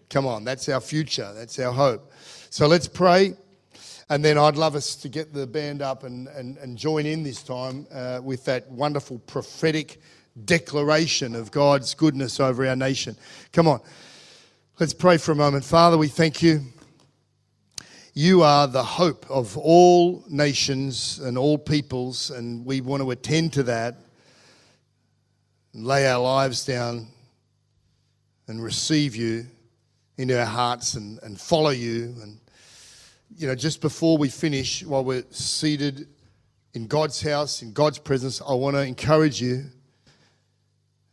Come 0.10 0.28
on, 0.28 0.44
that's 0.44 0.70
our 0.70 0.82
future, 0.82 1.32
that's 1.34 1.58
our 1.60 1.72
hope. 1.72 2.12
So 2.50 2.68
let's 2.68 2.88
pray. 2.88 3.34
And 4.10 4.24
then 4.24 4.38
I'd 4.38 4.58
love 4.58 4.76
us 4.76 4.96
to 4.98 5.10
get 5.10 5.34
the 5.34 5.48
band 5.48 5.82
up 5.82 6.04
and, 6.04 6.28
and, 6.28 6.58
and 6.58 6.78
join 6.78 7.06
in 7.06 7.24
this 7.24 7.42
time 7.42 7.88
uh, 7.92 8.20
with 8.24 8.46
that 8.46 8.70
wonderful 8.70 9.20
prophetic 9.20 10.00
declaration 10.46 11.36
of 11.36 11.52
God's 11.52 11.94
goodness 11.94 12.40
over 12.40 12.66
our 12.68 12.76
nation. 12.76 13.16
Come 13.52 13.68
on, 13.68 13.82
let's 14.80 14.94
pray 14.94 15.18
for 15.18 15.32
a 15.32 15.36
moment. 15.36 15.64
Father, 15.64 15.98
we 15.98 16.08
thank 16.08 16.42
you. 16.42 16.62
You 18.16 18.44
are 18.44 18.68
the 18.68 18.84
hope 18.84 19.26
of 19.30 19.58
all 19.58 20.24
nations 20.30 21.20
and 21.20 21.38
all 21.38 21.58
peoples, 21.58 22.30
and 22.30 22.66
we 22.66 22.82
want 22.82 23.02
to 23.02 23.12
attend 23.12 23.54
to 23.54 23.64
that, 23.64 23.96
and 25.74 25.86
lay 25.86 26.08
our 26.08 26.22
lives 26.22 26.66
down, 26.66 27.08
and 28.48 28.64
receive 28.64 29.16
you 29.16 29.48
into 30.18 30.40
our 30.40 30.46
hearts 30.46 30.94
and, 30.94 31.18
and 31.24 31.40
follow 31.40 31.72
you. 31.72 32.14
And, 32.22 32.40
you 33.36 33.48
know, 33.48 33.56
just 33.56 33.82
before 33.82 34.18
we 34.18 34.30
finish, 34.30 34.84
while 34.84 35.04
we're 35.04 35.26
seated 35.32 36.08
in 36.76 36.86
God's 36.86 37.22
house, 37.22 37.64
in 37.64 37.74
God's 37.74 37.98
presence, 37.98 38.42
I 38.48 38.54
want 38.54 38.76
to 38.76 38.82
encourage 38.82 39.42
you 39.42 39.64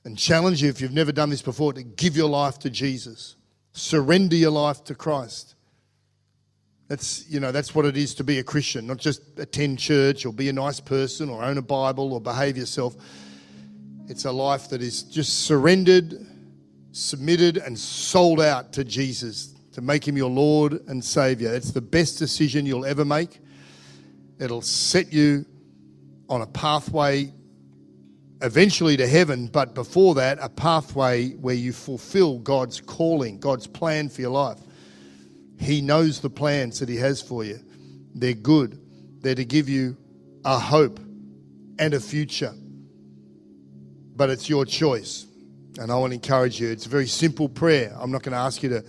and 0.04 0.16
challenge 0.16 0.62
you, 0.62 0.68
if 0.68 0.80
you've 0.80 0.94
never 0.94 1.12
done 1.12 1.30
this 1.30 1.42
before, 1.42 1.72
to 1.72 1.82
give 1.82 2.16
your 2.16 2.28
life 2.28 2.58
to 2.60 2.70
Jesus. 2.70 3.36
Surrender 3.72 4.36
your 4.36 4.50
life 4.50 4.82
to 4.84 4.94
Christ. 4.94 5.54
That's, 6.88 7.28
you 7.28 7.38
know, 7.38 7.52
that's 7.52 7.74
what 7.74 7.84
it 7.84 7.96
is 7.96 8.14
to 8.16 8.24
be 8.24 8.38
a 8.38 8.42
Christian, 8.42 8.86
not 8.86 8.96
just 8.96 9.38
attend 9.38 9.78
church 9.78 10.26
or 10.26 10.32
be 10.32 10.48
a 10.48 10.52
nice 10.52 10.80
person 10.80 11.28
or 11.28 11.44
own 11.44 11.56
a 11.56 11.62
Bible 11.62 12.12
or 12.12 12.20
behave 12.20 12.56
yourself. 12.56 12.96
It's 14.08 14.24
a 14.24 14.32
life 14.32 14.68
that 14.70 14.82
is 14.82 15.04
just 15.04 15.44
surrendered, 15.44 16.26
submitted, 16.90 17.58
and 17.58 17.78
sold 17.78 18.40
out 18.40 18.72
to 18.72 18.82
Jesus 18.82 19.54
to 19.72 19.80
make 19.80 20.08
him 20.08 20.16
your 20.16 20.30
Lord 20.30 20.80
and 20.88 21.04
Savior. 21.04 21.54
It's 21.54 21.70
the 21.70 21.80
best 21.80 22.18
decision 22.18 22.66
you'll 22.66 22.86
ever 22.86 23.04
make. 23.04 23.38
It'll 24.40 24.62
set 24.62 25.12
you 25.12 25.44
on 26.28 26.42
a 26.42 26.46
pathway 26.46 27.32
eventually 28.42 28.96
to 28.96 29.06
heaven, 29.06 29.46
but 29.46 29.74
before 29.74 30.14
that, 30.14 30.38
a 30.40 30.48
pathway 30.48 31.30
where 31.32 31.54
you 31.54 31.72
fulfill 31.72 32.38
God's 32.38 32.80
calling, 32.80 33.38
God's 33.38 33.66
plan 33.66 34.08
for 34.08 34.20
your 34.20 34.30
life. 34.30 34.58
He 35.58 35.80
knows 35.80 36.20
the 36.20 36.30
plans 36.30 36.80
that 36.80 36.88
He 36.88 36.96
has 36.96 37.20
for 37.20 37.44
you. 37.44 37.58
They're 38.14 38.34
good, 38.34 38.80
they're 39.20 39.34
to 39.34 39.44
give 39.44 39.68
you 39.68 39.96
a 40.44 40.58
hope 40.58 40.98
and 41.78 41.94
a 41.94 42.00
future. 42.00 42.54
But 44.16 44.30
it's 44.30 44.48
your 44.48 44.64
choice. 44.64 45.26
And 45.78 45.90
I 45.90 45.96
want 45.96 46.10
to 46.10 46.14
encourage 46.14 46.60
you. 46.60 46.68
It's 46.68 46.86
a 46.86 46.88
very 46.88 47.06
simple 47.06 47.48
prayer. 47.48 47.96
I'm 47.98 48.10
not 48.10 48.22
going 48.22 48.32
to 48.32 48.38
ask 48.38 48.62
you 48.62 48.68
to 48.70 48.84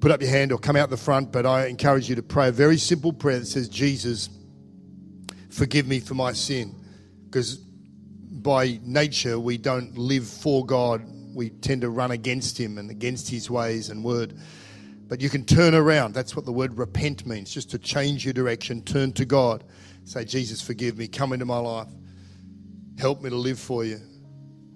put 0.00 0.10
up 0.10 0.20
your 0.20 0.30
hand 0.30 0.52
or 0.52 0.58
come 0.58 0.76
out 0.76 0.90
the 0.90 0.96
front, 0.96 1.32
but 1.32 1.46
I 1.46 1.66
encourage 1.66 2.08
you 2.08 2.16
to 2.16 2.22
pray 2.22 2.48
a 2.48 2.52
very 2.52 2.76
simple 2.76 3.12
prayer 3.12 3.38
that 3.38 3.46
says, 3.46 3.68
Jesus, 3.68 4.28
forgive 5.50 5.86
me 5.86 6.00
for 6.00 6.14
my 6.14 6.32
sin. 6.32 6.74
Because 7.24 7.64
by 8.42 8.80
nature, 8.82 9.38
we 9.38 9.58
don't 9.58 9.96
live 9.96 10.26
for 10.26 10.66
God. 10.66 11.02
We 11.34 11.50
tend 11.50 11.82
to 11.82 11.90
run 11.90 12.10
against 12.10 12.58
Him 12.58 12.78
and 12.78 12.90
against 12.90 13.30
His 13.30 13.48
ways 13.50 13.88
and 13.88 14.02
word. 14.04 14.34
But 15.08 15.20
you 15.20 15.28
can 15.28 15.44
turn 15.44 15.74
around. 15.74 16.14
That's 16.14 16.34
what 16.34 16.44
the 16.44 16.52
word 16.52 16.78
repent 16.78 17.26
means, 17.26 17.52
just 17.52 17.70
to 17.70 17.78
change 17.78 18.24
your 18.24 18.34
direction, 18.34 18.82
turn 18.82 19.12
to 19.12 19.24
God. 19.24 19.64
Say, 20.04 20.24
Jesus, 20.24 20.60
forgive 20.60 20.98
me. 20.98 21.06
Come 21.06 21.32
into 21.32 21.44
my 21.44 21.58
life. 21.58 21.88
Help 22.98 23.22
me 23.22 23.30
to 23.30 23.36
live 23.36 23.58
for 23.58 23.84
you. 23.84 24.00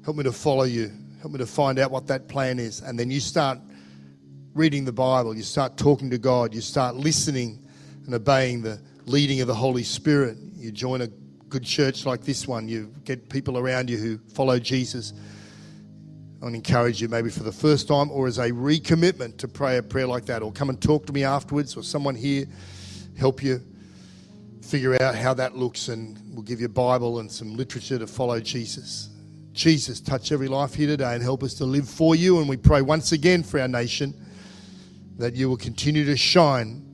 Help 0.04 0.16
me 0.16 0.24
to 0.24 0.32
follow 0.32 0.64
you. 0.64 0.92
Help 1.20 1.32
me 1.32 1.38
to 1.38 1.46
find 1.46 1.78
out 1.78 1.90
what 1.90 2.06
that 2.06 2.28
plan 2.28 2.58
is. 2.58 2.80
And 2.80 2.98
then 2.98 3.10
you 3.10 3.20
start 3.20 3.58
reading 4.54 4.84
the 4.84 4.92
Bible. 4.92 5.34
You 5.36 5.42
start 5.42 5.76
talking 5.76 6.10
to 6.10 6.18
God. 6.18 6.54
You 6.54 6.60
start 6.60 6.96
listening 6.96 7.66
and 8.04 8.14
obeying 8.14 8.62
the 8.62 8.80
leading 9.06 9.40
of 9.40 9.46
the 9.46 9.54
Holy 9.54 9.82
Spirit. 9.82 10.36
You 10.54 10.70
join 10.70 11.00
a 11.00 11.08
good 11.56 11.64
church 11.64 12.04
like 12.04 12.20
this 12.20 12.46
one. 12.46 12.68
You 12.68 12.92
get 13.04 13.30
people 13.30 13.56
around 13.56 13.88
you 13.88 13.96
who 13.96 14.18
follow 14.34 14.58
Jesus. 14.58 15.14
I 16.42 16.48
encourage 16.48 17.00
you, 17.00 17.08
maybe 17.08 17.30
for 17.30 17.44
the 17.44 17.52
first 17.52 17.88
time 17.88 18.10
or 18.10 18.26
as 18.26 18.36
a 18.36 18.50
recommitment, 18.50 19.38
to 19.38 19.48
pray 19.48 19.78
a 19.78 19.82
prayer 19.82 20.06
like 20.06 20.26
that, 20.26 20.42
or 20.42 20.52
come 20.52 20.68
and 20.68 20.78
talk 20.78 21.06
to 21.06 21.14
me 21.14 21.24
afterwards, 21.24 21.74
or 21.74 21.82
someone 21.82 22.14
here 22.14 22.44
help 23.18 23.42
you 23.42 23.62
figure 24.60 25.02
out 25.02 25.14
how 25.14 25.32
that 25.32 25.56
looks, 25.56 25.88
and 25.88 26.20
we'll 26.34 26.42
give 26.42 26.60
you 26.60 26.66
a 26.66 26.68
Bible 26.68 27.20
and 27.20 27.32
some 27.32 27.56
literature 27.56 27.98
to 27.98 28.06
follow 28.06 28.38
Jesus. 28.38 29.08
Jesus, 29.54 29.98
touch 29.98 30.32
every 30.32 30.48
life 30.48 30.74
here 30.74 30.88
today 30.88 31.14
and 31.14 31.22
help 31.22 31.42
us 31.42 31.54
to 31.54 31.64
live 31.64 31.88
for 31.88 32.14
you. 32.14 32.38
And 32.38 32.50
we 32.50 32.58
pray 32.58 32.82
once 32.82 33.12
again 33.12 33.42
for 33.42 33.58
our 33.58 33.68
nation 33.68 34.12
that 35.16 35.34
you 35.34 35.48
will 35.48 35.56
continue 35.56 36.04
to 36.04 36.18
shine 36.18 36.84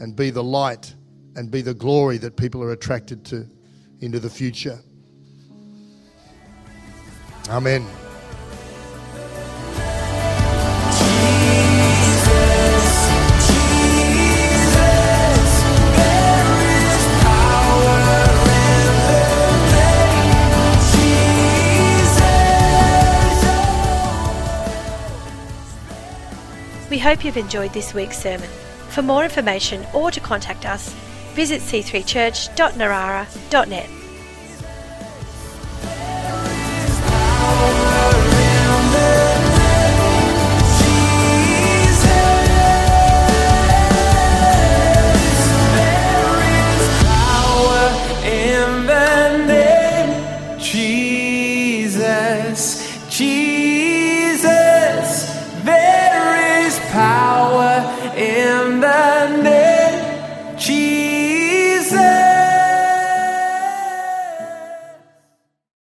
and 0.00 0.16
be 0.16 0.30
the 0.30 0.42
light 0.42 0.92
and 1.36 1.48
be 1.48 1.62
the 1.62 1.74
glory 1.74 2.18
that 2.18 2.36
people 2.36 2.60
are 2.60 2.72
attracted 2.72 3.24
to 3.26 3.46
into 4.04 4.20
the 4.20 4.30
future. 4.30 4.78
Amen. 7.48 7.86
We 26.90 26.98
hope 27.00 27.24
you've 27.24 27.36
enjoyed 27.36 27.72
this 27.72 27.92
week's 27.92 28.18
sermon. 28.18 28.48
For 28.90 29.02
more 29.02 29.24
information 29.24 29.84
or 29.92 30.12
to 30.12 30.20
contact 30.20 30.64
us, 30.64 30.94
visit 31.34 31.60
c3church.narara.net. 31.60 34.03